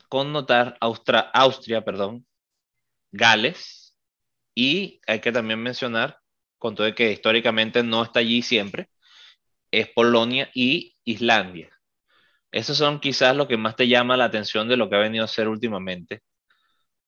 connotar 0.09 0.77
Austria, 0.81 1.83
perdón, 1.83 2.27
Gales, 3.11 3.86
y 4.57 4.99
hay 5.05 5.19
que 5.19 5.31
también 5.31 5.61
mencionar, 5.61 6.17
con 6.57 6.73
todo 6.73 6.95
que 6.95 7.11
históricamente 7.11 7.83
no 7.83 8.01
está 8.01 8.21
allí 8.21 8.41
siempre, 8.41 8.89
es 9.69 9.87
Polonia 9.89 10.49
y 10.51 10.95
Islandia. 11.03 11.69
Esos 12.51 12.75
son 12.75 12.99
quizás 12.99 13.35
lo 13.35 13.47
que 13.47 13.55
más 13.55 13.75
te 13.75 13.87
llama 13.87 14.17
la 14.17 14.25
atención 14.25 14.67
de 14.67 14.75
lo 14.75 14.89
que 14.89 14.95
ha 14.95 14.99
venido 14.99 15.25
a 15.25 15.27
ser 15.27 15.47
últimamente. 15.47 16.23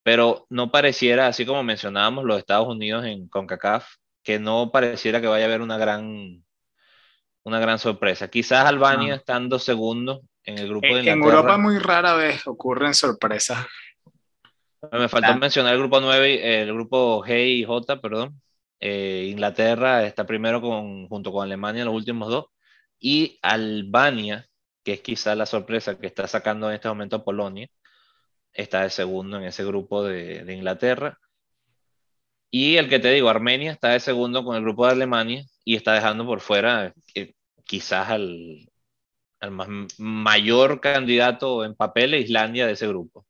Pero 0.04 0.46
no 0.48 0.70
pareciera, 0.70 1.26
así 1.26 1.44
como 1.44 1.64
mencionábamos 1.64 2.24
los 2.24 2.38
Estados 2.38 2.68
Unidos 2.68 3.04
en 3.04 3.28
CONCACAF, 3.28 3.96
que 4.22 4.38
no 4.38 4.70
pareciera 4.70 5.20
que 5.20 5.26
vaya 5.26 5.46
a 5.46 5.48
haber 5.48 5.60
una 5.60 5.76
gran, 5.76 6.44
una 7.42 7.58
gran 7.58 7.80
sorpresa. 7.80 8.28
Quizás 8.28 8.64
Albania 8.64 9.16
estando 9.16 9.58
segundo 9.58 10.20
en 10.44 10.56
el 10.56 10.68
grupo 10.68 10.86
de 10.86 11.00
Inglaterra. 11.00 11.14
En 11.14 11.24
Europa 11.24 11.58
muy 11.58 11.78
rara 11.78 12.14
vez 12.14 12.46
ocurren 12.46 12.94
sorpresas. 12.94 13.66
Me 14.92 15.08
faltó 15.08 15.36
mencionar 15.36 15.74
el 15.74 15.78
grupo 15.78 16.00
9, 16.00 16.62
el 16.62 16.72
grupo 16.72 17.22
G 17.24 17.58
y 17.58 17.64
J, 17.64 18.00
perdón. 18.00 18.40
Eh, 18.80 19.28
Inglaterra 19.30 20.04
está 20.06 20.26
primero 20.26 20.60
con, 20.60 21.06
junto 21.08 21.32
con 21.32 21.44
Alemania 21.44 21.84
los 21.84 21.94
últimos 21.94 22.28
dos. 22.28 22.46
Y 22.98 23.38
Albania 23.42 24.50
que 24.84 24.94
es 24.94 25.00
quizá 25.00 25.34
la 25.34 25.46
sorpresa 25.46 25.98
que 25.98 26.06
está 26.06 26.26
sacando 26.26 26.68
en 26.68 26.76
este 26.76 26.88
momento 26.88 27.24
Polonia, 27.24 27.68
está 28.52 28.82
de 28.82 28.90
segundo 28.90 29.38
en 29.38 29.44
ese 29.44 29.64
grupo 29.64 30.04
de, 30.04 30.44
Inglaterra. 30.52 31.18
Y 32.50 32.76
el 32.76 32.88
que 32.88 32.98
te 32.98 33.10
digo, 33.12 33.28
Armenia 33.28 33.72
está 33.72 33.90
de 33.90 34.00
segundo 34.00 34.44
con 34.44 34.56
el 34.56 34.62
grupo 34.62 34.86
de 34.86 34.92
Alemania 34.92 35.44
y 35.64 35.76
está 35.76 35.94
dejando 35.94 36.26
por 36.26 36.40
fuera 36.40 36.92
eh, 37.14 37.34
quizás 37.64 38.10
al, 38.10 38.68
más 39.50 39.68
mayor 39.98 40.80
candidato 40.80 41.64
en 41.64 41.74
papel, 41.74 42.14
Islandia, 42.14 42.66
de 42.66 42.72
ese 42.72 42.88
grupo. 42.88 43.26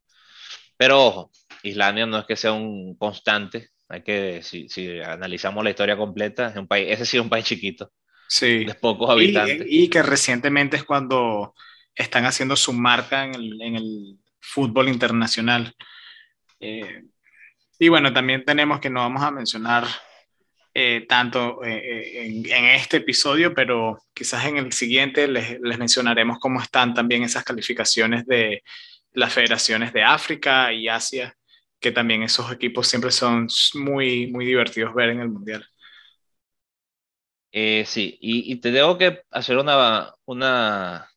Pero 0.77 1.07
ojo, 1.07 1.31
Islandia 1.63 2.07
no 2.07 2.19
es 2.19 2.27
que 2.27 2.37
sea 2.37 2.53
un 2.53 2.97
constante, 2.97 3.71
hay 3.89 4.03
que, 4.03 4.43
si, 4.43 4.69
si 4.69 5.01
analizamos 5.01 5.65
la 5.65 5.71
historia 5.71 5.97
completa, 5.97 6.49
es 6.49 6.57
un 6.57 6.67
país, 6.67 6.89
ese 6.91 7.05
sí 7.05 7.17
es 7.17 7.23
un 7.23 7.29
país 7.29 7.45
chiquito 7.45 7.91
sí. 8.31 8.65
de 8.65 8.75
pocos 8.75 9.11
habitantes. 9.11 9.67
Y, 9.69 9.89
que 9.89 10.03
recientemente 10.03 10.77
es 10.77 10.85
cuando 10.85 11.55
están 11.95 12.25
haciendo 12.25 12.57
su 12.57 12.73
marca 12.73 13.25
en 13.25 13.35
el, 13.35 13.61
en 13.61 13.77
el 13.77 14.19
fútbol 14.41 14.89
internacional. 14.89 15.75
Eh, 16.61 17.03
y 17.79 17.89
bueno, 17.89 18.13
también 18.13 18.45
tenemos 18.45 18.81
que 18.81 18.91
no 18.91 19.01
vamos 19.01 19.23
a 19.23 19.31
mencionar 19.31 19.85
eh, 20.73 21.05
tanto 21.09 21.65
eh, 21.65 22.27
en, 22.27 22.51
en, 22.51 22.65
este 22.67 22.99
episodio, 22.99 23.53
pero 23.55 23.99
quizás 24.15 24.45
en 24.45 24.57
el 24.57 24.73
siguiente 24.73 25.27
les, 25.27 25.59
les, 25.61 25.79
mencionaremos 25.79 26.39
cómo 26.39 26.63
están 26.63 26.95
también 26.95 27.25
esas 27.25 27.43
calificaciones 27.43 28.25
de 28.27 28.63
las 29.13 29.33
federaciones 29.33 29.93
de 29.93 30.05
África 30.05 30.73
y 30.73 30.87
Asia, 30.87 31.35
que 31.81 31.93
también 31.93 32.23
esos 32.23 32.53
equipos 32.53 32.89
siempre 32.89 33.11
son 33.11 33.49
muy, 33.75 34.29
muy 34.29 34.45
divertidos 34.47 34.95
ver 34.95 35.11
en 35.11 35.21
el 35.21 35.31
Mundial. 35.31 35.67
Eh, 37.53 37.85
sí, 37.87 38.17
y, 38.21 38.57
te 38.61 38.71
tengo 38.73 38.97
que 38.97 39.23
hacer 39.31 39.57
una, 39.59 40.15
una, 40.25 41.11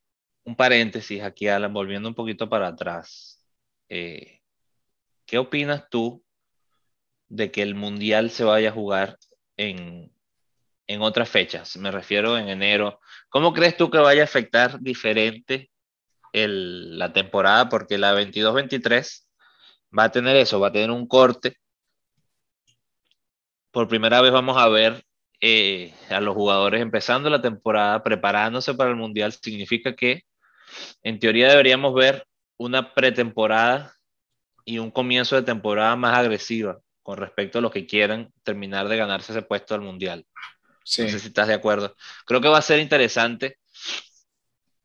un 0.46 0.56
paréntesis 0.56 1.22
aquí, 1.22 1.48
Alan, 1.48 1.74
volviendo 1.74 2.10
un 2.10 2.16
poquito 2.16 2.50
para 2.50 2.68
atrás. 2.70 3.46
Eh, 3.90 4.42
¿Qué 5.26 5.38
opinas 5.38 5.90
tú 5.90 6.24
de 7.28 7.52
que 7.52 7.62
el 7.62 7.76
Mundial 7.76 8.32
se 8.32 8.44
vaya 8.44 8.70
a 8.70 8.74
jugar 8.74 9.20
en, 9.58 10.12
en 10.88 11.02
otras 11.02 11.30
fechas? 11.30 11.78
Me 11.78 11.92
refiero 11.92 12.38
en 12.38 12.50
enero. 12.50 13.00
¿Cómo 13.30 13.54
crees 13.54 13.78
tú 13.78 13.92
que 13.92 14.00
vaya 14.00 14.24
a 14.24 14.26
afectar 14.26 14.80
diferente 14.82 15.72
el, 16.34 16.98
la 16.98 17.14
temporada? 17.14 17.70
Porque 17.70 17.98
la 17.98 18.16
22-23 18.16 19.23
va 19.98 20.06
a 20.06 20.12
tener 20.12 20.36
eso, 20.36 20.60
va 20.60 20.68
a 20.68 20.72
tener 20.72 20.92
un 20.92 21.08
corte. 21.08 21.56
Por 23.72 23.88
primera 23.88 24.22
vez 24.22 24.32
vamos 24.32 24.58
a 24.58 24.68
ver 24.70 25.04
eh, 25.42 25.94
a 26.10 26.22
los 26.22 26.36
jugadores 26.36 26.82
empezando 26.82 27.30
la 27.30 27.42
temporada, 27.42 28.04
preparándose 28.04 28.74
para 28.74 28.90
el 28.90 28.96
Mundial, 28.96 29.34
significa 29.34 29.96
que 29.96 30.24
en 31.04 31.20
teoría 31.20 31.50
deberíamos 31.50 31.94
ver 31.94 32.26
una 32.58 32.94
pretemporada 32.94 33.94
y 34.66 34.80
un 34.80 34.92
comienzo 34.92 35.36
de 35.36 35.44
temporada 35.44 35.96
más 35.96 36.18
agresiva 36.18 36.80
con 37.02 37.18
respecto 37.18 37.60
a 37.60 37.62
los 37.62 37.72
que 37.72 37.86
quieran 37.86 38.32
terminar 38.44 38.88
de 38.88 38.98
ganarse 38.98 39.34
ese 39.34 39.42
puesto 39.42 39.76
al 39.76 39.82
Mundial. 39.82 40.26
No 40.36 40.78
sé 40.84 41.20
si 41.20 41.28
estás 41.28 41.48
de 41.48 41.54
acuerdo. 41.54 41.96
Creo 42.26 42.42
que 42.42 42.48
va 42.48 42.60
a 42.60 42.62
ser 42.62 42.80
interesante 42.80 43.58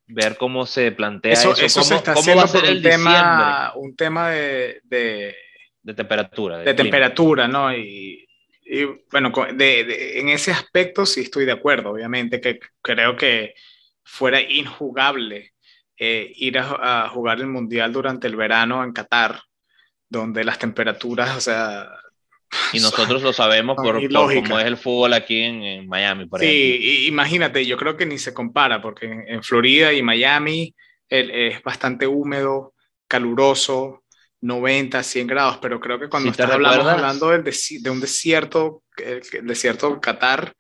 ver 0.09 0.37
cómo 0.37 0.67
se 0.67 0.93
plantea 0.93 1.33
eso. 1.33 1.53
Eso, 1.53 1.83
se 1.83 1.97
está 1.97 2.13
haciendo 2.13 2.43
va 2.43 2.45
a 2.45 2.49
ser 2.49 2.65
el 2.65 2.83
tema, 2.83 3.73
un 3.77 3.95
tema 3.95 4.31
de, 4.31 4.81
de, 4.85 5.37
de 5.83 5.95
temperatura. 5.95 6.59
De, 6.59 6.75
temperatura, 6.75 7.47
¿no? 7.47 7.75
Y 7.75 8.29
y 8.71 8.85
bueno, 9.11 9.33
de, 9.55 10.21
en 10.21 10.29
ese 10.29 10.53
aspecto 10.53 11.07
sí 11.07 11.23
estoy 11.23 11.47
de 11.47 11.53
acuerdo, 11.53 11.91
obviamente, 11.91 12.39
que 12.39 12.61
creo 12.83 13.17
que 13.17 13.55
fuera 14.03 14.43
injugable 14.43 15.55
eh, 15.97 16.31
ir 16.37 16.59
a, 16.59 17.09
jugar 17.09 17.39
el 17.41 17.47
Mundial 17.47 17.95
durante 17.95 18.27
el 18.27 18.37
verano 18.37 18.85
en 18.85 18.93
Qatar, 18.93 19.41
donde 20.09 20.45
las 20.45 20.59
temperaturas, 20.59 21.35
o 21.35 21.41
sea... 21.41 21.89
Y 22.73 22.81
nosotros 22.81 23.23
lo 23.23 23.33
sabemos 23.33 23.77
por, 23.77 24.01
cómo 24.13 24.59
es 24.59 24.67
el 24.67 24.77
fútbol 24.77 25.13
aquí 25.13 25.43
en, 25.43 25.87
Miami, 25.89 26.27
por 26.27 26.41
sí, 26.41 27.07
imagínate, 27.07 27.65
yo 27.67 27.77
creo 27.77 27.97
que 27.97 28.07
ni 28.07 28.19
se 28.19 28.33
compara, 28.33 28.81
porque 28.81 29.07
en, 29.27 29.43
Florida 29.43 29.93
y 29.93 30.03
Miami 30.03 30.75
es 31.09 31.63
bastante 31.63 32.07
húmedo, 32.07 32.75
caluroso, 33.07 34.05
90, 34.41 35.03
100 35.03 35.27
grados, 35.27 35.59
pero 35.61 35.81
creo 35.81 35.99
que 35.99 36.09
cuando 36.09 36.31
estás 36.31 36.51
hablando, 36.51 37.29
de 37.31 37.91
un 37.91 38.01
desierto, 38.01 38.83
el 38.97 39.47
desierto 39.47 40.01
Qatar, 40.01 40.55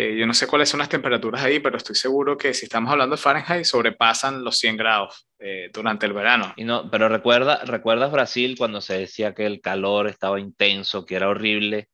eh, 0.00 0.16
yo 0.16 0.26
no 0.26 0.32
sé 0.32 0.46
cuáles 0.46 0.68
son 0.68 0.78
las 0.78 0.88
temperaturas 0.88 1.42
ahí, 1.42 1.60
pero 1.60 1.76
estoy 1.76 1.94
seguro 1.94 2.38
que 2.38 2.54
si 2.54 2.64
estamos 2.64 2.90
hablando 2.90 3.16
de 3.16 3.22
Fahrenheit, 3.22 3.64
sobrepasan 3.64 4.42
los 4.42 4.56
100 4.56 4.76
grados 4.76 5.28
eh, 5.38 5.70
durante 5.72 6.06
el 6.06 6.14
verano. 6.14 6.54
Y 6.56 6.64
no, 6.64 6.90
pero 6.90 7.08
recuerda, 7.08 7.64
¿recuerdas 7.64 8.10
Brasil 8.10 8.56
cuando 8.56 8.80
se 8.80 8.98
decía 8.98 9.34
que 9.34 9.44
el 9.44 9.60
calor 9.60 10.08
estaba 10.08 10.40
intenso, 10.40 11.04
que 11.04 11.16
era 11.16 11.28
horrible? 11.28 11.88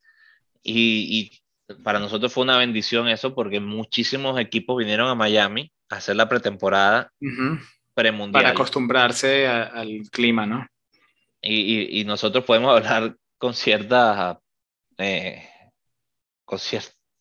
Y, 0.63 1.41
para 1.83 1.99
nosotros 1.99 2.31
fue 2.31 2.43
una 2.43 2.57
bendición 2.57 3.09
eso, 3.09 3.35
porque 3.35 3.59
muchísimos 3.59 4.39
equipos 4.39 4.77
vinieron 4.77 5.09
a 5.09 5.15
Miami 5.15 5.69
a 5.89 5.97
hacer 5.97 6.15
la 6.15 6.29
pretemporada 6.29 7.11
premundial. 7.93 8.41
Para 8.41 8.53
acostumbrarse 8.53 9.47
al 9.47 10.03
clima, 10.09 10.45
¿no? 10.45 10.65
y, 11.41 12.03
nosotros 12.05 12.45
podemos 12.45 12.73
hablar 12.73 13.15
con 13.37 13.53
cierta 13.53 14.39
eh, 14.97 15.47
con, 16.45 16.59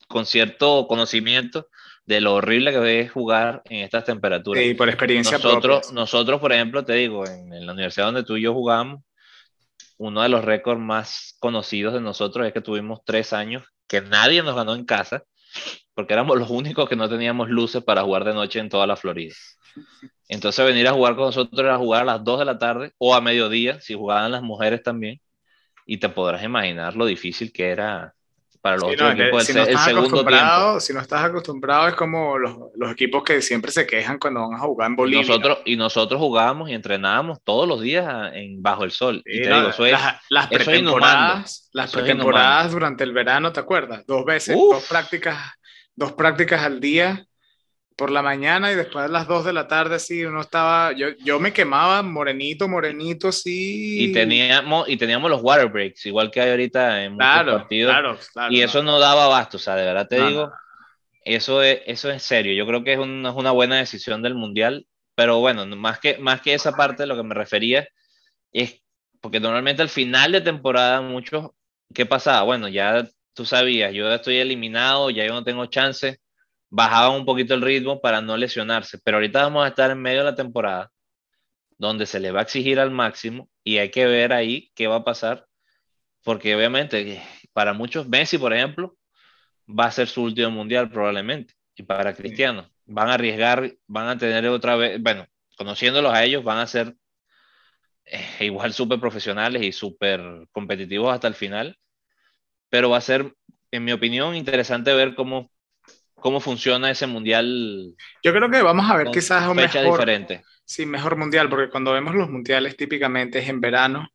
con, 0.06 0.26
cierto 0.26 0.86
conocimiento 0.86 1.68
de 2.04 2.20
lo 2.20 2.34
horrible 2.34 2.72
que 2.72 3.00
es 3.00 3.12
jugar 3.12 3.62
en 3.64 3.80
estas 3.80 4.04
temperaturas. 4.04 4.64
Y 4.64 4.74
por 4.74 4.88
experiencia 4.88 5.38
nosotros, 5.38 5.92
Nosotros, 5.92 6.40
por 6.40 6.52
ejemplo, 6.52 6.84
te 6.84 6.94
digo, 6.94 7.26
en, 7.26 7.66
la 7.66 7.72
universidad 7.72 8.06
donde 8.06 8.24
tú 8.24 8.36
y 8.36 8.42
yo 8.42 8.54
jugamos, 8.54 9.02
uno 9.98 10.22
de 10.22 10.28
los 10.28 10.44
récords 10.44 10.80
más 10.80 11.36
conocidos 11.40 11.94
de 11.94 12.00
nosotros 12.00 12.46
es 12.46 12.52
que 12.52 12.60
tuvimos 12.60 13.00
tres 13.04 13.32
años 13.32 13.64
que 13.88 14.00
nadie 14.00 14.42
nos 14.42 14.54
ganó 14.54 14.74
en 14.74 14.84
casa, 14.84 15.24
porque 15.94 16.12
éramos 16.12 16.38
los 16.38 16.50
únicos 16.50 16.88
que 16.88 16.96
no 16.96 17.08
teníamos 17.08 17.48
luces 17.48 17.82
para 17.82 18.02
jugar 18.02 18.24
de 18.24 18.34
noche 18.34 18.60
en 18.60 18.68
toda 18.68 18.86
la 18.86 18.96
Florida. 18.96 19.34
Entonces 20.28 20.64
venir 20.64 20.86
a 20.88 20.92
jugar 20.92 21.16
con 21.16 21.26
nosotros 21.26 21.58
era 21.58 21.76
jugar 21.76 22.02
a 22.02 22.04
las 22.04 22.24
2 22.24 22.38
de 22.40 22.44
la 22.44 22.58
tarde 22.58 22.92
o 22.98 23.14
a 23.14 23.20
mediodía, 23.20 23.80
si 23.80 23.94
jugaban 23.94 24.32
las 24.32 24.42
mujeres 24.42 24.82
también, 24.82 25.20
y 25.86 25.98
te 25.98 26.08
podrás 26.08 26.42
imaginar 26.42 26.96
lo 26.96 27.06
difícil 27.06 27.52
que 27.52 27.68
era 27.68 28.15
para 28.66 28.78
los 28.78 28.90
otros 28.90 29.14
equipos 29.14 29.44
si 29.44 29.54
no 29.54 29.62
el, 29.62 29.78
segundo 29.78 30.26
tiempo. 30.26 30.80
Si 30.80 30.92
no 30.92 31.00
estás 31.00 31.24
acostumbrado 31.24 31.86
es 31.86 31.94
como 31.94 32.36
los, 32.36 32.56
los, 32.74 32.90
equipos 32.90 33.22
que 33.22 33.40
siempre 33.40 33.70
se 33.70 33.86
quejan 33.86 34.18
cuando 34.18 34.40
van 34.40 34.54
a 34.54 34.58
jugar 34.58 34.90
en 34.90 34.96
Bolivia. 34.96 35.24
Y 35.24 35.28
nosotros, 35.28 35.58
y 35.64 35.76
nosotros 35.76 36.20
jugábamos 36.20 36.68
y 36.68 36.74
entrenábamos 36.74 37.38
todos 37.44 37.68
los 37.68 37.80
días 37.80 38.32
en, 38.34 38.60
bajo 38.60 38.82
el 38.82 38.90
sol. 38.90 39.22
y 39.24 39.42
te 39.42 39.54
digo, 39.54 39.68
eso 39.68 39.86
es, 39.86 39.92
las, 39.92 40.16
las 40.30 40.46
pretemporadas, 40.48 41.70
las 41.72 41.92
pretemporadas 41.92 42.72
durante 42.72 43.04
el 43.04 43.12
verano, 43.12 43.52
¿te 43.52 43.60
acuerdas? 43.60 44.04
Dos 44.04 44.24
veces, 44.24 44.56
dos 44.56 44.84
prácticas, 44.88 45.38
dos 45.94 46.12
prácticas 46.14 46.64
al 46.64 46.80
día 46.80 47.24
por 47.96 48.10
la 48.10 48.20
mañana 48.20 48.70
y 48.70 48.74
después 48.74 49.06
a 49.06 49.08
las 49.08 49.26
2 49.26 49.46
de 49.46 49.54
la 49.54 49.66
tarde, 49.66 49.98
sí, 49.98 50.22
uno 50.24 50.42
estaba, 50.42 50.92
yo, 50.92 51.08
yo 51.24 51.40
me 51.40 51.54
quemaba 51.54 52.02
morenito, 52.02 52.68
morenito, 52.68 53.32
sí. 53.32 54.04
Y 54.04 54.12
teníamos, 54.12 54.86
y 54.88 54.98
teníamos 54.98 55.30
los 55.30 55.40
water 55.42 55.68
breaks, 55.68 56.04
igual 56.04 56.30
que 56.30 56.42
hay 56.42 56.50
ahorita 56.50 57.04
en 57.04 57.14
muchos 57.14 57.26
partidos. 57.26 57.90
Claro, 57.90 58.18
claro, 58.32 58.52
y 58.52 58.60
eso 58.60 58.82
no 58.82 58.98
daba 58.98 59.24
abasto, 59.24 59.56
o 59.56 59.60
sea, 59.60 59.76
de 59.76 59.84
verdad 59.86 60.06
te 60.06 60.22
digo, 60.22 60.52
Eso, 61.24 61.62
es, 61.62 61.80
eso 61.86 62.10
es 62.10 62.22
serio. 62.22 62.52
Yo 62.52 62.66
creo 62.66 62.84
que 62.84 62.92
es 62.92 62.98
una, 62.98 63.30
es 63.30 63.34
una 63.34 63.50
buena 63.50 63.76
decisión 63.76 64.20
del 64.20 64.34
Mundial, 64.34 64.86
pero 65.14 65.40
bueno, 65.40 65.64
más 65.64 65.98
que, 65.98 66.18
más 66.18 66.42
que 66.42 66.52
esa 66.52 66.72
parte, 66.72 67.06
lo 67.06 67.16
que 67.16 67.22
me 67.22 67.34
refería 67.34 67.88
es 68.52 68.82
porque 69.22 69.40
normalmente 69.40 69.80
al 69.80 69.88
final 69.88 70.32
de 70.32 70.42
temporada 70.42 71.00
muchos, 71.00 71.50
¿qué 71.94 72.04
pasaba? 72.04 72.42
Bueno, 72.42 72.68
ya 72.68 73.08
tú 73.32 73.46
sabías, 73.46 73.92
yo 73.94 74.12
estoy 74.12 74.36
eliminado, 74.36 75.08
ya 75.08 75.24
yo 75.24 75.32
no 75.32 75.42
tengo 75.42 75.64
chance 75.66 76.20
bajaban 76.76 77.16
un 77.18 77.24
poquito 77.24 77.54
el 77.54 77.62
ritmo 77.62 78.02
para 78.02 78.20
no 78.20 78.36
lesionarse, 78.36 78.98
pero 79.02 79.16
ahorita 79.16 79.44
vamos 79.44 79.64
a 79.64 79.68
estar 79.68 79.90
en 79.90 79.98
medio 79.98 80.18
de 80.18 80.24
la 80.24 80.34
temporada 80.34 80.92
donde 81.78 82.04
se 82.04 82.20
le 82.20 82.32
va 82.32 82.40
a 82.40 82.42
exigir 82.42 82.78
al 82.78 82.90
máximo 82.90 83.48
y 83.64 83.78
hay 83.78 83.90
que 83.90 84.04
ver 84.04 84.34
ahí 84.34 84.70
qué 84.74 84.86
va 84.86 84.96
a 84.96 85.04
pasar, 85.04 85.46
porque 86.22 86.54
obviamente 86.54 87.22
para 87.54 87.72
muchos, 87.72 88.06
Messi, 88.06 88.36
por 88.36 88.52
ejemplo, 88.52 88.94
va 89.66 89.86
a 89.86 89.90
ser 89.90 90.06
su 90.06 90.22
último 90.22 90.50
mundial 90.50 90.90
probablemente, 90.90 91.54
y 91.74 91.82
para 91.82 92.14
Cristiano, 92.14 92.68
van 92.84 93.08
a 93.08 93.14
arriesgar, 93.14 93.72
van 93.86 94.08
a 94.08 94.18
tener 94.18 94.46
otra 94.48 94.76
vez, 94.76 95.00
bueno, 95.02 95.26
conociéndolos 95.56 96.12
a 96.12 96.24
ellos, 96.24 96.44
van 96.44 96.58
a 96.58 96.66
ser 96.66 96.94
eh, 98.04 98.20
igual 98.40 98.74
súper 98.74 99.00
profesionales 99.00 99.62
y 99.62 99.72
súper 99.72 100.20
competitivos 100.52 101.14
hasta 101.14 101.28
el 101.28 101.34
final, 101.34 101.78
pero 102.68 102.90
va 102.90 102.98
a 102.98 103.00
ser, 103.00 103.32
en 103.70 103.84
mi 103.84 103.92
opinión, 103.92 104.36
interesante 104.36 104.92
ver 104.92 105.14
cómo 105.14 105.50
cómo 106.16 106.40
funciona 106.40 106.90
ese 106.90 107.06
mundial. 107.06 107.94
Yo 108.22 108.32
creo 108.32 108.50
que 108.50 108.62
vamos 108.62 108.90
a 108.90 108.96
ver 108.96 109.10
quizás 109.10 109.48
un 109.48 109.56
fecha 109.56 109.80
mejor, 109.80 110.00
diferente. 110.00 110.42
Sí, 110.64 110.84
mejor 110.86 111.16
mundial, 111.16 111.48
porque 111.48 111.70
cuando 111.70 111.92
vemos 111.92 112.14
los 112.14 112.28
mundiales 112.28 112.76
típicamente 112.76 113.38
es 113.38 113.48
en 113.48 113.60
verano, 113.60 114.08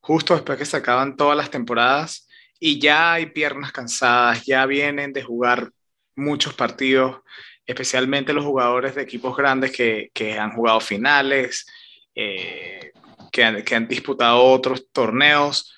justo 0.00 0.34
después 0.34 0.58
que 0.58 0.64
se 0.64 0.76
acaban 0.76 1.16
todas 1.16 1.36
las 1.36 1.50
temporadas 1.50 2.28
y 2.58 2.80
ya 2.80 3.12
hay 3.12 3.26
piernas 3.26 3.72
cansadas, 3.72 4.44
ya 4.46 4.64
vienen 4.66 5.12
de 5.12 5.22
jugar 5.22 5.70
muchos 6.16 6.54
partidos, 6.54 7.20
especialmente 7.66 8.32
los 8.32 8.44
jugadores 8.44 8.94
de 8.94 9.02
equipos 9.02 9.36
grandes 9.36 9.72
que, 9.72 10.10
que 10.14 10.38
han 10.38 10.52
jugado 10.52 10.80
finales, 10.80 11.66
eh, 12.14 12.92
que, 13.30 13.44
han, 13.44 13.62
que 13.62 13.74
han 13.74 13.88
disputado 13.88 14.42
otros 14.42 14.90
torneos 14.92 15.74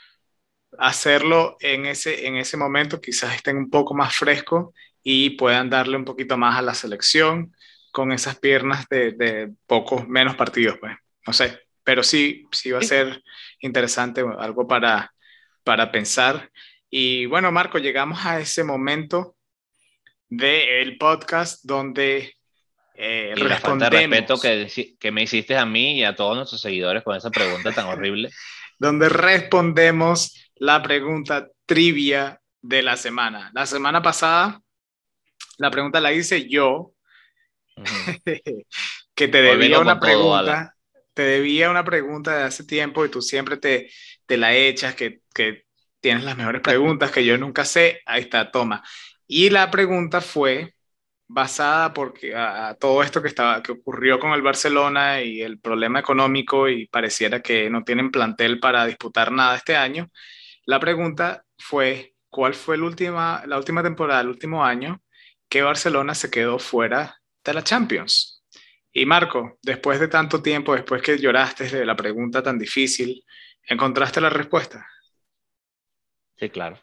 hacerlo 0.79 1.57
en 1.61 1.87
ese, 1.87 2.27
en 2.27 2.37
ese 2.37 2.57
momento 2.57 3.01
quizás 3.01 3.35
estén 3.35 3.57
un 3.57 3.71
poco 3.71 3.95
más 3.95 4.15
frescos 4.15 4.75
y 5.03 5.31
puedan 5.31 5.71
darle 5.71 5.97
un 5.97 6.05
poquito 6.05 6.37
más 6.37 6.59
a 6.59 6.63
la 6.63 6.75
selección 6.75 7.55
con 7.91 8.13
esas 8.13 8.39
piernas 8.39 8.89
de, 8.89 9.13
de 9.13 9.53
pocos 9.67 10.07
menos 10.09 10.37
partidos, 10.37 10.79
pues. 10.79 10.97
No 11.27 11.33
sé, 11.33 11.61
pero 11.85 12.03
sí, 12.03 12.47
sí 12.51 12.71
va 12.71 12.79
a 12.79 12.83
ser 12.83 13.23
interesante, 13.61 14.25
algo 14.39 14.67
para, 14.67 15.13
para 15.63 15.93
pensar. 15.93 16.51
Y 16.91 17.27
bueno, 17.27 17.53
Marco, 17.53 17.79
llegamos 17.79 18.25
a 18.25 18.41
ese 18.41 18.65
momento 18.65 19.37
del 20.29 20.97
podcast 20.99 21.65
donde 21.65 22.35
eh, 22.95 23.35
y 23.37 23.43
la 23.43 23.59
falta 23.59 23.91
de 23.91 24.07
respeto 24.07 24.41
que, 24.41 24.97
que 24.99 25.11
me 25.11 25.23
hiciste 25.23 25.57
a 25.57 25.67
mí 25.67 25.99
y 25.99 26.05
a 26.05 26.15
todos 26.15 26.37
nuestros 26.37 26.61
seguidores 26.61 27.03
con 27.03 27.17
esa 27.17 27.31
pregunta 27.31 27.73
tan 27.73 27.87
horrible. 27.87 28.31
donde 28.79 29.09
respondemos 29.09 30.51
la 30.57 30.83
pregunta 30.83 31.49
trivia 31.67 32.41
de 32.61 32.83
la 32.83 32.97
semana. 32.97 33.51
La 33.55 33.67
semana 33.67 34.03
pasada 34.03 34.62
la 35.59 35.71
pregunta 35.71 36.01
la 36.01 36.13
hice 36.13 36.49
yo, 36.49 36.95
que 39.15 39.29
te 39.29 39.43
debía 39.43 39.79
una 39.79 39.99
pregunta, 40.01 40.75
te 41.15 41.23
debía 41.23 41.71
una 41.71 41.85
pregunta 41.85 42.37
de 42.37 42.45
hace 42.45 42.65
tiempo 42.65 43.05
y 43.05 43.11
tú 43.11 43.23
siempre 43.23 43.57
te, 43.57 43.91
te 44.27 44.37
la 44.37 44.55
echas, 44.55 44.95
que, 44.95 45.21
que 45.35 45.65
tienes 46.01 46.25
las 46.25 46.37
mejores 46.37 46.63
preguntas 46.63 47.11
que 47.11 47.25
yo 47.25 47.39
nunca 47.39 47.65
sé, 47.65 48.01
ahí 48.07 48.23
está, 48.23 48.51
toma. 48.51 48.83
Y 49.27 49.51
la 49.51 49.71
pregunta 49.71 50.21
fue 50.21 50.75
basada 51.29 51.95
porque 51.95 52.35
a, 52.37 52.77
todo 52.79 53.03
esto 53.03 53.23
que 53.23 53.29
estaba 53.29 53.63
que 53.63 53.73
ocurrió 53.73 54.19
con 54.19 54.33
el 54.33 54.43
Barcelona 54.43 55.23
y 55.23 55.41
el 55.41 55.59
problema 55.61 56.01
económico 56.01 56.69
y 56.69 56.87
pareciera 56.87 57.41
que 57.41 57.71
no 57.71 57.85
tienen 57.85 58.11
plantel 58.11 58.61
para 58.61 58.85
disputar 58.87 59.33
nada 59.33 59.57
este 59.57 59.77
año. 59.77 60.11
La 60.67 60.79
pregunta 60.81 61.45
fue 61.59 62.15
¿cuál 62.29 62.55
fue 62.55 62.77
la 62.77 62.85
última 62.85 63.43
la 63.47 63.57
última 63.59 63.83
temporada, 63.83 64.21
el 64.21 64.29
último 64.29 64.65
año 64.65 65.03
que 65.53 65.61
Barcelona 65.61 66.15
se 66.15 66.31
quedó 66.31 66.59
fuera 66.59 67.21
de 67.45 67.53
la 67.53 67.63
Champions. 67.63 68.43
Y 68.91 69.05
Marco, 69.05 69.59
después 69.61 70.01
de 70.01 70.09
tanto 70.09 70.43
tiempo, 70.43 70.75
después 70.75 71.03
que 71.03 71.19
lloraste 71.19 71.69
de 71.69 71.85
la 71.85 71.95
pregunta 71.95 72.43
tan 72.43 72.59
difícil, 72.59 73.23
¿encontraste 73.67 74.23
la 74.23 74.31
respuesta? 74.31 74.89
Sí, 76.39 76.49
claro. 76.49 76.81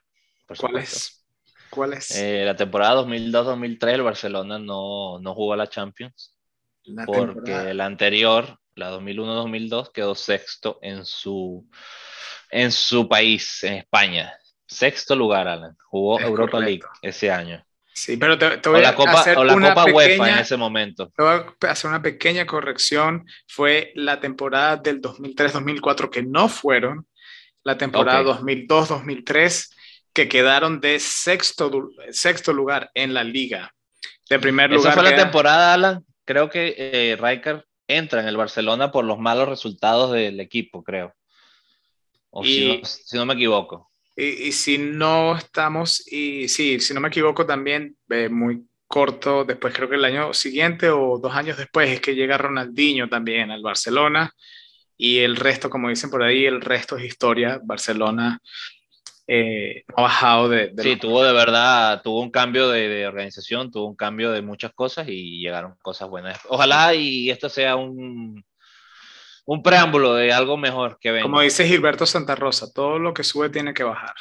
¿Cuál 0.56 0.78
es? 0.78 1.26
¿Cuál 1.72 1.94
es? 1.94 2.16
Eh, 2.16 2.44
la 2.46 2.56
temporada 2.56 3.02
2002-2003 3.02 3.88
el 3.90 4.04
Barcelona 4.04 4.60
no, 4.60 5.18
no 5.18 5.34
jugó 5.34 5.54
a 5.54 5.58
la 5.58 5.68
Champions 5.68 6.38
porque 7.08 7.74
la 7.74 7.88
anterior, 7.88 8.60
la 8.76 8.92
2001-2002, 8.92 9.92
quedó 9.92 10.14
sexto 10.14 10.78
en 10.84 11.06
su, 11.06 11.68
en 12.52 12.72
su 12.72 13.10
país, 13.10 13.64
en 13.64 13.74
España. 13.74 14.32
Sexto 14.68 15.16
lugar, 15.16 15.48
Alan. 15.48 15.76
Jugó 15.88 16.20
Europa 16.20 16.60
League 16.60 16.84
ese 17.02 17.32
año. 17.32 17.66
Sí, 18.00 18.16
pero 18.16 18.38
te, 18.38 18.70
voy 18.70 18.82
a 18.82 18.92
hacer 18.92 19.38
la 19.38 19.54
una 19.54 19.70
Copa 19.70 19.84
pequeña, 19.84 19.98
UEFA 19.98 20.30
en 20.30 20.38
ese 20.38 20.56
momento. 20.56 21.12
Te 21.18 21.22
voy 21.22 21.34
a 21.34 21.72
hacer 21.72 21.90
una 21.90 22.02
pequeña 22.02 22.46
corrección. 22.46 23.26
Fue 23.46 23.92
la 23.94 24.22
temporada 24.22 24.78
del 24.78 25.02
2003-2004 25.02 26.10
que 26.10 26.24
no 26.24 26.48
fueron, 26.48 27.08
la 27.64 27.78
temporada 27.78 28.24
2002-2003 28.24 29.76
que 30.14 30.30
quedaron 30.30 30.80
de 30.80 30.98
sexto, 31.02 31.90
sexto 32.12 32.54
lugar 32.54 32.90
en 32.94 33.14
la 33.14 33.26
liga. 33.26 33.76
De 34.30 34.40
primer 34.40 34.70
lugar. 34.70 34.94
Esa 34.94 35.02
fue 35.02 35.12
la 35.12 35.18
temporada, 35.18 35.74
Alan. 35.74 36.06
Creo 36.24 36.50
que 36.50 36.76
eh, 36.78 37.18
Riker 37.20 37.66
entra 37.86 38.22
en 38.22 38.30
el 38.30 38.38
Barcelona 38.38 38.94
por 38.94 39.04
los 39.04 39.20
malos 39.20 39.50
resultados 39.50 40.14
del 40.14 40.40
equipo, 40.40 40.84
creo. 40.84 41.14
O 42.30 42.46
si 42.46 42.82
no 43.12 43.26
me 43.26 43.34
equivoco. 43.34 43.89
Y, 44.22 44.52
si 44.52 44.78
no 44.78 45.38
estamos, 45.38 46.06
y 46.12 46.50
sí, 46.50 46.82
si 46.82 46.94
no 46.94 47.00
me 47.00 47.08
equivoco 47.08 47.46
también, 47.46 47.96
eh, 48.10 48.28
muy 48.28 48.66
corto, 48.86 49.46
después 49.46 49.74
creo 49.74 49.88
que 49.88 49.96
el 49.96 50.04
año 50.04 50.34
siguiente 50.34 50.90
o 50.90 51.18
dos 51.20 51.34
años 51.34 51.58
después 51.58 51.90
es 51.90 52.02
que 52.02 52.16
llega 52.16 52.38
Ronaldinho 52.38 53.08
también 53.08 53.50
al 53.50 53.62
Barcelona 53.62 54.34
y 54.98 55.20
el 55.20 55.38
resto, 55.38 55.70
como 55.70 55.88
dicen 55.88 56.10
por 56.10 56.22
ahí, 56.22 56.46
el 56.46 56.60
resto 56.60 56.98
es 56.98 57.06
historia. 57.06 57.62
Barcelona 57.64 58.42
eh, 59.26 59.86
ha 59.96 60.02
bajado 60.02 60.50
de... 60.50 60.74
sí, 60.80 60.98
tuvo 60.98 61.24
de 61.24 61.32
verdad, 61.32 62.02
tuvo 62.04 62.22
un 62.22 62.32
cambio 62.32 62.68
de, 62.68 62.90
de, 62.90 63.08
organización, 63.08 63.72
tuvo 63.72 63.88
un 63.88 63.96
cambio 63.96 64.32
de 64.32 64.42
muchas 64.42 64.74
cosas 64.74 65.08
y 65.08 65.40
llegaron 65.40 65.76
cosas 65.82 66.10
buenas. 66.10 66.40
Ojalá 66.50 66.94
y 66.94 67.30
esto 67.30 67.48
sea 67.48 67.78
un, 67.78 68.44
un 69.50 69.64
preámbulo 69.64 70.14
de 70.14 70.32
algo 70.32 70.58
mejor 70.58 71.00
que 71.00 71.10
venga. 71.10 71.24
Como 71.24 71.42
dice 71.42 71.66
Gilberto 71.66 72.06
Santa 72.06 72.36
Rosa, 72.36 72.72
todo 72.72 73.00
lo 73.00 73.16
que 73.16 73.24
sube 73.24 73.50
tiene 73.50 73.74
que 73.74 73.84
bajar. 73.84 74.14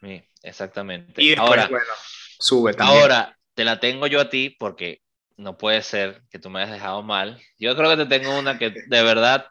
Sí, 0.00 0.22
exactamente. 0.40 1.20
Y 1.20 1.30
después, 1.30 1.48
ahora, 1.48 1.66
bueno, 1.66 1.92
sube 2.38 2.74
también. 2.74 3.00
Ahora, 3.00 3.36
te 3.54 3.64
la 3.64 3.80
tengo 3.80 4.06
yo 4.06 4.20
a 4.20 4.30
ti 4.30 4.54
porque 4.56 5.02
no 5.36 5.58
puede 5.58 5.82
ser 5.82 6.22
que 6.30 6.38
tú 6.38 6.48
me 6.48 6.60
hayas 6.60 6.74
dejado 6.74 7.02
mal. 7.02 7.42
Yo 7.58 7.74
creo 7.74 7.90
que 7.90 8.04
te 8.04 8.06
tengo 8.06 8.38
una 8.38 8.56
que 8.56 8.70
de 8.70 9.02
verdad 9.02 9.48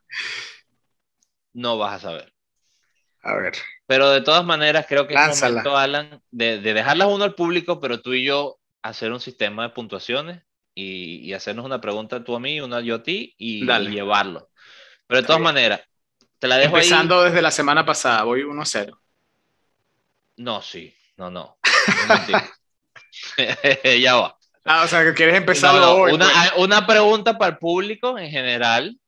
no 1.51 1.77
vas 1.77 1.95
a 1.95 2.07
saber. 2.07 2.33
A 3.21 3.35
ver. 3.35 3.51
Pero 3.85 4.09
de 4.11 4.21
todas 4.21 4.45
maneras, 4.45 4.85
creo 4.87 5.07
que 5.07 5.13
es 5.13 5.41
momento, 5.41 5.75
Alan, 5.75 6.21
de, 6.31 6.61
de 6.61 6.73
dejarlas 6.73 7.09
uno 7.09 7.25
al 7.25 7.35
público, 7.35 7.81
pero 7.81 8.01
tú 8.01 8.13
y 8.13 8.23
yo 8.23 8.61
hacer 8.81 9.11
un 9.11 9.19
sistema 9.19 9.63
de 9.63 9.69
puntuaciones 9.73 10.41
y, 10.73 11.33
hacernos 11.33 11.65
una 11.65 11.81
pregunta 11.81 12.23
tú 12.23 12.35
a 12.35 12.39
mí, 12.39 12.61
una 12.61 12.81
yo 12.81 12.95
a 12.95 13.03
ti 13.03 13.33
y 13.37 13.65
llevarlo. 13.65 14.49
Pero 15.07 15.21
de 15.21 15.27
todas 15.27 15.41
maneras, 15.41 15.81
te 16.39 16.47
la 16.47 16.57
dejo 16.57 16.75
Empezando 16.75 17.23
desde 17.23 17.41
la 17.41 17.51
semana 17.51 17.85
pasada, 17.85 18.23
voy 18.23 18.43
1-0. 18.43 18.97
No, 20.37 20.61
sí, 20.61 20.93
no, 21.15 21.31
no. 21.31 21.57
ya 24.01 24.15
va. 24.15 24.37
Ah, 24.65 24.83
o 24.83 24.87
sea, 24.87 25.03
que 25.03 25.13
quieres 25.13 25.35
empezar 25.35 25.81
hoy. 25.81 26.11
Una, 26.11 26.27
pues. 26.27 26.51
una, 26.57 26.85
pregunta 26.85 27.37
para 27.37 27.53
el 27.53 27.57
público 27.57 28.19
en 28.19 28.29
general 28.29 28.99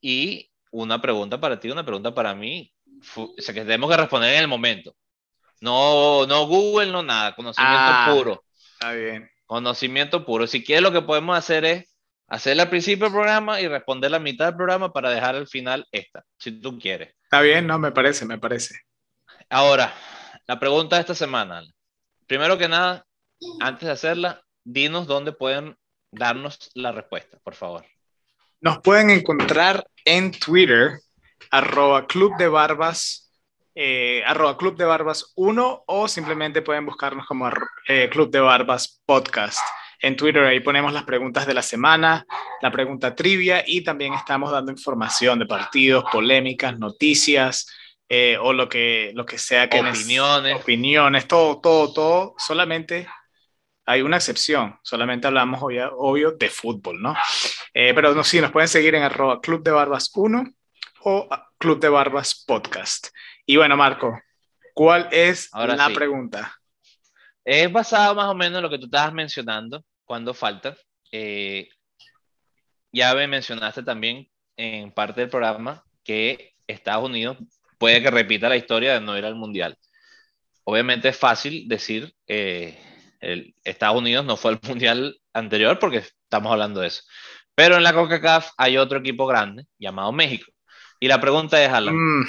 y 0.00 0.48
una 0.70 1.02
pregunta 1.02 1.40
para 1.40 1.58
ti, 1.58 1.70
una 1.70 1.84
pregunta 1.84 2.14
para 2.14 2.34
mí. 2.34 2.72
O 3.16 3.34
sea, 3.38 3.52
que 3.52 3.62
tenemos 3.62 3.90
que 3.90 3.96
responder 3.96 4.34
en 4.34 4.42
el 4.42 4.48
momento. 4.48 4.94
No, 5.60 6.24
no 6.26 6.46
Google, 6.46 6.92
no 6.92 7.02
nada. 7.02 7.34
Conocimiento 7.34 7.80
ah, 7.80 8.12
puro. 8.14 8.44
Está 8.74 8.92
bien. 8.92 9.28
Conocimiento 9.44 10.24
puro. 10.24 10.46
Si 10.46 10.64
quieres, 10.64 10.82
lo 10.82 10.92
que 10.92 11.02
podemos 11.02 11.36
hacer 11.36 11.64
es 11.64 11.87
hacerla 12.28 12.64
al 12.64 12.70
principio 12.70 13.06
del 13.06 13.12
programa 13.12 13.60
y 13.60 13.68
responder 13.68 14.10
la 14.10 14.18
mitad 14.18 14.46
del 14.46 14.56
programa 14.56 14.92
para 14.92 15.10
dejar 15.10 15.34
al 15.34 15.48
final 15.48 15.86
esta, 15.90 16.24
si 16.38 16.52
tú 16.60 16.78
quieres. 16.78 17.14
Está 17.24 17.40
bien, 17.40 17.66
no, 17.66 17.78
me 17.78 17.90
parece, 17.90 18.24
me 18.24 18.38
parece. 18.38 18.80
Ahora, 19.48 19.92
la 20.46 20.60
pregunta 20.60 20.96
de 20.96 21.00
esta 21.00 21.14
semana. 21.14 21.62
Primero 22.26 22.58
que 22.58 22.68
nada, 22.68 23.04
antes 23.60 23.86
de 23.86 23.92
hacerla, 23.92 24.42
dinos 24.62 25.06
dónde 25.06 25.32
pueden 25.32 25.76
darnos 26.10 26.70
la 26.74 26.92
respuesta, 26.92 27.38
por 27.42 27.54
favor. 27.54 27.84
Nos 28.60 28.78
pueden 28.78 29.10
encontrar 29.10 29.86
en 30.04 30.32
Twitter, 30.32 30.98
arroba 31.50 32.06
Club 32.06 32.36
de 32.36 32.48
Barbas, 32.48 33.32
eh, 33.74 34.22
arroba 34.26 34.56
Club 34.56 34.76
de 34.76 34.84
Barbas 34.84 35.32
1 35.36 35.84
o 35.86 36.08
simplemente 36.08 36.62
pueden 36.62 36.84
buscarnos 36.84 37.26
como 37.26 37.50
eh, 37.86 38.08
Club 38.10 38.30
de 38.30 38.40
Barbas 38.40 39.00
Podcast. 39.06 39.60
En 40.00 40.16
Twitter 40.16 40.44
ahí 40.44 40.60
ponemos 40.60 40.92
las 40.92 41.04
preguntas 41.04 41.46
de 41.46 41.54
la 41.54 41.62
semana, 41.62 42.24
la 42.62 42.70
pregunta 42.70 43.14
trivia 43.14 43.64
y 43.66 43.82
también 43.82 44.14
estamos 44.14 44.50
dando 44.50 44.70
información 44.70 45.38
de 45.38 45.46
partidos, 45.46 46.04
polémicas, 46.10 46.78
noticias 46.78 47.68
eh, 48.08 48.38
o 48.40 48.52
lo 48.52 48.68
que, 48.68 49.12
lo 49.14 49.26
que 49.26 49.38
sea 49.38 49.68
que... 49.68 49.80
Opiniones. 49.80 50.56
Opiniones, 50.56 51.26
todo, 51.26 51.60
todo, 51.60 51.92
todo. 51.92 52.34
Solamente 52.38 53.08
hay 53.86 54.02
una 54.02 54.18
excepción, 54.18 54.78
solamente 54.82 55.26
hablamos 55.26 55.62
obvio, 55.62 55.90
obvio 55.96 56.32
de 56.32 56.50
fútbol, 56.50 57.00
¿no? 57.00 57.16
Eh, 57.72 57.92
pero 57.94 58.14
no, 58.14 58.22
sí, 58.22 58.40
nos 58.40 58.52
pueden 58.52 58.68
seguir 58.68 58.94
en 58.94 59.02
arroba 59.02 59.40
Club 59.40 59.62
de 59.62 59.70
Barbas 59.70 60.10
1 60.14 60.44
o 61.04 61.28
Club 61.56 61.80
de 61.80 61.88
Barbas 61.88 62.44
Podcast. 62.46 63.08
Y 63.46 63.56
bueno, 63.56 63.76
Marco, 63.76 64.20
¿cuál 64.74 65.08
es 65.10 65.50
la 65.54 65.88
pregunta? 65.88 66.57
Es 67.50 67.72
basado 67.72 68.14
más 68.14 68.26
o 68.26 68.34
menos 68.34 68.58
en 68.58 68.62
lo 68.62 68.68
que 68.68 68.76
tú 68.76 68.84
estabas 68.84 69.14
mencionando, 69.14 69.82
cuando 70.04 70.34
falta. 70.34 70.76
Eh, 71.10 71.66
ya 72.92 73.14
me 73.14 73.26
mencionaste 73.26 73.82
también 73.82 74.28
en 74.54 74.92
parte 74.92 75.22
del 75.22 75.30
programa 75.30 75.82
que 76.04 76.52
Estados 76.66 77.06
Unidos 77.06 77.38
puede 77.78 78.02
que 78.02 78.10
repita 78.10 78.50
la 78.50 78.58
historia 78.58 78.92
de 78.92 79.00
no 79.00 79.16
ir 79.16 79.24
al 79.24 79.34
Mundial. 79.34 79.78
Obviamente 80.64 81.08
es 81.08 81.16
fácil 81.16 81.66
decir, 81.68 82.12
eh, 82.26 82.78
el, 83.20 83.54
Estados 83.64 83.96
Unidos 83.96 84.26
no 84.26 84.36
fue 84.36 84.50
al 84.50 84.60
Mundial 84.68 85.18
anterior 85.32 85.78
porque 85.78 86.04
estamos 86.24 86.52
hablando 86.52 86.82
de 86.82 86.88
eso. 86.88 87.02
Pero 87.54 87.76
en 87.76 87.82
la 87.82 87.94
CONCACAF 87.94 88.50
hay 88.58 88.76
otro 88.76 88.98
equipo 88.98 89.26
grande 89.26 89.64
llamado 89.78 90.12
México. 90.12 90.52
Y 91.00 91.08
la 91.08 91.18
pregunta 91.18 91.64
es, 91.64 91.70
Alan, 91.70 91.96
mm. 91.96 92.28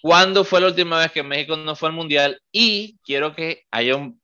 ¿cuándo 0.00 0.42
fue 0.42 0.62
la 0.62 0.68
última 0.68 1.00
vez 1.00 1.12
que 1.12 1.22
México 1.22 1.54
no 1.54 1.76
fue 1.76 1.90
al 1.90 1.94
Mundial? 1.94 2.40
Y 2.50 2.98
quiero 3.04 3.34
que 3.34 3.64
haya 3.70 3.94
un 3.94 4.18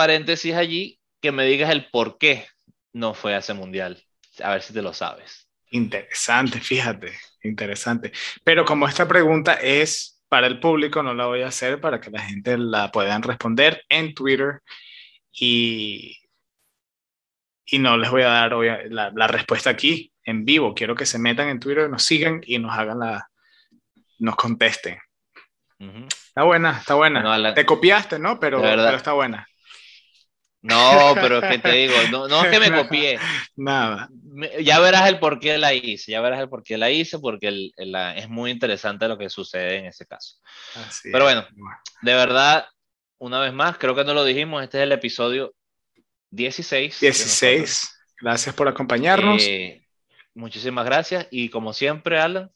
paréntesis 0.00 0.54
allí 0.54 0.98
que 1.20 1.30
me 1.30 1.44
digas 1.44 1.68
el 1.68 1.90
por 1.90 2.16
qué 2.16 2.46
no 2.94 3.12
fue 3.12 3.34
a 3.34 3.40
ese 3.40 3.52
mundial. 3.52 4.02
A 4.42 4.52
ver 4.52 4.62
si 4.62 4.72
te 4.72 4.80
lo 4.80 4.94
sabes. 4.94 5.46
Interesante, 5.72 6.58
fíjate, 6.58 7.12
interesante. 7.42 8.10
Pero 8.42 8.64
como 8.64 8.88
esta 8.88 9.06
pregunta 9.06 9.52
es 9.52 10.22
para 10.30 10.46
el 10.46 10.58
público, 10.58 11.02
no 11.02 11.12
la 11.12 11.26
voy 11.26 11.42
a 11.42 11.48
hacer 11.48 11.82
para 11.82 12.00
que 12.00 12.10
la 12.10 12.22
gente 12.22 12.56
la 12.56 12.90
puedan 12.90 13.22
responder 13.22 13.84
en 13.90 14.14
Twitter 14.14 14.62
y, 15.32 16.16
y 17.66 17.78
no 17.78 17.98
les 17.98 18.10
voy 18.10 18.22
a 18.22 18.28
dar 18.28 18.52
la, 18.54 19.12
la, 19.14 19.26
respuesta 19.26 19.68
aquí 19.68 20.14
en 20.24 20.46
vivo. 20.46 20.74
Quiero 20.74 20.94
que 20.94 21.04
se 21.04 21.18
metan 21.18 21.50
en 21.50 21.60
Twitter, 21.60 21.90
nos 21.90 22.04
sigan 22.04 22.40
y 22.46 22.58
nos 22.58 22.72
hagan 22.72 23.00
la, 23.00 23.28
nos 24.18 24.34
contesten. 24.34 24.98
Está 25.78 26.44
buena, 26.44 26.78
está 26.78 26.94
buena. 26.94 27.52
Te 27.52 27.66
copiaste, 27.66 28.18
¿no? 28.18 28.40
Pero, 28.40 28.62
pero 28.62 28.96
está 28.96 29.12
buena. 29.12 29.46
No, 30.62 31.14
pero 31.14 31.38
es 31.38 31.50
que 31.50 31.58
te 31.58 31.72
digo, 31.72 31.94
no, 32.10 32.28
no 32.28 32.44
es 32.44 32.50
que 32.50 32.60
me 32.60 32.76
copié. 32.76 33.18
Nada. 33.56 34.08
Ya 34.62 34.78
verás 34.78 35.08
el 35.08 35.18
por 35.18 35.40
qué 35.40 35.56
la 35.56 35.72
hice, 35.72 36.12
ya 36.12 36.20
verás 36.20 36.40
el 36.40 36.48
por 36.48 36.62
qué 36.62 36.76
la 36.76 36.90
hice, 36.90 37.18
porque 37.18 37.70
es 37.76 38.28
muy 38.28 38.50
interesante 38.50 39.08
lo 39.08 39.16
que 39.16 39.30
sucede 39.30 39.78
en 39.78 39.86
ese 39.86 40.06
caso. 40.06 40.36
pero 41.04 41.24
bueno, 41.24 41.46
de 42.02 42.14
verdad, 42.14 42.66
una 43.18 43.40
vez 43.40 43.52
más, 43.52 43.78
creo 43.78 43.94
que 43.94 44.04
no 44.04 44.14
lo 44.14 44.24
dijimos, 44.24 44.62
este 44.62 44.78
es 44.78 44.84
el 44.84 44.92
episodio 44.92 45.54
16. 46.30 47.00
16. 47.00 47.96
Gracias 48.20 48.54
por 48.54 48.68
acompañarnos. 48.68 49.42
Eh, 49.46 49.86
muchísimas 50.34 50.84
gracias 50.84 51.26
y 51.30 51.48
como 51.48 51.72
siempre, 51.72 52.20
Alan. 52.20 52.50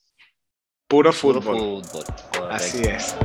Puro 0.87 1.13
fútbol. 1.13 1.43
Puro 1.43 1.83
fútbol. 1.83 2.51
Así 2.51 2.83
es. 2.83 3.17